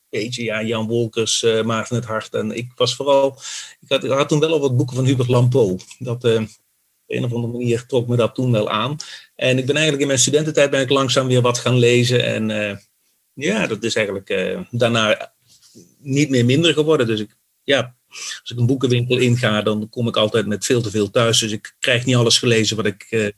beetje, 0.09 0.43
ja, 0.43 0.63
Jan 0.63 0.87
Wolkers, 0.87 1.43
uh, 1.43 1.63
Maarten 1.63 1.95
het 1.95 2.05
Hart. 2.05 2.33
En 2.33 2.51
ik 2.51 2.71
was 2.75 2.95
vooral... 2.95 3.37
Ik 3.81 3.89
had, 3.89 4.03
ik 4.03 4.11
had 4.11 4.29
toen 4.29 4.39
wel 4.39 4.51
al 4.51 4.59
wat 4.59 4.77
boeken 4.77 4.95
van 4.95 5.05
Hubert 5.05 5.29
Lampo. 5.29 5.77
Dat... 5.99 6.23
Uh, 6.25 6.41
een 7.07 7.23
of 7.23 7.33
andere 7.33 7.53
manier 7.53 7.85
trok 7.85 8.07
me 8.07 8.15
dat 8.15 8.35
toen 8.35 8.51
wel 8.51 8.69
aan. 8.69 8.97
En 9.35 9.57
ik 9.57 9.65
ben 9.65 9.73
eigenlijk 9.73 10.01
in 10.01 10.07
mijn 10.07 10.19
studententijd 10.19 10.69
ben 10.69 10.81
ik 10.81 10.89
langzaam 10.89 11.27
weer 11.27 11.41
wat 11.41 11.57
gaan 11.57 11.77
lezen. 11.77 12.25
En 12.25 12.79
ja, 13.33 13.67
dat 13.67 13.83
is 13.83 13.95
eigenlijk 13.95 14.57
daarna 14.71 15.32
niet 15.99 16.29
meer 16.29 16.45
minder 16.45 16.73
geworden. 16.73 17.07
Dus 17.07 17.19
ik, 17.19 17.35
ja, 17.63 17.95
als 18.07 18.51
ik 18.51 18.57
een 18.57 18.65
boekenwinkel 18.65 19.17
inga, 19.17 19.61
dan 19.61 19.89
kom 19.89 20.07
ik 20.07 20.17
altijd 20.17 20.45
met 20.45 20.65
veel 20.65 20.81
te 20.81 20.89
veel 20.89 21.09
thuis. 21.09 21.39
Dus 21.39 21.51
ik 21.51 21.75
krijg 21.79 22.05
niet 22.05 22.15
alles 22.15 22.39
gelezen 22.39 22.75
wat 22.75 22.85
ik, 22.85 23.07
uh, 23.09 23.29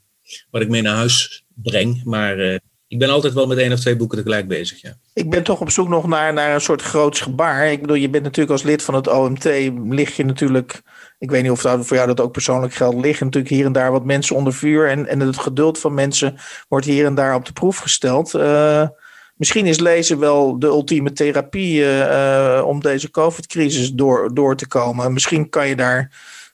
wat 0.50 0.62
ik 0.62 0.68
mee 0.68 0.82
naar 0.82 0.96
huis 0.96 1.44
breng. 1.54 2.04
Maar 2.04 2.60
ik 2.88 2.98
ben 2.98 3.10
altijd 3.10 3.32
wel 3.32 3.46
met 3.46 3.58
één 3.58 3.72
of 3.72 3.80
twee 3.80 3.96
boeken 3.96 4.18
tegelijk 4.18 4.48
bezig. 4.48 4.80
Ja. 4.80 4.96
Ik 5.14 5.30
ben 5.30 5.42
toch 5.42 5.60
op 5.60 5.70
zoek 5.70 5.88
nog 5.88 6.06
naar, 6.06 6.32
naar 6.32 6.54
een 6.54 6.60
soort 6.60 6.82
groots 6.82 7.20
gebaar. 7.20 7.70
Ik 7.70 7.80
bedoel, 7.80 7.96
je 7.96 8.10
bent 8.10 8.24
natuurlijk 8.24 8.50
als 8.50 8.62
lid 8.62 8.82
van 8.82 8.94
het 8.94 9.08
OMT, 9.08 9.44
lig 9.88 10.16
je 10.16 10.24
natuurlijk. 10.24 10.82
Ik 11.18 11.30
weet 11.30 11.42
niet 11.42 11.50
of 11.50 11.62
dat 11.62 11.86
voor 11.86 11.96
jou 11.96 12.08
dat 12.08 12.20
ook 12.20 12.32
persoonlijk 12.32 12.74
geldt. 12.74 13.00
Liggen 13.00 13.26
natuurlijk 13.26 13.54
hier 13.54 13.66
en 13.66 13.72
daar 13.72 13.92
wat 13.92 14.04
mensen 14.04 14.36
onder 14.36 14.52
vuur. 14.52 14.88
En, 14.88 15.06
en 15.06 15.20
het 15.20 15.38
geduld 15.38 15.78
van 15.78 15.94
mensen 15.94 16.36
wordt 16.68 16.86
hier 16.86 17.06
en 17.06 17.14
daar 17.14 17.34
op 17.34 17.44
de 17.44 17.52
proef 17.52 17.78
gesteld. 17.78 18.34
Uh, 18.34 18.88
misschien 19.36 19.66
is 19.66 19.78
lezen 19.78 20.18
wel 20.18 20.58
de 20.58 20.66
ultieme 20.66 21.12
therapie 21.12 21.80
uh, 21.80 22.62
om 22.66 22.80
deze 22.80 23.10
COVID-crisis 23.10 23.92
door, 23.92 24.34
door 24.34 24.56
te 24.56 24.66
komen. 24.66 25.12
Misschien 25.12 25.48
kan 25.48 25.68
je 25.68 25.76
daar. 25.76 26.10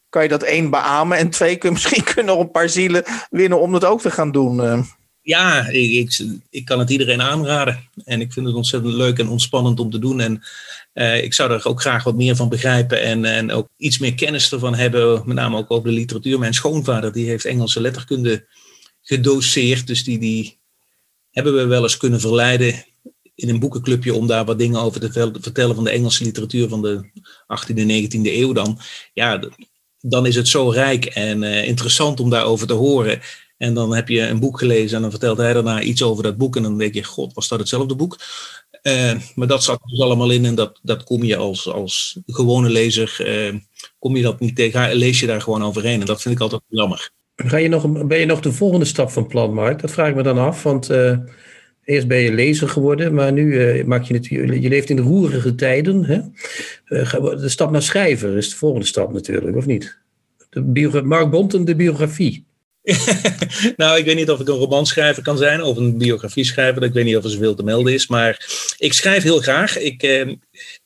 Kan 0.09 0.23
je 0.23 0.29
dat 0.29 0.43
één 0.43 0.71
beamen 0.71 1.19
en 1.19 1.31
twee 1.31 1.57
kun, 1.57 1.73
misschien 1.83 2.05
kunnen 2.05 2.35
nog 2.35 2.45
een 2.45 2.51
paar 2.51 2.69
zielen 2.69 3.05
winnen 3.31 3.61
om 3.61 3.73
dat 3.73 3.85
ook 3.85 4.01
te 4.01 4.11
gaan 4.11 4.33
doen. 4.33 4.57
Uh 4.57 4.81
ja, 5.23 5.69
ik, 5.69 6.21
ik, 6.51 6.65
kan 6.65 6.79
het 6.79 6.91
iedereen 6.91 7.23
aanraden. 7.23 7.89
En 8.05 8.21
ik 8.21 8.33
vind 8.33 8.47
het 8.47 8.55
ontzettend 8.55 8.95
leuk 8.95 9.19
en 9.19 9.29
ontspannend 9.29 9.81
om 9.81 9.91
te 9.91 9.99
doen. 9.99 10.21
En 10.21 10.43
ik 11.23 11.35
zou 11.35 11.53
er 11.53 11.67
ook 11.67 11.81
graag 11.81 12.05
wat 12.05 12.15
meer 12.15 12.37
van 12.37 12.49
begrijpen 12.49 13.03
en, 13.03 13.25
en 13.25 13.51
ook 13.51 13.69
iets 13.77 13.99
meer 13.99 14.15
kennis 14.15 14.53
ervan 14.53 14.75
hebben. 14.75 15.23
Met 15.25 15.37
name 15.37 15.57
ook 15.57 15.71
over 15.71 15.89
de 15.89 15.95
literatuur. 15.95 16.39
Mijn 16.39 16.55
schoonvader 16.55 17.13
die 17.13 17.29
heeft 17.29 17.45
Engelse 17.45 17.81
letterkunde 17.81 18.47
gedoseerd. 19.03 19.87
Dus 19.87 20.05
die, 20.05 20.19
die 20.19 20.59
hebben 21.33 21.55
we 21.55 21.67
wel 21.67 21.83
eens 21.83 21.97
kunnen 21.97 22.21
verleiden 22.21 22.85
in 23.35 23.49
een 23.49 23.61
boekenclubje 23.61 24.15
om 24.15 24.27
daar 24.27 24.45
wat 24.45 24.59
dingen 24.59 24.81
over 24.81 25.01
te 25.01 25.31
vertellen 25.41 25.75
van 25.75 25.85
de 25.85 25.91
Engelse 25.91 26.25
literatuur 26.25 26.69
van 26.69 26.83
de 26.83 27.11
18e 27.25 27.75
en 27.75 28.05
19e 28.05 28.21
eeuw 28.23 28.53
dan. 28.53 28.79
Ja, 29.15 29.41
dan 30.01 30.27
is 30.27 30.35
het 30.35 30.49
zo 30.49 30.69
rijk 30.69 31.05
en 31.05 31.43
uh, 31.43 31.67
interessant 31.67 32.21
om 32.21 32.31
daarover 32.31 32.67
te 32.67 32.73
horen. 32.73 33.21
En 33.57 33.75
dan 33.75 33.95
heb 33.95 34.09
je 34.09 34.21
een 34.21 34.41
boek 34.41 34.59
gelezen 34.59 34.97
en 34.97 35.03
dan 35.03 35.11
vertelt 35.11 35.39
hij 35.39 35.53
daarna 35.53 35.83
iets 35.83 36.03
over 36.03 36.23
dat 36.23 36.37
boek. 36.37 36.57
En 36.57 36.63
dan 36.63 36.79
denk 36.79 36.95
je, 36.95 37.05
god, 37.05 37.35
was 37.35 37.49
dat 37.49 37.59
hetzelfde 37.59 37.95
boek? 37.95 38.19
Uh, 38.83 39.15
maar 39.35 39.47
dat 39.47 39.65
zat 39.65 39.81
dus 39.85 40.01
allemaal 40.01 40.31
in 40.31 40.45
en 40.45 40.55
dat, 40.55 40.79
dat 40.83 41.05
kom 41.05 41.23
je 41.23 41.37
als, 41.37 41.69
als 41.69 42.19
gewone 42.27 42.69
lezer, 42.69 43.17
uh, 43.21 43.61
kom 43.99 44.17
je 44.17 44.23
dat 44.23 44.41
niet 44.41 44.57
tegen, 44.57 44.95
lees 44.95 45.21
je 45.21 45.27
daar 45.27 45.43
gewoon 45.43 45.65
overheen. 45.65 46.01
En 46.01 46.07
dat 46.07 46.23
vind 46.23 46.35
ik 46.35 46.41
altijd 46.41 46.63
jammer. 46.69 47.11
Ga 47.47 47.57
je 47.57 47.69
nog, 47.69 48.07
ben 48.07 48.19
je 48.19 48.27
nog 48.27 48.41
de 48.41 48.53
volgende 48.53 48.85
stap 48.85 49.11
van 49.11 49.27
plan, 49.27 49.55
Mark? 49.55 49.81
Dat 49.81 49.91
vraag 49.91 50.09
ik 50.09 50.15
me 50.15 50.23
dan 50.23 50.39
af, 50.39 50.63
want 50.63 50.91
uh, 50.91 51.19
eerst 51.85 52.07
ben 52.07 52.19
je 52.19 52.33
lezer 52.33 52.69
geworden, 52.69 53.15
maar 53.15 53.33
nu 53.33 53.85
maak 53.85 54.03
je 54.03 54.13
natuurlijk, 54.13 54.63
je 54.63 54.69
leeft 54.69 54.91
in 54.91 54.97
de 54.97 55.03
roerige 55.03 55.55
tijden. 55.55 56.05
Hè? 56.05 56.21
de 57.37 57.49
stap 57.49 57.71
naar 57.71 57.83
schrijver 57.83 58.37
is 58.37 58.51
de 58.51 58.57
volgende 58.57 58.87
stap 58.87 59.13
natuurlijk, 59.13 59.57
of 59.57 59.67
niet? 59.67 59.99
De 60.51 61.03
Mark 61.05 61.31
Bonten, 61.31 61.65
de 61.65 61.77
biografie. 61.77 62.45
nou, 63.77 63.99
ik 63.99 64.05
weet 64.05 64.17
niet 64.17 64.31
of 64.31 64.41
ik 64.41 64.49
een 64.49 64.55
romanschrijver 64.55 65.23
kan 65.23 65.39
zijn 65.39 65.63
of 65.63 65.77
een 65.77 65.99
biografie 65.99 66.45
schrijver. 66.45 66.83
Ik 66.83 66.93
weet 66.93 67.05
niet 67.05 67.17
of 67.17 67.25
er 67.25 67.31
zoveel 67.31 67.55
te 67.55 67.63
melden 67.63 67.93
is. 67.93 68.07
Maar 68.07 68.47
ik 68.79 68.93
schrijf 68.93 69.23
heel 69.23 69.41
graag. 69.41 69.79
Ik, 69.79 70.03
eh, 70.03 70.33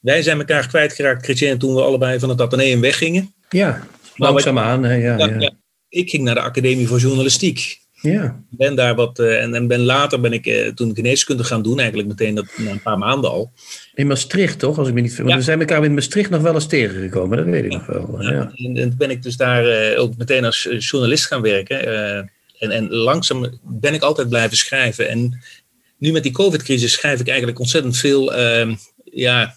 wij 0.01 0.23
zijn 0.23 0.39
elkaar 0.39 0.69
kwijtgeraakt, 0.69 1.25
Chrétien, 1.25 1.59
toen 1.59 1.75
we 1.75 1.83
allebei 1.83 2.19
van 2.19 2.29
het 2.29 2.41
Atheneum 2.41 2.81
weggingen. 2.81 3.35
Ja, 3.49 3.87
langzaamaan. 4.15 4.83
Ja, 4.83 4.93
ja, 4.93 5.37
ja. 5.39 5.53
Ik 5.89 6.11
ging 6.11 6.23
naar 6.23 6.35
de 6.35 6.41
Academie 6.41 6.89
voor 6.89 6.99
Journalistiek. 6.99 7.85
Ja. 8.01 8.43
Ben 8.51 8.75
daar 8.75 8.95
wat, 8.95 9.19
uh, 9.19 9.43
en, 9.43 9.55
en 9.55 9.67
ben 9.67 9.81
later 9.81 10.21
ben 10.21 10.33
ik 10.33 10.47
uh, 10.47 10.69
toen 10.69 10.95
geneeskunde 10.95 11.45
gaan 11.45 11.63
doen, 11.63 11.79
eigenlijk 11.79 12.09
meteen 12.09 12.35
dat, 12.35 12.47
na 12.57 12.71
een 12.71 12.83
paar 12.83 12.99
maanden 12.99 13.31
al. 13.31 13.53
In 13.95 14.07
Maastricht 14.07 14.59
toch, 14.59 14.79
als 14.79 14.89
ik 14.89 14.95
me 14.95 15.01
niet 15.01 15.15
vergis. 15.15 15.33
Ja. 15.33 15.39
We 15.39 15.45
zijn 15.45 15.61
elkaar 15.61 15.85
in 15.85 15.95
Maastricht 15.95 16.31
nog 16.31 16.43
wel 16.43 16.55
eens 16.55 16.67
tegengekomen, 16.67 17.37
dat 17.37 17.47
weet 17.47 17.65
ik 17.65 17.73
nog 17.73 17.87
wel. 17.87 18.23
Ja. 18.23 18.53
En, 18.55 18.77
en 18.77 18.89
toen 18.89 18.99
ben 18.99 19.11
ik 19.11 19.23
dus 19.23 19.37
daar 19.37 19.93
uh, 19.93 20.01
ook 20.01 20.17
meteen 20.17 20.45
als 20.45 20.69
journalist 20.79 21.27
gaan 21.27 21.43
werken. 21.43 21.87
en, 22.59 22.71
en 22.71 22.91
langzaam 22.91 23.59
ben 23.63 23.95
ik 23.95 24.03
altijd 24.03 24.29
blijven 24.29 24.57
schrijven. 24.57 25.09
En 25.09 25.43
nu 25.99 26.13
met 26.13 26.23
die 26.23 26.33
COVID-crisis 26.33 26.93
schrijf 26.93 27.21
ik 27.21 27.29
eigenlijk 27.29 27.59
ontzettend 27.59 27.97
veel, 27.97 28.35
ehm, 28.35 28.75
ja, 29.05 29.57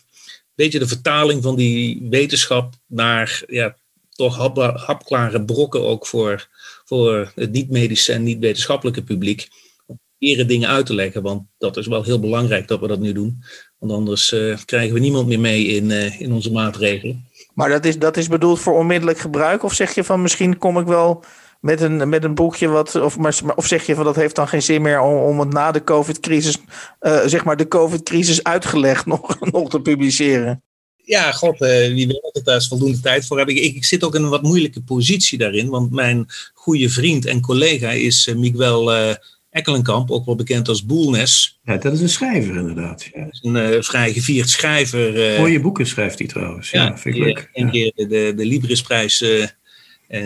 weet 0.55 0.71
je, 0.71 0.79
de 0.79 0.87
vertaling 0.87 1.43
van 1.43 1.55
die 1.55 2.07
wetenschap 2.09 2.73
naar, 2.87 3.43
ja, 3.47 3.75
toch 4.19 4.37
hap, 4.37 4.57
hapklare 4.57 5.45
brokken 5.45 5.81
ook 5.87 6.07
voor 6.07 6.47
voor 6.85 7.31
het 7.35 7.51
niet-medische 7.51 8.13
en 8.13 8.23
niet-wetenschappelijke 8.23 9.03
publiek. 9.03 9.47
Om 9.87 9.99
dingen 10.19 10.69
uit 10.69 10.85
te 10.85 10.93
leggen, 10.93 11.21
want 11.21 11.43
dat 11.57 11.77
is 11.77 11.87
wel 11.87 12.03
heel 12.03 12.19
belangrijk 12.19 12.67
dat 12.67 12.79
we 12.79 12.87
dat 12.87 12.99
nu 12.99 13.13
doen. 13.13 13.43
Want 13.77 13.91
anders 13.91 14.31
uh, 14.31 14.57
krijgen 14.65 14.93
we 14.93 14.99
niemand 14.99 15.27
meer 15.27 15.39
mee 15.39 15.65
in, 15.65 15.89
uh, 15.89 16.21
in 16.21 16.31
onze 16.31 16.51
maatregelen. 16.51 17.25
Maar 17.53 17.69
dat 17.69 17.85
is, 17.85 17.99
dat 17.99 18.17
is 18.17 18.27
bedoeld 18.27 18.59
voor 18.59 18.73
onmiddellijk 18.73 19.17
gebruik? 19.17 19.63
Of 19.63 19.73
zeg 19.73 19.95
je 19.95 20.03
van 20.03 20.21
misschien 20.21 20.57
kom 20.57 20.79
ik 20.79 20.85
wel 20.85 21.23
met 21.59 21.81
een, 21.81 22.09
met 22.09 22.23
een 22.23 22.35
boekje 22.35 22.67
wat. 22.67 22.95
Of, 22.95 23.17
maar, 23.17 23.39
of 23.55 23.65
zeg 23.65 23.85
je 23.85 23.95
van 23.95 24.03
dat 24.03 24.15
heeft 24.15 24.35
dan 24.35 24.47
geen 24.47 24.61
zin 24.61 24.81
meer 24.81 25.01
om, 25.01 25.17
om 25.17 25.39
het 25.39 25.53
na 25.53 25.71
de 25.71 25.83
COVID-crisis. 25.83 26.57
Uh, 27.01 27.19
zeg 27.25 27.43
maar 27.43 27.57
de 27.57 27.67
COVID-crisis 27.67 28.43
uitgelegd 28.43 29.05
nog, 29.15 29.51
nog 29.51 29.69
te 29.69 29.81
publiceren? 29.81 30.63
Ja, 31.09 31.31
god, 31.31 31.61
uh, 31.61 31.67
wie 31.93 32.07
weet 32.07 32.29
dat 32.31 32.45
daar 32.45 32.63
voldoende 32.63 32.99
tijd 32.99 33.25
voor 33.25 33.37
heb. 33.37 33.49
Ik, 33.49 33.75
ik, 33.75 33.85
zit 33.85 34.03
ook 34.03 34.15
in 34.15 34.23
een 34.23 34.29
wat 34.29 34.41
moeilijke 34.41 34.81
positie 34.81 35.37
daarin, 35.37 35.69
want 35.69 35.91
mijn 35.91 36.25
goede 36.53 36.89
vriend 36.89 37.25
en 37.25 37.41
collega 37.41 37.91
is 37.91 38.27
uh, 38.27 38.35
Miguel 38.35 38.95
uh, 38.95 39.13
Ekkelenkamp, 39.49 40.11
ook 40.11 40.25
wel 40.25 40.35
bekend 40.35 40.67
als 40.67 40.85
Boelnes. 40.85 41.59
Ja, 41.63 41.77
dat 41.77 41.93
is 41.93 42.01
een 42.01 42.09
schrijver 42.09 42.55
inderdaad. 42.55 43.09
Ja. 43.13 43.27
Een 43.41 43.83
vrij 43.83 44.13
gevierd 44.13 44.49
schrijver. 44.49 45.39
Mooie 45.39 45.59
boeken 45.59 45.87
schrijft 45.87 46.19
hij 46.19 46.27
trouwens, 46.27 46.71
ja, 46.71 46.85
ja 46.85 46.97
vind 46.97 47.15
ik 47.15 47.23
leuk. 47.23 47.49
Een 47.53 47.71
keer 47.71 47.91
de, 47.95 48.33
de 48.35 48.45
Librisprijs 48.45 49.25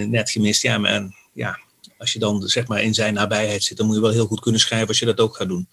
net 0.08 0.32
gemist, 0.32 0.62
ja, 0.62 0.78
maar 0.78 1.16
ja, 1.34 1.60
als 1.98 2.14
je 2.14 2.20
dan 2.20 2.42
zeg 2.42 2.68
maar 2.68 2.84
in 2.84 2.94
zijn 2.94 3.14
nabijheid 3.14 3.64
zit, 3.64 3.78
dan 3.78 3.86
moet 3.86 3.96
je 3.96 4.02
wel 4.02 4.12
heel 4.12 4.28
goed 4.28 4.40
kunnen 4.40 4.62
schrijven 4.62 4.88
als 4.88 5.00
je 5.00 5.06
dat 5.06 5.20
ook 5.20 5.36
gaat 5.36 5.48
doen. 5.48 5.68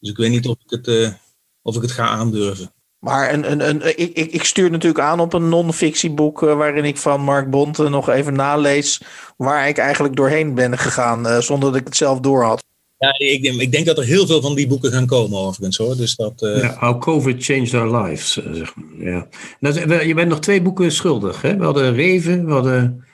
Dus 0.00 0.10
ik 0.10 0.16
weet 0.16 0.30
niet 0.30 0.46
of 0.46 0.56
ik 0.66 0.70
het, 0.70 1.16
of 1.62 1.76
ik 1.76 1.82
het 1.82 1.92
ga 1.92 2.08
aandurven. 2.08 2.72
Maar 2.98 3.32
een, 3.32 3.50
een, 3.50 3.68
een, 3.68 3.98
ik, 3.98 4.14
ik 4.14 4.44
stuur 4.44 4.70
natuurlijk 4.70 5.04
aan 5.04 5.20
op 5.20 5.32
een 5.32 5.48
non-fictieboek 5.48 6.42
uh, 6.42 6.56
waarin 6.56 6.84
ik 6.84 6.96
van 6.96 7.20
Mark 7.20 7.50
Bonte 7.50 7.88
nog 7.88 8.08
even 8.08 8.34
nalees 8.34 9.00
waar 9.36 9.68
ik 9.68 9.78
eigenlijk 9.78 10.16
doorheen 10.16 10.54
ben 10.54 10.78
gegaan 10.78 11.26
uh, 11.26 11.38
zonder 11.38 11.70
dat 11.70 11.80
ik 11.80 11.86
het 11.86 11.96
zelf 11.96 12.20
door 12.20 12.42
had. 12.42 12.64
Ja, 12.98 13.14
ik, 13.18 13.42
ik, 13.42 13.72
denk 13.72 13.86
dat 13.86 13.98
er 13.98 14.04
heel 14.04 14.26
veel 14.26 14.40
van 14.40 14.54
die 14.54 14.66
boeken 14.66 14.92
gaan 14.92 15.06
komen 15.06 15.38
overigens 15.38 15.76
hoor. 15.76 15.96
Dus 15.96 16.16
dat, 16.16 16.42
uh... 16.42 16.62
ja, 16.62 16.76
How 16.78 17.00
COVID 17.00 17.44
Changed 17.44 17.74
Our 17.74 18.02
Lives. 18.02 18.32
Zeg 18.32 18.74
maar. 18.74 19.10
ja. 19.10 19.26
Nou, 19.60 20.04
je 20.06 20.14
bent 20.14 20.28
nog 20.28 20.40
twee 20.40 20.62
boeken 20.62 20.92
schuldig. 20.92 21.42
Hè? 21.42 21.56
We 21.56 21.64
hadden 21.64 21.94
Reven, 21.94 22.46
we 22.46 22.52
hadden 22.52 23.04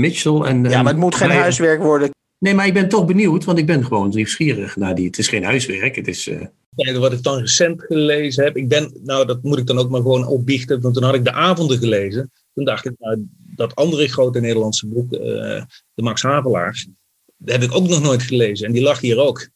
Mitchell 0.00 0.40
en... 0.40 0.64
Ja, 0.64 0.82
maar 0.82 0.92
het 0.92 1.00
moet 1.00 1.14
geen 1.14 1.30
huiswerk 1.30 1.82
worden. 1.82 2.10
Nee, 2.38 2.54
maar 2.54 2.66
ik 2.66 2.74
ben 2.74 2.88
toch 2.88 3.06
benieuwd, 3.06 3.44
want 3.44 3.58
ik 3.58 3.66
ben 3.66 3.84
gewoon 3.84 4.08
nieuwsgierig 4.08 4.76
naar 4.76 4.94
die. 4.94 5.06
Het 5.06 5.18
is 5.18 5.28
geen 5.28 5.44
huiswerk, 5.44 5.96
het 5.96 6.08
is 6.08 6.30
wat 6.98 7.12
ik 7.12 7.22
dan 7.22 7.38
recent 7.38 7.82
gelezen 7.82 8.44
heb. 8.44 8.56
Ik 8.56 8.68
ben, 8.68 8.92
nou, 9.02 9.26
dat 9.26 9.42
moet 9.42 9.58
ik 9.58 9.66
dan 9.66 9.78
ook 9.78 9.90
maar 9.90 10.00
gewoon 10.00 10.26
opbiechten. 10.26 10.80
Want 10.80 10.94
toen 10.94 11.02
had 11.02 11.14
ik 11.14 11.24
de 11.24 11.32
avonden 11.32 11.78
gelezen. 11.78 12.30
Toen 12.54 12.64
dacht 12.64 12.86
ik, 12.86 12.92
nou, 12.98 13.26
dat 13.56 13.74
andere 13.74 14.08
grote 14.08 14.40
Nederlandse 14.40 14.86
boek, 14.86 15.12
uh, 15.12 15.20
de 15.94 16.02
Max 16.02 16.22
Havelaars. 16.22 16.88
Dat 17.36 17.54
heb 17.54 17.62
ik 17.62 17.74
ook 17.74 17.88
nog 17.88 18.02
nooit 18.02 18.22
gelezen. 18.22 18.66
En 18.66 18.72
die 18.72 18.82
lag 18.82 19.00
hier 19.00 19.18
ook. 19.18 19.48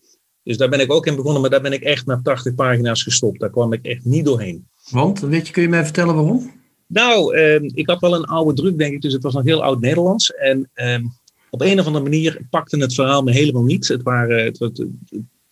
Dus 0.43 0.57
daar 0.57 0.69
ben 0.69 0.81
ik 0.81 0.93
ook 0.93 1.07
in 1.07 1.17
begonnen. 1.17 1.41
Maar 1.41 1.51
daar 1.51 1.63
ben 1.63 1.73
ik 1.73 1.83
echt 1.83 2.07
na 2.07 2.21
80 2.23 2.55
pagina's 2.55 3.03
gestopt. 3.03 3.41
Daar 3.41 3.51
kwam 3.51 3.73
ik 3.73 3.85
echt 3.85 4.05
niet 4.05 4.25
doorheen. 4.25 4.69
Want, 4.91 5.21
weet 5.21 5.47
je, 5.47 5.53
kun 5.53 5.63
je 5.63 5.69
mij 5.69 5.85
vertellen 5.85 6.15
waarom? 6.15 6.53
Nou, 6.87 7.37
uh, 7.37 7.63
ik 7.63 7.89
had 7.89 8.01
wel 8.01 8.15
een 8.15 8.25
oude 8.25 8.55
druk, 8.55 8.79
denk 8.79 8.95
ik. 8.95 9.01
Dus 9.01 9.13
het 9.13 9.23
was 9.23 9.35
nog 9.35 9.45
heel 9.45 9.63
oud 9.63 9.81
Nederlands. 9.81 10.35
En 10.35 10.71
uh, 10.75 10.99
op 11.51 11.61
een 11.61 11.81
of 11.81 11.87
andere 11.87 12.05
manier 12.05 12.47
pakte 12.51 12.77
het 12.77 12.95
verhaal 12.95 13.23
me 13.23 13.33
helemaal 13.33 13.63
niet. 13.63 13.89
Het 13.89 14.03
waren, 14.03 14.45
het, 14.45 14.59
het, 14.59 14.87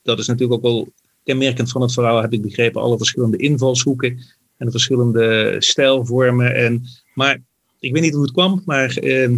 dat 0.02 0.18
is 0.18 0.26
natuurlijk 0.26 0.52
ook 0.52 0.72
wel 0.72 0.88
kenmerkend 1.24 1.70
van 1.70 1.82
het 1.82 1.92
verhaal 1.92 2.22
heb 2.22 2.32
ik 2.32 2.42
begrepen 2.42 2.80
alle 2.80 2.96
verschillende 2.96 3.36
invalshoeken 3.36 4.08
en 4.56 4.66
de 4.66 4.70
verschillende 4.70 5.56
stijlvormen. 5.58 6.54
En, 6.54 6.84
maar 7.14 7.40
ik 7.80 7.92
weet 7.92 8.02
niet 8.02 8.14
hoe 8.14 8.22
het 8.22 8.32
kwam, 8.32 8.62
maar 8.64 8.96
eh, 8.96 9.30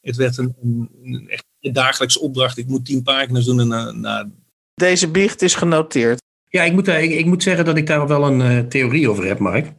het 0.00 0.16
werd 0.16 0.38
een, 0.38 0.54
een, 0.62 1.24
echt 1.28 1.44
een 1.60 1.72
dagelijkse 1.72 2.20
opdracht. 2.20 2.58
Ik 2.58 2.66
moet 2.66 2.84
tien 2.84 3.02
pagina's 3.02 3.44
doen. 3.44 3.60
En, 3.60 3.68
na, 3.68 3.90
na... 3.90 4.30
Deze 4.74 5.08
biecht 5.08 5.42
is 5.42 5.54
genoteerd. 5.54 6.20
Ja, 6.48 6.62
ik 6.62 6.72
moet, 6.72 6.88
ik, 6.88 7.10
ik, 7.10 7.26
moet 7.26 7.42
zeggen 7.42 7.64
dat 7.64 7.76
ik 7.76 7.86
daar 7.86 8.06
wel 8.06 8.26
een 8.26 8.40
uh, 8.40 8.58
theorie 8.58 9.10
over 9.10 9.26
heb, 9.26 9.38
Mark. 9.38 9.72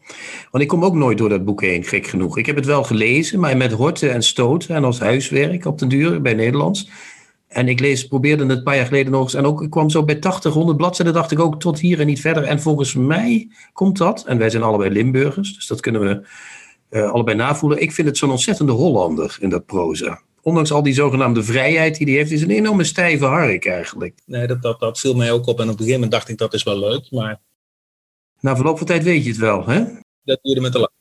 Want 0.51 0.63
ik 0.63 0.69
kom 0.69 0.83
ook 0.85 0.95
nooit 0.95 1.17
door 1.17 1.29
dat 1.29 1.45
boek 1.45 1.61
heen, 1.61 1.83
gek 1.83 2.07
genoeg. 2.07 2.37
Ik 2.37 2.45
heb 2.45 2.55
het 2.55 2.65
wel 2.65 2.83
gelezen, 2.83 3.39
maar 3.39 3.57
met 3.57 3.71
horten 3.71 4.13
en 4.13 4.23
stoten 4.23 4.75
en 4.75 4.83
als 4.83 4.99
huiswerk 4.99 5.65
op 5.65 5.79
den 5.79 5.89
duur 5.89 6.21
bij 6.21 6.33
Nederlands. 6.33 6.89
En 7.53 7.67
ik 7.67 7.79
lees, 7.79 8.07
probeerde 8.07 8.45
het 8.45 8.57
een 8.57 8.63
paar 8.63 8.75
jaar 8.75 8.85
geleden 8.85 9.11
nog 9.11 9.23
eens. 9.23 9.33
En 9.33 9.45
ook 9.45 9.61
ik 9.61 9.69
kwam 9.69 9.89
zo 9.89 10.03
bij 10.03 10.15
80, 10.15 10.53
100 10.53 10.77
bladzijden. 10.77 11.13
dacht 11.13 11.31
ik 11.31 11.39
ook 11.39 11.59
tot 11.59 11.79
hier 11.79 11.99
en 11.99 12.05
niet 12.05 12.21
verder. 12.21 12.43
En 12.43 12.61
volgens 12.61 12.93
mij 12.93 13.47
komt 13.73 13.97
dat. 13.97 14.23
En 14.25 14.37
wij 14.37 14.49
zijn 14.49 14.63
allebei 14.63 14.89
Limburgers. 14.89 15.55
Dus 15.55 15.67
dat 15.67 15.79
kunnen 15.79 16.01
we 16.01 16.27
uh, 16.89 17.11
allebei 17.11 17.37
navoelen. 17.37 17.81
Ik 17.81 17.91
vind 17.91 18.07
het 18.07 18.17
zo'n 18.17 18.31
ontzettende 18.31 18.71
Hollander 18.71 19.37
in 19.39 19.49
dat 19.49 19.65
proza. 19.65 20.21
ondanks 20.41 20.71
al 20.71 20.83
die 20.83 20.93
zogenaamde 20.93 21.43
vrijheid 21.43 21.97
die 21.97 22.07
hij 22.07 22.15
heeft, 22.15 22.31
is 22.31 22.41
een 22.41 22.49
enorme 22.49 22.83
stijve 22.83 23.25
hark 23.25 23.65
eigenlijk. 23.65 24.19
Nee, 24.25 24.47
dat, 24.47 24.61
dat, 24.61 24.79
dat 24.79 24.99
viel 24.99 25.15
mij 25.15 25.31
ook 25.31 25.47
op. 25.47 25.59
En 25.59 25.63
op 25.63 25.69
een 25.69 25.77
gegeven 25.77 25.93
moment 25.93 26.11
dacht 26.11 26.29
ik, 26.29 26.37
dat 26.37 26.53
is 26.53 26.63
wel 26.63 26.79
leuk. 26.79 27.11
Maar 27.11 27.41
Na 28.39 28.55
verloop 28.55 28.77
van 28.77 28.87
tijd 28.87 29.03
weet 29.03 29.23
je 29.23 29.29
het 29.29 29.39
wel, 29.39 29.65
hè? 29.65 29.83
dat 30.23 30.39
duurde 30.41 30.61
me 30.61 30.69
te 30.69 30.77
lang. 30.77 30.91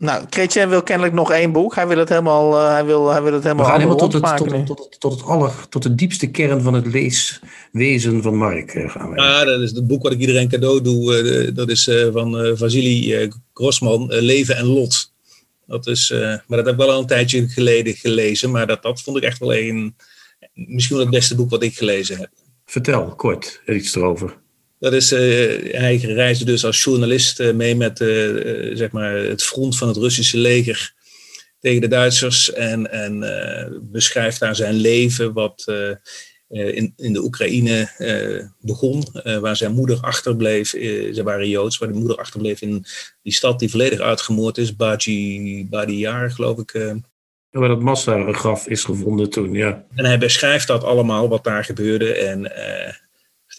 Nou, 0.00 0.24
Chrétien 0.30 0.68
wil 0.68 0.82
kennelijk 0.82 1.14
nog 1.14 1.32
één 1.32 1.52
boek. 1.52 1.74
Hij 1.74 1.86
wil 1.86 1.98
het 1.98 2.08
helemaal, 2.08 2.56
eh, 2.58 2.68
hij 2.72 2.84
wil, 2.84 3.08
hij 3.10 3.22
wil 3.22 3.32
het 3.32 3.42
We 3.42 3.48
helemaal, 3.48 3.70
gaan 3.70 3.80
helemaal 3.80 3.96
tot 4.08 4.12
het, 4.12 4.36
tot, 4.36 4.66
tot, 4.66 4.78
het, 4.78 5.00
tot, 5.00 5.12
het 5.12 5.22
aller, 5.22 5.68
tot 5.68 5.82
de 5.82 5.94
diepste 5.94 6.26
kern 6.30 6.60
van 6.62 6.74
het 6.74 6.86
leeswezen 6.86 8.22
van 8.22 8.36
Mark 8.36 8.70
eh, 8.74 8.90
gaan 8.90 9.10
we. 9.10 9.16
Ah, 9.16 9.44
dat 9.44 9.60
is 9.60 9.70
het 9.70 9.86
boek 9.86 10.02
wat 10.02 10.12
ik 10.12 10.18
iedereen 10.20 10.48
cadeau 10.48 10.82
doe. 10.82 11.16
eh, 11.16 11.54
dat 11.54 11.68
is 11.70 11.88
eh, 11.88 12.08
van 12.12 12.38
eh 12.38 12.52
Vasily 12.56 13.14
eh, 13.14 13.30
Grossman, 13.52 14.06
Leven 14.08 14.56
en 14.56 14.64
Lot. 14.66 15.12
Dat 15.66 15.86
is, 15.86 16.10
eh, 16.10 16.18
maar 16.20 16.42
dat 16.46 16.64
heb 16.64 16.68
ik 16.68 16.76
wel 16.76 16.90
al 16.90 17.00
een 17.00 17.06
tijdje 17.06 17.48
geleden 17.48 17.94
gelezen. 17.94 18.50
Maar 18.50 18.66
dat, 18.66 18.82
dat 18.82 19.02
vond 19.02 19.16
ik 19.16 19.22
echt 19.22 19.38
wel 19.38 19.54
een, 19.54 19.96
misschien 20.54 20.96
wel 20.96 21.04
het 21.06 21.14
beste 21.14 21.34
boek 21.34 21.50
wat 21.50 21.62
ik 21.62 21.76
gelezen 21.76 22.18
heb. 22.18 22.30
Vertel 22.64 23.14
kort 23.14 23.62
iets 23.66 23.94
erover. 23.94 24.36
Dat 24.80 24.92
is, 24.92 25.12
eh, 25.12 25.20
hij 25.72 25.96
reisde 25.96 26.44
dus 26.44 26.64
als 26.64 26.84
journalist 26.84 27.40
eh, 27.40 27.52
mee 27.52 27.76
met 27.76 28.00
eh, 28.00 28.08
zeg 28.72 28.90
maar 28.90 29.14
het 29.14 29.42
front 29.42 29.76
van 29.76 29.88
het 29.88 29.96
Russische 29.96 30.38
leger 30.38 30.94
tegen 31.58 31.80
de 31.80 31.88
Duitsers. 31.88 32.52
En, 32.52 32.90
en 32.90 33.88
beschrijft 33.92 34.40
daar 34.40 34.56
zijn 34.56 34.74
leven, 34.74 35.32
wat 35.32 35.64
in, 36.48 36.92
in 36.96 37.12
de 37.12 37.22
Oekraïne 37.22 37.88
begon. 38.60 39.04
waar 39.40 39.56
zijn 39.56 39.72
moeder 39.72 39.98
achterbleef. 40.00 40.68
ze 40.68 41.20
waren 41.24 41.48
Joods, 41.48 41.78
waar 41.78 41.88
de 41.88 41.98
moeder 41.98 42.16
achterbleef 42.16 42.60
in 42.60 42.84
die 43.22 43.32
stad 43.32 43.58
die 43.58 43.70
volledig 43.70 44.00
uitgemoord 44.00 44.58
is. 44.58 44.76
Baji, 44.76 45.66
Badiar, 45.70 46.30
geloof 46.30 46.58
ik. 46.58 46.72
Waar 47.50 47.68
dat 47.68 47.80
massagraf 47.80 48.66
is 48.66 48.84
gevonden 48.84 49.30
toen, 49.30 49.52
ja. 49.52 49.84
En 49.94 50.04
hij 50.04 50.18
beschrijft 50.18 50.66
dat 50.66 50.84
allemaal, 50.84 51.28
wat 51.28 51.44
daar 51.44 51.64
gebeurde. 51.64 52.14
En 52.14 52.52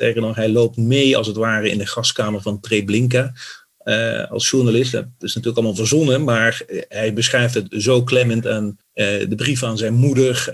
sterker 0.02 0.22
nog, 0.22 0.36
hij 0.36 0.50
loopt 0.50 0.78
mee 0.78 1.18
als 1.18 1.28
het 1.28 1.36
ware 1.36 1.70
in 1.70 1.78
de 1.78 1.86
gaskamer 1.86 2.42
van 2.42 2.60
Treblinka. 2.60 3.34
eh, 3.78 4.32
als 4.32 4.50
journalist. 4.50 4.92
Dat 4.92 5.06
is 5.20 5.36
natuurlijk 5.36 5.58
allemaal 5.58 5.76
verzonnen, 5.76 6.24
maar 6.24 6.64
eh, 6.68 6.82
hij 6.88 7.14
beschrijft 7.14 7.54
het 7.54 7.68
zo 7.70 8.04
klemmend. 8.04 8.46
En 8.46 8.78
eh, 8.94 9.06
de 9.06 9.36
brief 9.36 9.64
aan 9.64 9.78
zijn 9.78 9.94
moeder 9.94 10.54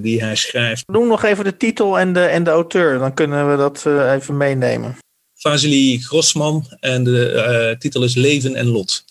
die 0.00 0.22
hij 0.22 0.36
schrijft. 0.36 0.82
Noem 0.86 1.08
nog 1.08 1.24
even 1.24 1.44
de 1.44 1.56
titel 1.56 1.98
en 1.98 2.12
de, 2.12 2.20
en 2.20 2.44
de 2.44 2.50
auteur. 2.50 2.98
Dan 2.98 3.14
kunnen 3.14 3.50
we 3.50 3.56
dat 3.56 3.86
even 3.86 4.36
meenemen. 4.36 4.96
Vasily 5.34 5.98
Grossman 5.98 6.66
en 6.80 7.04
de 7.04 7.76
titel 7.78 8.02
is 8.04 8.14
Leven 8.14 8.54
en 8.54 8.66
Lot. 8.66 9.04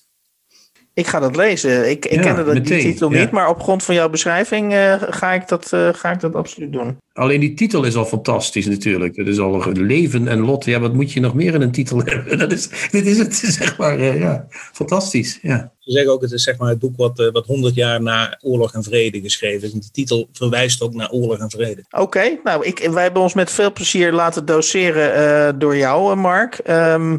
Ik 0.96 1.08
ga 1.08 1.20
dat 1.20 1.36
lezen. 1.36 1.90
Ik, 1.90 2.06
ik 2.06 2.12
Ja, 2.16 2.22
kende 2.22 2.44
dat, 2.44 2.66
die 2.66 2.80
titel 2.80 3.12
ja. 3.12 3.20
niet, 3.20 3.32
maar 3.32 3.50
op 3.50 3.62
grond 3.62 3.84
van 3.84 3.96
jouw 3.96 4.10
beschrijving 4.10 4.74
eh, 4.74 5.02
ga, 5.10 5.34
ik 5.34 5.48
dat, 5.48 5.74
eh, 5.74 5.90
ga 5.94 6.12
ik 6.12 6.20
dat 6.20 6.36
absoluut 6.36 6.72
doen. 6.72 6.98
Alleen 7.14 7.40
die 7.40 7.54
titel 7.54 7.84
is 7.84 7.96
al 7.96 8.06
fantastisch 8.06 8.66
natuurlijk. 8.66 9.16
Het 9.16 9.28
is 9.28 9.40
al 9.40 9.68
een 9.68 9.82
leven 9.82 10.28
en 10.28 10.40
lot. 10.40 10.66
Ja, 10.66 10.80
wat 10.80 10.94
moet 10.94 11.12
je 11.12 11.20
nog 11.20 11.34
meer 11.34 11.54
in 11.54 11.62
een 11.62 11.72
titel 11.72 12.02
hebben? 12.06 12.40
Dat 12.40 12.52
is, 12.52 12.70
dit 12.92 13.06
is 13.06 13.18
het, 13.18 13.36
zeg 13.36 13.78
maar, 13.78 14.00
eh, 14.00 14.20
ja, 14.20 14.46
fantastisch. 14.50 15.40
Ja. 15.42 15.72
Ze 15.80 15.92
zeggen 15.92 16.12
ook, 16.12 16.22
het 16.22 16.32
is 16.32 16.44
zeg 16.44 16.58
maar 16.58 16.70
het 16.70 16.80
boek 16.80 16.98
wat, 16.98 17.30
wat 17.32 17.46
100 17.46 17.76
jaar 17.76 18.02
na 18.02 18.38
Oorlog 18.42 18.74
en 18.74 18.84
Vrede 18.84 19.22
geschreven 19.22 19.68
is. 19.68 19.74
En 19.74 19.80
de 19.80 19.92
titel 19.92 20.30
verwijst 20.32 20.82
ook 20.82 20.94
naar 20.94 21.12
Oorlog 21.12 21.38
en 21.38 21.50
Vrede. 21.50 21.84
Oké, 21.92 22.40
nou, 22.44 22.66
ik, 22.66 22.90
wij 22.92 23.04
hebben 23.04 23.22
ons 23.22 23.34
met 23.34 23.52
veel 23.52 23.74
plezier 23.74 24.12
laten 24.12 24.46
doseren 24.46 25.14
eh, 25.14 25.54
door 25.60 25.78
jou, 25.78 26.16
Mark. 26.16 26.58
Ehm 26.58 27.18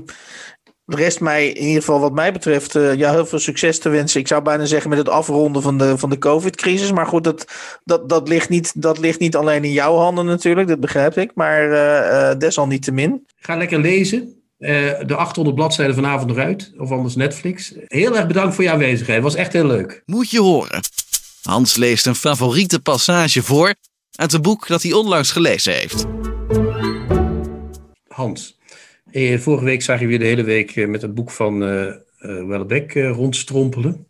rest 0.86 1.20
mij, 1.20 1.48
in 1.48 1.66
ieder 1.66 1.82
geval 1.82 2.00
wat 2.00 2.12
mij 2.12 2.32
betreft, 2.32 2.76
eh 2.76 2.94
ja, 2.94 3.10
heel 3.10 3.26
veel 3.26 3.38
succes 3.38 3.78
te 3.78 3.88
wensen. 3.88 4.20
Ik 4.20 4.28
zou 4.28 4.42
bijna 4.42 4.64
zeggen 4.64 4.90
met 4.90 4.98
het 4.98 5.08
afronden 5.08 5.62
van 5.62 5.78
de, 5.78 5.98
van 5.98 6.10
de 6.10 6.18
COVID-crisis. 6.18 6.92
Maar 6.92 7.06
goed, 7.06 7.24
dat, 7.24 7.46
dat, 7.84 8.08
dat, 8.08 8.28
ligt 8.28 8.48
niet, 8.48 8.82
dat 8.82 8.98
ligt 8.98 9.20
niet 9.20 9.36
alleen 9.36 9.64
in 9.64 9.72
jouw 9.72 9.96
handen 9.96 10.26
natuurlijk, 10.26 10.68
dat 10.68 10.80
begrijp 10.80 11.16
ik. 11.16 11.30
Maar 11.34 11.72
eh, 11.72 12.30
eh, 12.30 12.38
desalniettemin. 12.38 13.26
Ga 13.36 13.56
lekker 13.56 13.80
lezen. 13.80 14.42
Eh, 14.58 14.70
de 15.06 15.14
800 15.14 15.56
bladzijden 15.56 15.94
vanavond 15.94 16.30
eruit. 16.30 16.72
Of 16.78 16.90
anders 16.90 17.14
Netflix. 17.14 17.74
Heel 17.86 18.16
erg 18.16 18.26
bedankt 18.26 18.54
voor 18.54 18.64
je 18.64 18.70
aanwezigheid. 18.70 19.22
Het 19.22 19.32
was 19.32 19.34
echt 19.34 19.52
heel 19.52 19.66
leuk. 19.66 20.02
Moet 20.06 20.30
je 20.30 20.40
horen. 20.40 20.80
Hans 21.42 21.76
leest 21.76 22.06
een 22.06 22.14
favoriete 22.14 22.80
passage 22.80 23.42
voor 23.42 23.74
uit 24.14 24.32
een 24.32 24.42
boek 24.42 24.66
dat 24.66 24.82
hij 24.82 24.92
onlangs 24.92 25.30
gelezen 25.30 25.72
heeft. 25.72 26.04
Hans, 28.08 28.58
eh, 29.14 29.38
vorige 29.38 29.64
week 29.64 29.82
zag 29.82 30.00
je 30.00 30.06
weer 30.06 30.18
de 30.18 30.24
hele 30.24 30.42
week 30.42 30.76
eh, 30.76 30.88
met 30.88 31.02
het 31.02 31.14
boek 31.14 31.30
van 31.30 31.62
eh 31.62 31.88
eh, 31.88 31.96
Wellebeck 32.18 32.94
rondstrompelen. 32.94 34.06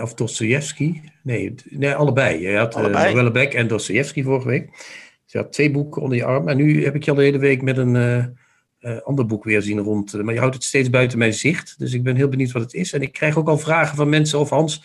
Of 0.00 0.14
Dostoevsky. 0.14 1.00
Nee, 1.22 1.54
nee, 1.64 1.94
allebei. 1.94 2.40
Je 2.40 2.56
had 2.56 2.74
Allebei. 2.74 3.14
Wellebeck 3.14 3.54
en 3.54 3.68
Dostoevsky 3.68 4.22
vorige 4.22 4.48
week. 4.48 4.70
Dus 4.70 5.32
je 5.32 5.38
had 5.38 5.52
twee 5.52 5.70
boeken 5.70 6.02
onder 6.02 6.18
je 6.18 6.24
arm. 6.24 6.48
En 6.48 6.56
nu 6.56 6.84
heb 6.84 6.94
ik 6.94 7.04
je 7.04 7.10
al 7.10 7.16
de 7.16 7.22
hele 7.22 7.38
week 7.38 7.62
met 7.62 7.76
een 7.76 8.36
ander 9.04 9.26
boek 9.26 9.44
weer 9.44 9.62
zien 9.62 9.78
rond. 9.78 10.22
maar 10.22 10.34
je 10.34 10.40
houdt 10.40 10.54
het 10.54 10.64
steeds 10.64 10.90
buiten 10.90 11.18
mijn 11.18 11.34
zicht. 11.34 11.78
Dus 11.78 11.92
ik 11.92 12.02
ben 12.02 12.16
heel 12.16 12.28
benieuwd 12.28 12.52
wat 12.52 12.62
het 12.62 12.74
is. 12.74 12.92
En 12.92 13.02
ik 13.02 13.12
krijg 13.12 13.38
ook 13.38 13.48
al 13.48 13.58
vragen 13.58 13.96
van 13.96 14.08
mensen 14.08 14.38
of 14.38 14.50
Hans 14.50 14.84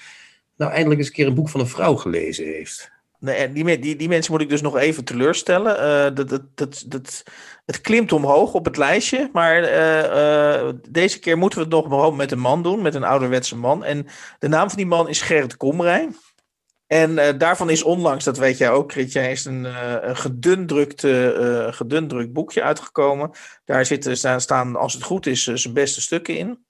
nou 0.55 0.71
eindelijk 0.71 0.99
eens 0.99 1.09
een 1.09 1.15
keer 1.15 1.27
een 1.27 1.33
boek 1.33 1.49
van 1.49 1.59
een 1.59 1.67
vrouw 1.67 1.95
gelezen 1.95 2.45
heeft. 2.45 2.91
Die, 3.19 3.79
die, 3.79 3.95
die 3.95 4.07
mensen 4.07 4.31
moet 4.31 4.41
ik 4.41 4.49
dus 4.49 4.61
nog 4.61 4.77
even 4.77 5.03
teleurstellen. 5.03 5.79
Eh, 5.79 6.15
dat, 6.15 6.29
dat, 6.55 6.83
dat, 6.87 7.23
het 7.65 7.81
klimt 7.81 8.11
omhoog 8.11 8.53
op 8.53 8.65
het 8.65 8.77
lijstje. 8.77 9.29
Maar 9.33 9.63
eh, 9.63 10.55
eh, 10.55 10.73
deze 10.89 11.19
keer 11.19 11.37
moeten 11.37 11.59
we 11.59 11.75
het 11.75 11.89
nog 11.89 12.15
met 12.15 12.31
een 12.31 12.39
man 12.39 12.63
doen. 12.63 12.81
Met 12.81 12.95
een 12.95 13.03
ouderwetse 13.03 13.55
man. 13.55 13.83
En 13.83 14.07
de 14.39 14.47
naam 14.47 14.67
van 14.67 14.77
die 14.77 14.85
man 14.85 15.09
is 15.09 15.21
Gerrit 15.21 15.57
Komrij. 15.57 16.09
En 16.87 17.37
daarvan 17.37 17.69
is 17.69 17.83
onlangs, 17.83 18.23
dat 18.23 18.37
weet 18.37 18.57
jij 18.57 18.69
ook, 18.69 18.91
Chrétien, 18.91 19.29
is 19.29 19.45
een, 19.45 19.63
een 20.09 20.15
gedundrukt, 21.73 22.33
boekje 22.33 22.63
uitgekomen. 22.63 23.31
Daar 23.65 23.85
zitten, 23.85 24.17
staan, 24.17 24.41
staan, 24.41 24.75
als 24.75 24.93
het 24.93 25.03
goed 25.03 25.25
is, 25.25 25.43
zijn 25.43 25.73
beste 25.73 26.01
stukken 26.01 26.37
in. 26.37 26.65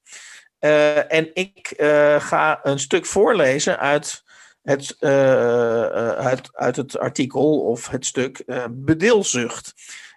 En 1.10 1.30
ik 1.34 1.74
ga 2.20 2.60
een 2.64 2.80
stuk 2.80 3.06
voorlezen 3.06 3.80
uit 3.80 4.24
het, 4.68 4.96
eh, 5.00 5.84
eh, 5.84 6.26
uit, 6.26 6.50
uit 6.54 6.76
het 6.76 7.00
artikel 7.00 7.60
of 7.60 7.88
het 7.88 8.06
stuk 8.06 8.44
bedeelzucht. 8.72 9.74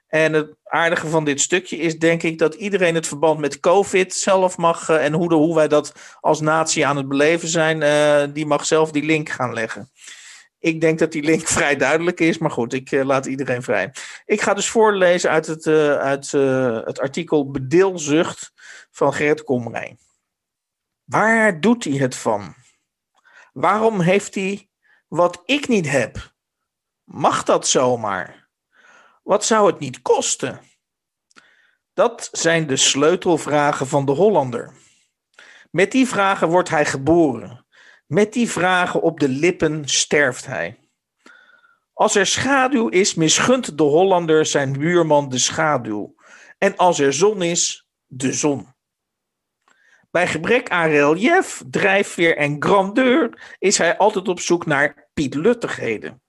En 0.06 0.32
het 0.32 0.54
aardige 0.64 1.06
van 1.06 1.24
dit 1.24 1.40
stukje 1.40 1.76
is 1.76 1.98
denk 1.98 2.22
ik 2.22 2.38
dat 2.38 2.54
iedereen 2.54 2.94
het 2.94 3.06
verband 3.06 3.40
met 3.40 3.60
COVID 3.60 4.14
zelf 4.14 4.56
mag 4.56 4.88
en 4.88 5.12
hoe, 5.12 5.34
hoe 5.34 5.54
wij 5.54 5.68
dat 5.68 5.92
als 6.20 6.40
natie 6.40 6.86
aan 6.86 6.96
het 6.96 7.08
beleven 7.08 7.48
zijn, 7.48 8.32
die 8.32 8.46
mag 8.46 8.66
zelf 8.66 8.90
die 8.90 9.04
link 9.04 9.28
gaan 9.28 9.52
leggen. 9.52 9.90
Ik 10.58 10.80
denk 10.80 10.98
dat 10.98 11.12
die 11.12 11.22
link 11.22 11.46
vrij 11.56 11.76
duidelijk 11.76 12.20
is, 12.20 12.38
maar 12.38 12.50
goed, 12.50 12.72
ik 12.72 12.90
laat 12.90 13.26
iedereen 13.26 13.62
vrij. 13.62 13.92
Ik 14.24 14.40
ga 14.40 14.54
dus 14.54 14.68
voorlezen 14.68 15.30
uit 15.30 15.46
het, 15.46 15.66
uit, 15.96 16.30
het 16.86 17.00
artikel 17.00 17.50
Bedeelzucht 17.50 18.52
van 18.90 19.14
Gerrit 19.14 19.44
Komrij. 19.44 19.96
Waar 21.04 21.60
doet 21.60 21.84
hij 21.84 21.96
het 21.96 22.16
van? 22.16 22.54
Waarom 23.52 24.00
heeft 24.00 24.34
hij 24.34 24.70
wat 25.08 25.42
ik 25.44 25.68
niet 25.68 25.90
heb? 25.90 26.32
Mag 27.04 27.42
dat 27.42 27.66
zomaar? 27.66 28.48
Wat 29.22 29.44
zou 29.44 29.66
het 29.66 29.78
niet 29.78 30.02
kosten? 30.02 30.60
Dat 31.94 32.28
zijn 32.32 32.66
de 32.66 32.76
sleutelvragen 32.76 33.86
van 33.86 34.04
de 34.04 34.12
Hollander. 34.12 34.74
Met 35.70 35.92
die 35.92 36.08
vragen 36.08 36.48
wordt 36.48 36.68
hij 36.68 36.84
geboren. 36.84 37.66
Met 38.06 38.32
die 38.32 38.50
vragen 38.50 39.02
op 39.02 39.20
de 39.20 39.28
lippen 39.28 39.88
sterft 39.88 40.46
hij. 40.46 40.78
Als 41.92 42.14
er 42.14 42.26
schaduw 42.26 42.88
is, 42.88 43.14
misgunt 43.14 43.78
de 43.78 43.82
Hollander 43.82 44.46
zijn 44.46 44.72
buurman 44.72 45.28
de 45.28 45.38
schaduw. 45.38 46.14
En 46.58 46.76
als 46.76 46.98
er 46.98 47.12
zon 47.12 47.42
is, 47.42 47.88
de 48.06 48.32
zon. 48.32 48.74
Bij 50.10 50.26
gebrek 50.26 50.70
aan 50.70 50.88
relief, 50.88 51.62
drijfveer 51.70 52.36
en 52.36 52.56
grandeur 52.62 53.54
is 53.58 53.78
hij 53.78 53.96
altijd 53.96 54.28
op 54.28 54.40
zoek 54.40 54.66
naar 54.66 55.08
pietluttigheden. 55.14 56.22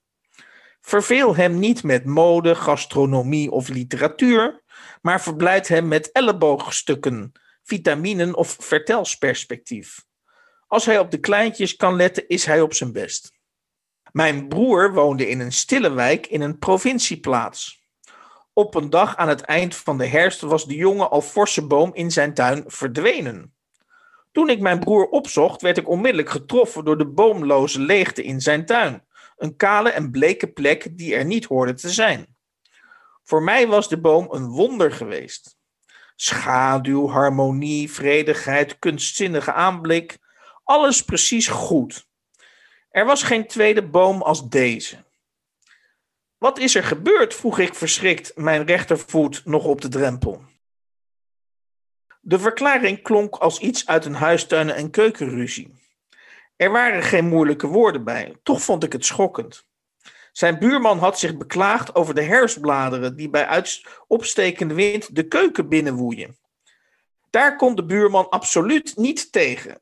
Verveel 0.80 1.36
hem 1.36 1.58
niet 1.58 1.82
met 1.82 2.04
mode, 2.04 2.54
gastronomie 2.54 3.50
of 3.50 3.68
literatuur, 3.68 4.62
maar 5.00 5.22
verblijd 5.22 5.68
hem 5.68 5.88
met 5.88 6.12
elleboogstukken, 6.12 7.32
vitaminen 7.62 8.34
of 8.34 8.56
vertelsperspectief. 8.60 10.04
Als 10.66 10.86
hij 10.86 10.98
op 10.98 11.10
de 11.10 11.20
kleintjes 11.20 11.76
kan 11.76 11.96
letten, 11.96 12.28
is 12.28 12.44
hij 12.44 12.60
op 12.60 12.74
zijn 12.74 12.92
best. 12.92 13.32
Mijn 14.12 14.48
broer 14.48 14.92
woonde 14.92 15.28
in 15.28 15.40
een 15.40 15.52
stille 15.52 15.90
wijk 15.90 16.26
in 16.26 16.40
een 16.40 16.58
provincieplaats. 16.58 17.86
Op 18.52 18.74
een 18.74 18.90
dag 18.90 19.16
aan 19.16 19.28
het 19.28 19.40
eind 19.40 19.76
van 19.76 19.98
de 19.98 20.06
herfst 20.06 20.40
was 20.40 20.66
de 20.66 20.74
jongen 20.74 21.10
al 21.10 21.20
forse 21.20 21.66
boom 21.66 21.94
in 21.94 22.10
zijn 22.10 22.34
tuin 22.34 22.64
verdwenen. 22.66 23.54
Toen 24.32 24.48
ik 24.48 24.60
mijn 24.60 24.78
broer 24.78 25.06
opzocht, 25.06 25.62
werd 25.62 25.78
ik 25.78 25.88
onmiddellijk 25.88 26.30
getroffen 26.30 26.84
door 26.84 26.98
de 26.98 27.06
boomloze 27.06 27.80
leegte 27.80 28.22
in 28.22 28.40
zijn 28.40 28.66
tuin. 28.66 29.04
Een 29.36 29.56
kale 29.56 29.90
en 29.90 30.10
bleke 30.10 30.52
plek 30.52 30.98
die 30.98 31.14
er 31.14 31.24
niet 31.24 31.44
hoorde 31.44 31.74
te 31.74 31.90
zijn. 31.90 32.36
Voor 33.22 33.42
mij 33.42 33.66
was 33.66 33.88
de 33.88 34.00
boom 34.00 34.28
een 34.30 34.48
wonder 34.48 34.92
geweest. 34.92 35.56
Schaduw, 36.16 37.08
harmonie, 37.08 37.92
vredigheid, 37.92 38.78
kunstzinnige 38.78 39.52
aanblik, 39.52 40.18
alles 40.64 41.04
precies 41.04 41.48
goed. 41.48 42.06
Er 42.90 43.04
was 43.04 43.22
geen 43.22 43.46
tweede 43.46 43.88
boom 43.88 44.22
als 44.22 44.48
deze. 44.48 45.04
Wat 46.38 46.58
is 46.58 46.74
er 46.74 46.84
gebeurd? 46.84 47.34
vroeg 47.34 47.58
ik 47.58 47.74
verschrikt, 47.74 48.36
mijn 48.36 48.66
rechtervoet 48.66 49.42
nog 49.44 49.64
op 49.64 49.80
de 49.80 49.88
drempel. 49.88 50.44
De 52.24 52.38
verklaring 52.38 53.02
klonk 53.02 53.36
als 53.36 53.58
iets 53.58 53.86
uit 53.86 54.04
een 54.04 54.14
huistuinen- 54.14 54.74
en 54.74 54.90
keukenruzie. 54.90 55.74
Er 56.56 56.70
waren 56.70 57.02
geen 57.02 57.28
moeilijke 57.28 57.66
woorden 57.66 58.04
bij, 58.04 58.36
toch 58.42 58.62
vond 58.62 58.84
ik 58.84 58.92
het 58.92 59.04
schokkend. 59.04 59.66
Zijn 60.32 60.58
buurman 60.58 60.98
had 60.98 61.18
zich 61.18 61.36
beklaagd 61.36 61.94
over 61.94 62.14
de 62.14 62.22
herfstbladeren 62.22 63.16
die 63.16 63.30
bij 63.30 63.64
opstekende 64.06 64.74
wind 64.74 65.14
de 65.14 65.28
keuken 65.28 65.68
binnenwoeien. 65.68 66.36
Daar 67.30 67.56
kon 67.56 67.74
de 67.74 67.84
buurman 67.84 68.28
absoluut 68.28 68.96
niet 68.96 69.32
tegen. 69.32 69.80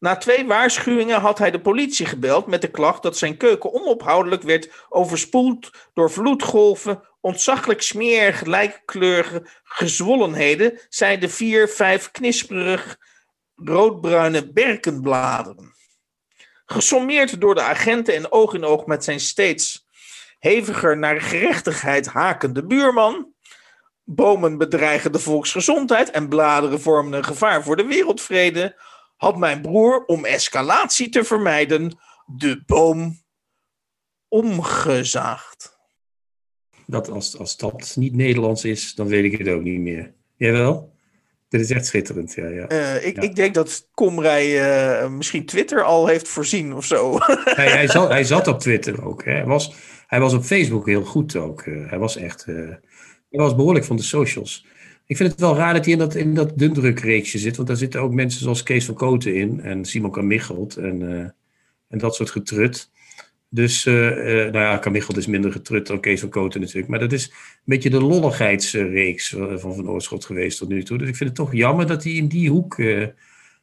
Na 0.00 0.16
twee 0.16 0.46
waarschuwingen 0.46 1.20
had 1.20 1.38
hij 1.38 1.50
de 1.50 1.60
politie 1.60 2.06
gebeld 2.06 2.46
met 2.46 2.60
de 2.60 2.70
klacht 2.70 3.02
dat 3.02 3.16
zijn 3.16 3.36
keuken 3.36 3.72
onophoudelijk 3.72 4.42
werd 4.42 4.84
overspoeld 4.88 5.70
door 5.94 6.10
vloedgolven, 6.10 7.02
ontzaglijk 7.20 7.82
smerige, 7.82 8.44
gelijkkleurige 8.44 9.46
gezwollenheden, 9.62 10.80
zei 10.88 11.18
de 11.18 11.28
vier, 11.28 11.68
vijf 11.68 12.10
knisperig 12.10 12.98
roodbruine 13.54 14.52
berkenbladeren. 14.52 15.74
Gesommeerd 16.66 17.40
door 17.40 17.54
de 17.54 17.62
agenten 17.62 18.14
en 18.14 18.32
oog 18.32 18.54
in 18.54 18.64
oog 18.64 18.86
met 18.86 19.04
zijn 19.04 19.20
steeds 19.20 19.86
heviger 20.38 20.98
naar 20.98 21.20
gerechtigheid 21.20 22.06
hakende 22.06 22.66
buurman. 22.66 23.32
Bomen 24.04 24.58
bedreigen 24.58 25.12
de 25.12 25.18
volksgezondheid 25.18 26.10
en 26.10 26.28
bladeren 26.28 26.80
vormen 26.80 27.12
een 27.12 27.24
gevaar 27.24 27.62
voor 27.62 27.76
de 27.76 27.86
wereldvrede. 27.86 28.76
Had 29.20 29.38
mijn 29.38 29.60
broer, 29.60 30.04
om 30.04 30.24
escalatie 30.24 31.08
te 31.08 31.24
vermijden, 31.24 31.98
de 32.26 32.62
boom 32.66 33.22
omgezaagd. 34.28 35.78
Dat 36.86 37.08
als, 37.08 37.38
als 37.38 37.56
dat 37.56 37.94
niet 37.96 38.14
Nederlands 38.14 38.64
is, 38.64 38.94
dan 38.94 39.06
weet 39.06 39.24
ik 39.32 39.38
het 39.38 39.48
ook 39.48 39.62
niet 39.62 39.80
meer. 39.80 40.14
Jawel? 40.36 40.92
Dit 41.48 41.60
is 41.60 41.70
echt 41.70 41.86
schitterend, 41.86 42.34
ja. 42.34 42.48
ja. 42.48 42.70
Uh, 42.70 43.06
ik, 43.06 43.18
ik 43.18 43.34
denk 43.34 43.54
dat 43.54 43.88
Komrij 43.94 44.46
uh, 45.02 45.10
misschien 45.10 45.46
Twitter 45.46 45.84
al 45.84 46.06
heeft 46.06 46.28
voorzien 46.28 46.74
of 46.74 46.84
zo. 46.84 47.18
hij, 47.44 47.70
hij, 47.70 47.88
zat, 47.88 48.08
hij 48.08 48.24
zat 48.24 48.46
op 48.46 48.60
Twitter 48.60 49.04
ook. 49.04 49.24
Hè. 49.24 49.32
Hij, 49.32 49.46
was, 49.46 49.74
hij 50.06 50.20
was 50.20 50.32
op 50.32 50.44
Facebook 50.44 50.86
heel 50.86 51.04
goed 51.04 51.36
ook. 51.36 51.66
Uh, 51.66 51.90
hij 51.90 51.98
was 51.98 52.16
echt... 52.16 52.44
hij 52.44 52.80
was 53.28 53.54
behoorlijk 53.54 53.84
van 53.84 53.96
de 53.96 54.02
socials. 54.02 54.66
Ik 55.10 55.16
vind 55.16 55.30
het 55.30 55.40
wel 55.40 55.56
raar 55.56 55.74
dat 55.74 55.84
hij 55.84 55.92
in 55.92 55.98
dat, 55.98 56.14
in 56.14 56.34
dat 56.34 56.58
dundrukreeksje 56.58 57.38
zit. 57.38 57.56
Want 57.56 57.68
daar 57.68 57.76
zitten 57.76 58.00
ook 58.00 58.12
mensen 58.12 58.40
zoals 58.40 58.62
Kees 58.62 58.84
van 58.84 58.94
Koten 58.94 59.34
in. 59.34 59.60
En 59.60 59.84
Simon 59.84 60.10
Kamichelt. 60.10 60.76
En, 60.76 61.02
en 61.88 61.98
dat 61.98 62.14
soort 62.14 62.30
getrut. 62.30 62.90
Dus, 63.48 63.86
uh, 63.86 63.94
uh, 63.94 64.24
nou 64.34 64.58
ja, 64.58 64.76
Kamichelt 64.76 65.16
is 65.16 65.26
minder 65.26 65.52
getrut 65.52 65.86
dan 65.86 66.00
Kees 66.00 66.20
van 66.20 66.28
Koten 66.28 66.60
natuurlijk. 66.60 66.88
Maar 66.88 66.98
dat 66.98 67.12
is 67.12 67.26
een 67.26 67.34
beetje 67.64 67.90
de 67.90 68.00
lolligheidsreeks 68.00 69.28
van 69.38 69.74
Van 69.74 69.88
Oorschot 69.88 70.24
geweest 70.24 70.58
tot 70.58 70.68
nu 70.68 70.82
toe. 70.82 70.98
Dus 70.98 71.08
ik 71.08 71.16
vind 71.16 71.28
het 71.28 71.38
toch 71.38 71.54
jammer 71.54 71.86
dat 71.86 72.04
hij 72.04 72.12
in 72.12 72.28
die 72.28 72.50
hoek 72.50 72.82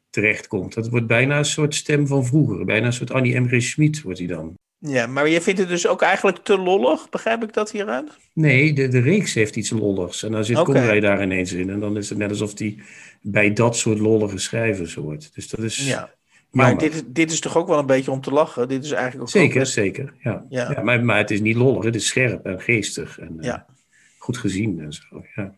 terechtkomt. 0.09 0.73
Dat 0.73 0.89
wordt 0.89 1.07
bijna 1.07 1.37
een 1.37 1.45
soort 1.45 1.75
stem 1.75 2.07
van 2.07 2.25
vroeger. 2.25 2.65
Bijna 2.65 2.85
een 2.85 2.93
soort 2.93 3.11
Annie. 3.11 3.47
G. 3.47 3.61
Schmid 3.61 4.01
wordt 4.01 4.19
hij 4.19 4.27
dan. 4.27 4.55
Ja, 4.79 5.07
maar 5.07 5.29
je 5.29 5.41
vindt 5.41 5.59
het 5.59 5.69
dus 5.69 5.87
ook 5.87 6.01
eigenlijk 6.01 6.37
te 6.37 6.57
lollig, 6.57 7.09
begrijp 7.09 7.43
ik 7.43 7.53
dat 7.53 7.71
hieruit? 7.71 8.11
Nee, 8.33 8.73
de, 8.73 8.87
de 8.87 8.99
reeks 8.99 9.33
heeft 9.33 9.55
iets 9.55 9.69
lolligs. 9.69 10.23
En 10.23 10.31
dan 10.31 10.45
zit 10.45 10.57
okay. 10.57 10.73
Conrad 10.73 11.01
daar 11.01 11.21
ineens 11.21 11.51
in. 11.51 11.69
En 11.69 11.79
dan 11.79 11.97
is 11.97 12.09
het 12.09 12.17
net 12.17 12.29
alsof 12.29 12.59
hij 12.59 12.77
bij 13.21 13.53
dat 13.53 13.77
soort 13.77 13.99
lollige 13.99 14.37
schrijvers 14.37 14.95
hoort. 14.95 15.31
Dus 15.33 15.49
dat 15.49 15.59
is... 15.59 15.87
Ja. 15.87 16.15
Maar 16.51 16.77
dit, 16.77 17.03
dit 17.07 17.31
is 17.31 17.39
toch 17.39 17.57
ook 17.57 17.67
wel 17.67 17.79
een 17.79 17.85
beetje 17.85 18.11
om 18.11 18.21
te 18.21 18.31
lachen? 18.31 18.67
Dit 18.67 18.83
is 18.83 18.91
eigenlijk 18.91 19.23
ook 19.23 19.29
zeker, 19.29 19.65
zeker. 19.65 20.13
Ja. 20.19 20.45
Ja. 20.49 20.71
ja. 20.71 20.81
maar, 20.81 21.03
maar 21.03 21.17
het 21.17 21.31
is 21.31 21.41
niet 21.41 21.55
lollig, 21.55 21.83
het 21.83 21.95
is 21.95 22.07
scherp 22.07 22.45
en 22.45 22.61
geestig. 22.61 23.19
En, 23.19 23.37
ja. 23.39 23.65
Uh, 23.69 23.75
goed 24.17 24.37
gezien 24.37 24.79
en 24.79 24.93
zo. 24.93 25.23
Ja. 25.35 25.53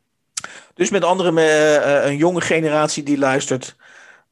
Dus 0.73 0.89
met 0.89 1.03
andere 1.03 1.31
uh, 1.31 2.09
een 2.09 2.17
jonge 2.17 2.41
generatie 2.41 3.03
die 3.03 3.17
luistert. 3.17 3.75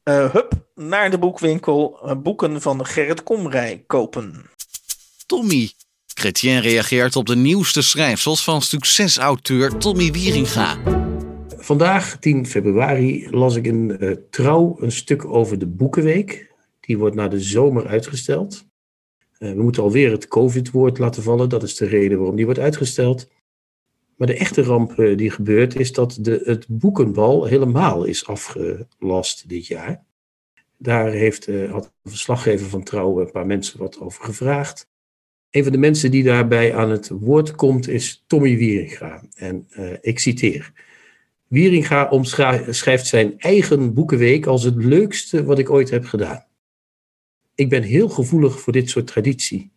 Uh, 0.04 0.32
hup, 0.32 0.52
naar 0.74 1.10
de 1.10 1.18
boekwinkel. 1.18 2.00
boeken 2.22 2.60
van 2.60 2.86
Gerrit 2.86 3.22
Komrij 3.22 3.84
kopen. 3.86 4.50
Tommy. 5.28 5.70
Chrétien 6.06 6.60
reageert 6.60 7.16
op 7.16 7.26
de 7.26 7.36
nieuwste 7.36 7.82
schrijfsels 7.82 8.44
van 8.44 8.62
succesauteur 8.62 9.76
Tommy 9.76 10.10
Wieringa. 10.10 10.78
Vandaag, 11.48 12.18
10 12.18 12.46
februari, 12.46 13.30
las 13.30 13.56
ik 13.56 13.64
in 13.64 13.96
uh, 14.00 14.16
Trouw 14.30 14.76
een 14.80 14.92
stuk 14.92 15.24
over 15.24 15.58
de 15.58 15.66
Boekenweek. 15.66 16.52
Die 16.80 16.98
wordt 16.98 17.14
naar 17.16 17.30
de 17.30 17.40
zomer 17.40 17.86
uitgesteld. 17.86 18.66
Uh, 19.38 19.52
we 19.52 19.62
moeten 19.62 19.82
alweer 19.82 20.10
het 20.10 20.28
COVID-woord 20.28 20.98
laten 20.98 21.22
vallen. 21.22 21.48
Dat 21.48 21.62
is 21.62 21.76
de 21.76 21.86
reden 21.86 22.18
waarom 22.18 22.36
die 22.36 22.44
wordt 22.44 22.60
uitgesteld. 22.60 23.28
Maar 24.16 24.26
de 24.26 24.36
echte 24.36 24.62
ramp 24.62 24.98
uh, 24.98 25.16
die 25.16 25.30
gebeurt 25.30 25.76
is 25.76 25.92
dat 25.92 26.18
de, 26.20 26.40
het 26.44 26.66
boekenbal 26.68 27.44
helemaal 27.44 28.04
is 28.04 28.26
afgelast 28.26 29.48
dit 29.48 29.66
jaar. 29.66 30.04
Daar 30.76 31.10
heeft, 31.10 31.46
had 31.46 31.92
een 32.02 32.10
verslaggever 32.10 32.68
van 32.68 32.82
Trouw 32.82 33.20
een 33.20 33.30
paar 33.30 33.46
mensen 33.46 33.78
wat 33.78 34.00
over 34.00 34.24
gevraagd. 34.24 34.88
Een 35.50 35.62
van 35.62 35.72
de 35.72 35.78
mensen 35.78 36.10
die 36.10 36.22
daarbij 36.22 36.74
aan 36.74 36.90
het 36.90 37.08
woord 37.08 37.54
komt 37.54 37.88
is 37.88 38.24
Tommy 38.26 38.56
Wieringa. 38.56 39.22
En 39.34 39.66
ik 40.00 40.18
citeer. 40.18 40.72
Wieringa 41.46 42.08
omschrijft 42.08 43.06
zijn 43.06 43.38
eigen 43.38 43.94
boekenweek 43.94 44.46
als 44.46 44.62
het 44.62 44.84
leukste 44.84 45.44
wat 45.44 45.58
ik 45.58 45.70
ooit 45.70 45.90
heb 45.90 46.04
gedaan. 46.04 46.44
Ik 47.54 47.68
ben 47.68 47.82
heel 47.82 48.08
gevoelig 48.08 48.60
voor 48.60 48.72
dit 48.72 48.90
soort 48.90 49.06
traditie. 49.06 49.70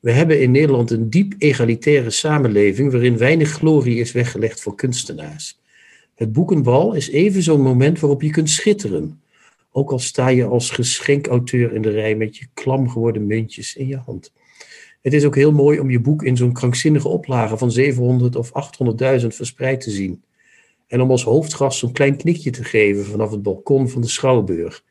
We 0.00 0.12
hebben 0.12 0.40
in 0.40 0.50
Nederland 0.50 0.90
een 0.90 1.10
diep 1.10 1.34
egalitaire 1.38 2.10
samenleving 2.10 2.92
waarin 2.92 3.18
weinig 3.18 3.50
glorie 3.50 3.98
is 3.98 4.12
weggelegd 4.12 4.60
voor 4.60 4.74
kunstenaars. 4.74 5.60
Het 6.14 6.32
boekenbal 6.32 6.94
is 6.94 7.08
even 7.08 7.42
zo'n 7.42 7.62
moment 7.62 8.00
waarop 8.00 8.22
je 8.22 8.30
kunt 8.30 8.50
schitteren. 8.50 9.22
Ook 9.70 9.90
al 9.90 9.98
sta 9.98 10.28
je 10.28 10.44
als 10.44 10.70
geschenkauteur 10.70 11.74
in 11.74 11.82
de 11.82 11.90
rij 11.90 12.14
met 12.14 12.36
je 12.36 12.46
klam 12.54 12.88
geworden 12.88 13.26
muntjes 13.26 13.76
in 13.76 13.86
je 13.86 13.96
hand. 13.96 14.32
Het 15.00 15.12
is 15.12 15.24
ook 15.24 15.34
heel 15.34 15.52
mooi 15.52 15.80
om 15.80 15.90
je 15.90 16.00
boek 16.00 16.22
in 16.22 16.36
zo'n 16.36 16.52
krankzinnige 16.52 17.08
oplage 17.08 17.56
van 17.56 17.70
700 17.70 18.36
of 18.36 18.50
800.000 19.20 19.26
verspreid 19.26 19.80
te 19.80 19.90
zien 19.90 20.22
en 20.86 21.00
om 21.00 21.10
als 21.10 21.22
hoofdgast 21.22 21.78
zo'n 21.78 21.92
klein 21.92 22.16
knikje 22.16 22.50
te 22.50 22.64
geven 22.64 23.04
vanaf 23.04 23.30
het 23.30 23.42
balkon 23.42 23.88
van 23.88 24.00
de 24.00 24.08
Schouwburg. 24.08 24.84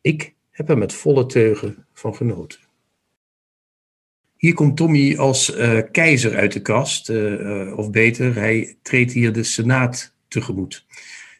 Ik 0.00 0.34
heb 0.50 0.68
er 0.68 0.78
met 0.78 0.92
volle 0.92 1.26
teugen 1.26 1.86
van 1.92 2.14
genoten. 2.14 2.60
Hier 4.36 4.54
komt 4.54 4.76
Tommy 4.76 5.16
als 5.16 5.56
uh, 5.56 5.80
keizer 5.92 6.36
uit 6.36 6.52
de 6.52 6.62
kast, 6.62 7.10
uh, 7.10 7.78
of 7.78 7.90
beter, 7.90 8.34
hij 8.34 8.76
treedt 8.82 9.12
hier 9.12 9.32
de 9.32 9.42
Senaat 9.42 10.14
tegemoet. 10.28 10.86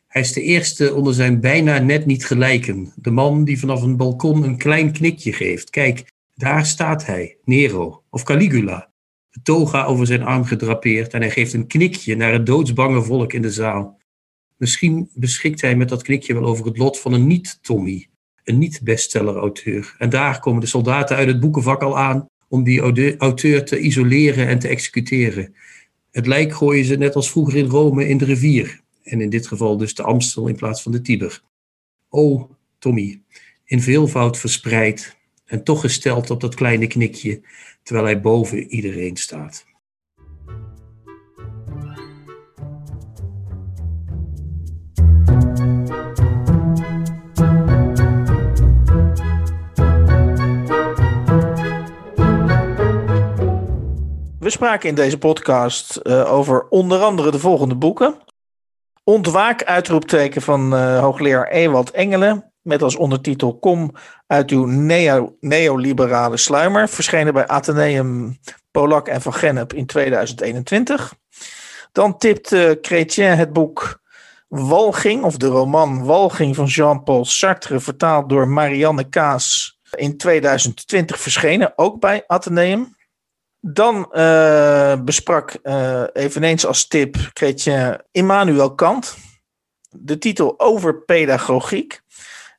Hij 0.06 0.22
is 0.22 0.32
de 0.32 0.42
eerste 0.42 0.94
onder 0.94 1.14
zijn 1.14 1.40
bijna 1.40 1.78
net 1.78 2.06
niet 2.06 2.26
gelijken, 2.26 2.92
de 2.96 3.10
man 3.10 3.44
die 3.44 3.58
vanaf 3.58 3.82
een 3.82 3.96
balkon 3.96 4.42
een 4.42 4.58
klein 4.58 4.92
knikje 4.92 5.32
geeft. 5.32 5.70
Kijk, 5.70 6.12
daar 6.38 6.66
staat 6.66 7.06
hij, 7.06 7.36
Nero, 7.44 8.02
of 8.10 8.22
Caligula, 8.22 8.90
de 9.30 9.40
toga 9.42 9.84
over 9.84 10.06
zijn 10.06 10.22
arm 10.22 10.44
gedrapeerd 10.44 11.14
en 11.14 11.20
hij 11.20 11.30
geeft 11.30 11.52
een 11.52 11.66
knikje 11.66 12.16
naar 12.16 12.32
het 12.32 12.46
doodsbange 12.46 13.02
volk 13.02 13.32
in 13.32 13.42
de 13.42 13.50
zaal. 13.50 13.98
Misschien 14.56 15.10
beschikt 15.14 15.60
hij 15.60 15.76
met 15.76 15.88
dat 15.88 16.02
knikje 16.02 16.34
wel 16.34 16.44
over 16.44 16.66
het 16.66 16.78
lot 16.78 17.00
van 17.00 17.12
een 17.12 17.26
niet-Tommy, 17.26 18.08
een 18.44 18.58
niet-bestseller-auteur. 18.58 19.94
En 19.98 20.10
daar 20.10 20.40
komen 20.40 20.60
de 20.60 20.66
soldaten 20.66 21.16
uit 21.16 21.28
het 21.28 21.40
boekenvak 21.40 21.82
al 21.82 21.98
aan 21.98 22.26
om 22.48 22.64
die 22.64 22.80
auteur 23.16 23.64
te 23.64 23.78
isoleren 23.78 24.46
en 24.46 24.58
te 24.58 24.68
executeren. 24.68 25.54
Het 26.10 26.26
lijk 26.26 26.54
gooien 26.54 26.84
ze 26.84 26.96
net 26.96 27.14
als 27.14 27.30
vroeger 27.30 27.56
in 27.56 27.68
Rome 27.68 28.08
in 28.08 28.18
de 28.18 28.24
rivier. 28.24 28.80
En 29.02 29.20
in 29.20 29.30
dit 29.30 29.46
geval 29.46 29.76
dus 29.76 29.94
de 29.94 30.02
Amstel 30.02 30.48
in 30.48 30.56
plaats 30.56 30.82
van 30.82 30.92
de 30.92 31.00
Tiber. 31.00 31.42
O, 32.08 32.50
Tommy, 32.78 33.22
in 33.64 33.80
veelvoud 33.80 34.38
verspreid 34.38 35.17
en 35.48 35.64
toch 35.64 35.80
gesteld 35.80 36.30
op 36.30 36.40
dat 36.40 36.54
kleine 36.54 36.86
knikje, 36.86 37.40
terwijl 37.82 38.06
hij 38.06 38.20
boven 38.20 38.66
iedereen 38.66 39.16
staat. 39.16 39.66
We 54.38 54.50
spraken 54.50 54.88
in 54.88 54.94
deze 54.94 55.18
podcast 55.18 56.00
uh, 56.02 56.32
over 56.32 56.68
onder 56.68 57.00
andere 57.00 57.30
de 57.30 57.38
volgende 57.38 57.74
boeken. 57.74 58.14
Ontwaak, 59.04 59.64
uitroepteken 59.64 60.42
van 60.42 60.74
uh, 60.74 61.00
hoogleraar 61.00 61.48
Ewald 61.48 61.90
Engelen. 61.90 62.52
Met 62.68 62.82
als 62.82 62.96
ondertitel 62.96 63.58
Kom 63.58 63.94
uit 64.26 64.50
uw 64.50 64.66
neo, 64.66 65.36
neoliberale 65.40 66.36
sluimer. 66.36 66.88
Verschenen 66.88 67.32
bij 67.32 67.46
Atheneum 67.46 68.38
Polak 68.70 69.08
en 69.08 69.20
Van 69.20 69.34
Gennep 69.34 69.72
in 69.72 69.86
2021. 69.86 71.14
Dan 71.92 72.18
tipt 72.18 72.52
uh, 72.52 72.70
Chrétien 72.80 73.36
het 73.36 73.52
boek 73.52 74.00
Walging, 74.48 75.22
of 75.24 75.36
de 75.36 75.46
roman 75.46 76.04
Walging 76.04 76.54
van 76.54 76.64
Jean-Paul 76.64 77.24
Sartre, 77.24 77.80
vertaald 77.80 78.28
door 78.28 78.48
Marianne 78.48 79.08
Kaas 79.08 79.78
In 79.90 80.16
2020 80.16 81.20
verschenen, 81.20 81.72
ook 81.76 82.00
bij 82.00 82.24
Atheneum. 82.26 82.96
Dan 83.60 84.08
uh, 84.12 84.94
besprak 85.00 85.58
uh, 85.62 86.02
eveneens 86.12 86.66
als 86.66 86.86
tip 86.86 87.16
Chrétien 87.32 88.00
Immanuel 88.10 88.74
Kant. 88.74 89.16
De 89.90 90.18
titel 90.18 90.54
Over 90.60 91.02
Pedagogiek. 91.02 92.00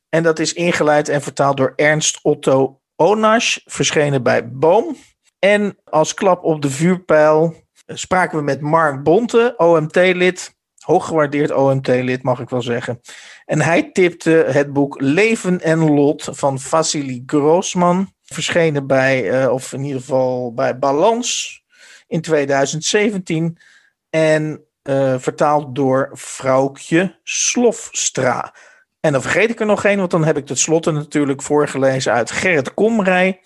En 0.10 0.24
dat 0.24 0.39
is 0.39 0.53
ingeleid 0.53 1.10
en 1.10 1.22
vertaald 1.22 1.57
door 1.57 1.74
Ernst 1.76 2.20
Otto 2.22 2.82
Onasch, 2.95 3.57
verschenen 3.66 4.24
bij 4.24 4.49
Boom. 4.49 4.95
En 5.39 5.78
als 5.84 6.14
klap 6.14 6.43
op 6.43 6.62
de 6.62 6.70
vuurpijl 6.70 7.55
spraken 7.86 8.38
we 8.38 8.43
met 8.43 8.62
Mark 8.62 9.03
Bonte, 9.03 9.53
OMT-lid. 9.57 10.57
Hooggewaardeerd 10.80 11.51
OMT-lid, 11.51 12.24
mag 12.24 12.39
ik 12.39 12.49
wel 12.49 12.62
zeggen. 12.62 13.01
En 13.45 13.62
hij 13.62 13.91
tipte 13.91 14.30
het 14.30 14.74
boek 14.74 15.01
Leven 15.01 15.62
en 15.62 15.91
Lot 15.91 16.28
van 16.32 16.60
Vassili 16.60 17.24
Grossman. 17.26 18.14
Verschenen 18.24 18.88
bij, 18.88 19.43
uh, 19.43 19.51
of 19.51 19.74
in 19.74 19.84
ieder 19.84 20.01
geval 20.01 20.53
bij 20.53 20.80
Balans 20.80 21.62
in 22.07 22.22
2017. 22.22 23.57
En 24.10 24.64
uh, 24.84 25.16
vertaald 25.18 25.76
door 25.76 26.10
vrouwtje 26.14 27.20
Slofstra. 27.24 28.53
En 29.00 29.12
dan 29.12 29.22
vergeet 29.22 29.50
ik 29.50 29.60
er 29.60 29.66
nog 29.66 29.86
één, 29.86 29.97
want 29.97 30.12
dan 30.12 30.24
heb 30.24 30.38
ik 30.38 30.45
tenslotte 30.45 30.91
natuurlijk 30.91 31.41
voorgelezen 31.41 32.14
uit 32.14 32.32
Gerrit 32.32 32.74
Komrij. 32.74 33.41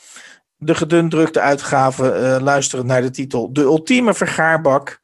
De 0.58 0.76
gedundrukte 0.76 1.40
uitgave, 1.40 2.04
uh, 2.04 2.38
luisterend 2.42 2.88
naar 2.88 3.02
de 3.02 3.10
titel 3.10 3.54
De 3.54 3.62
Ultieme 3.62 4.14
Vergaarbak. 4.14 5.02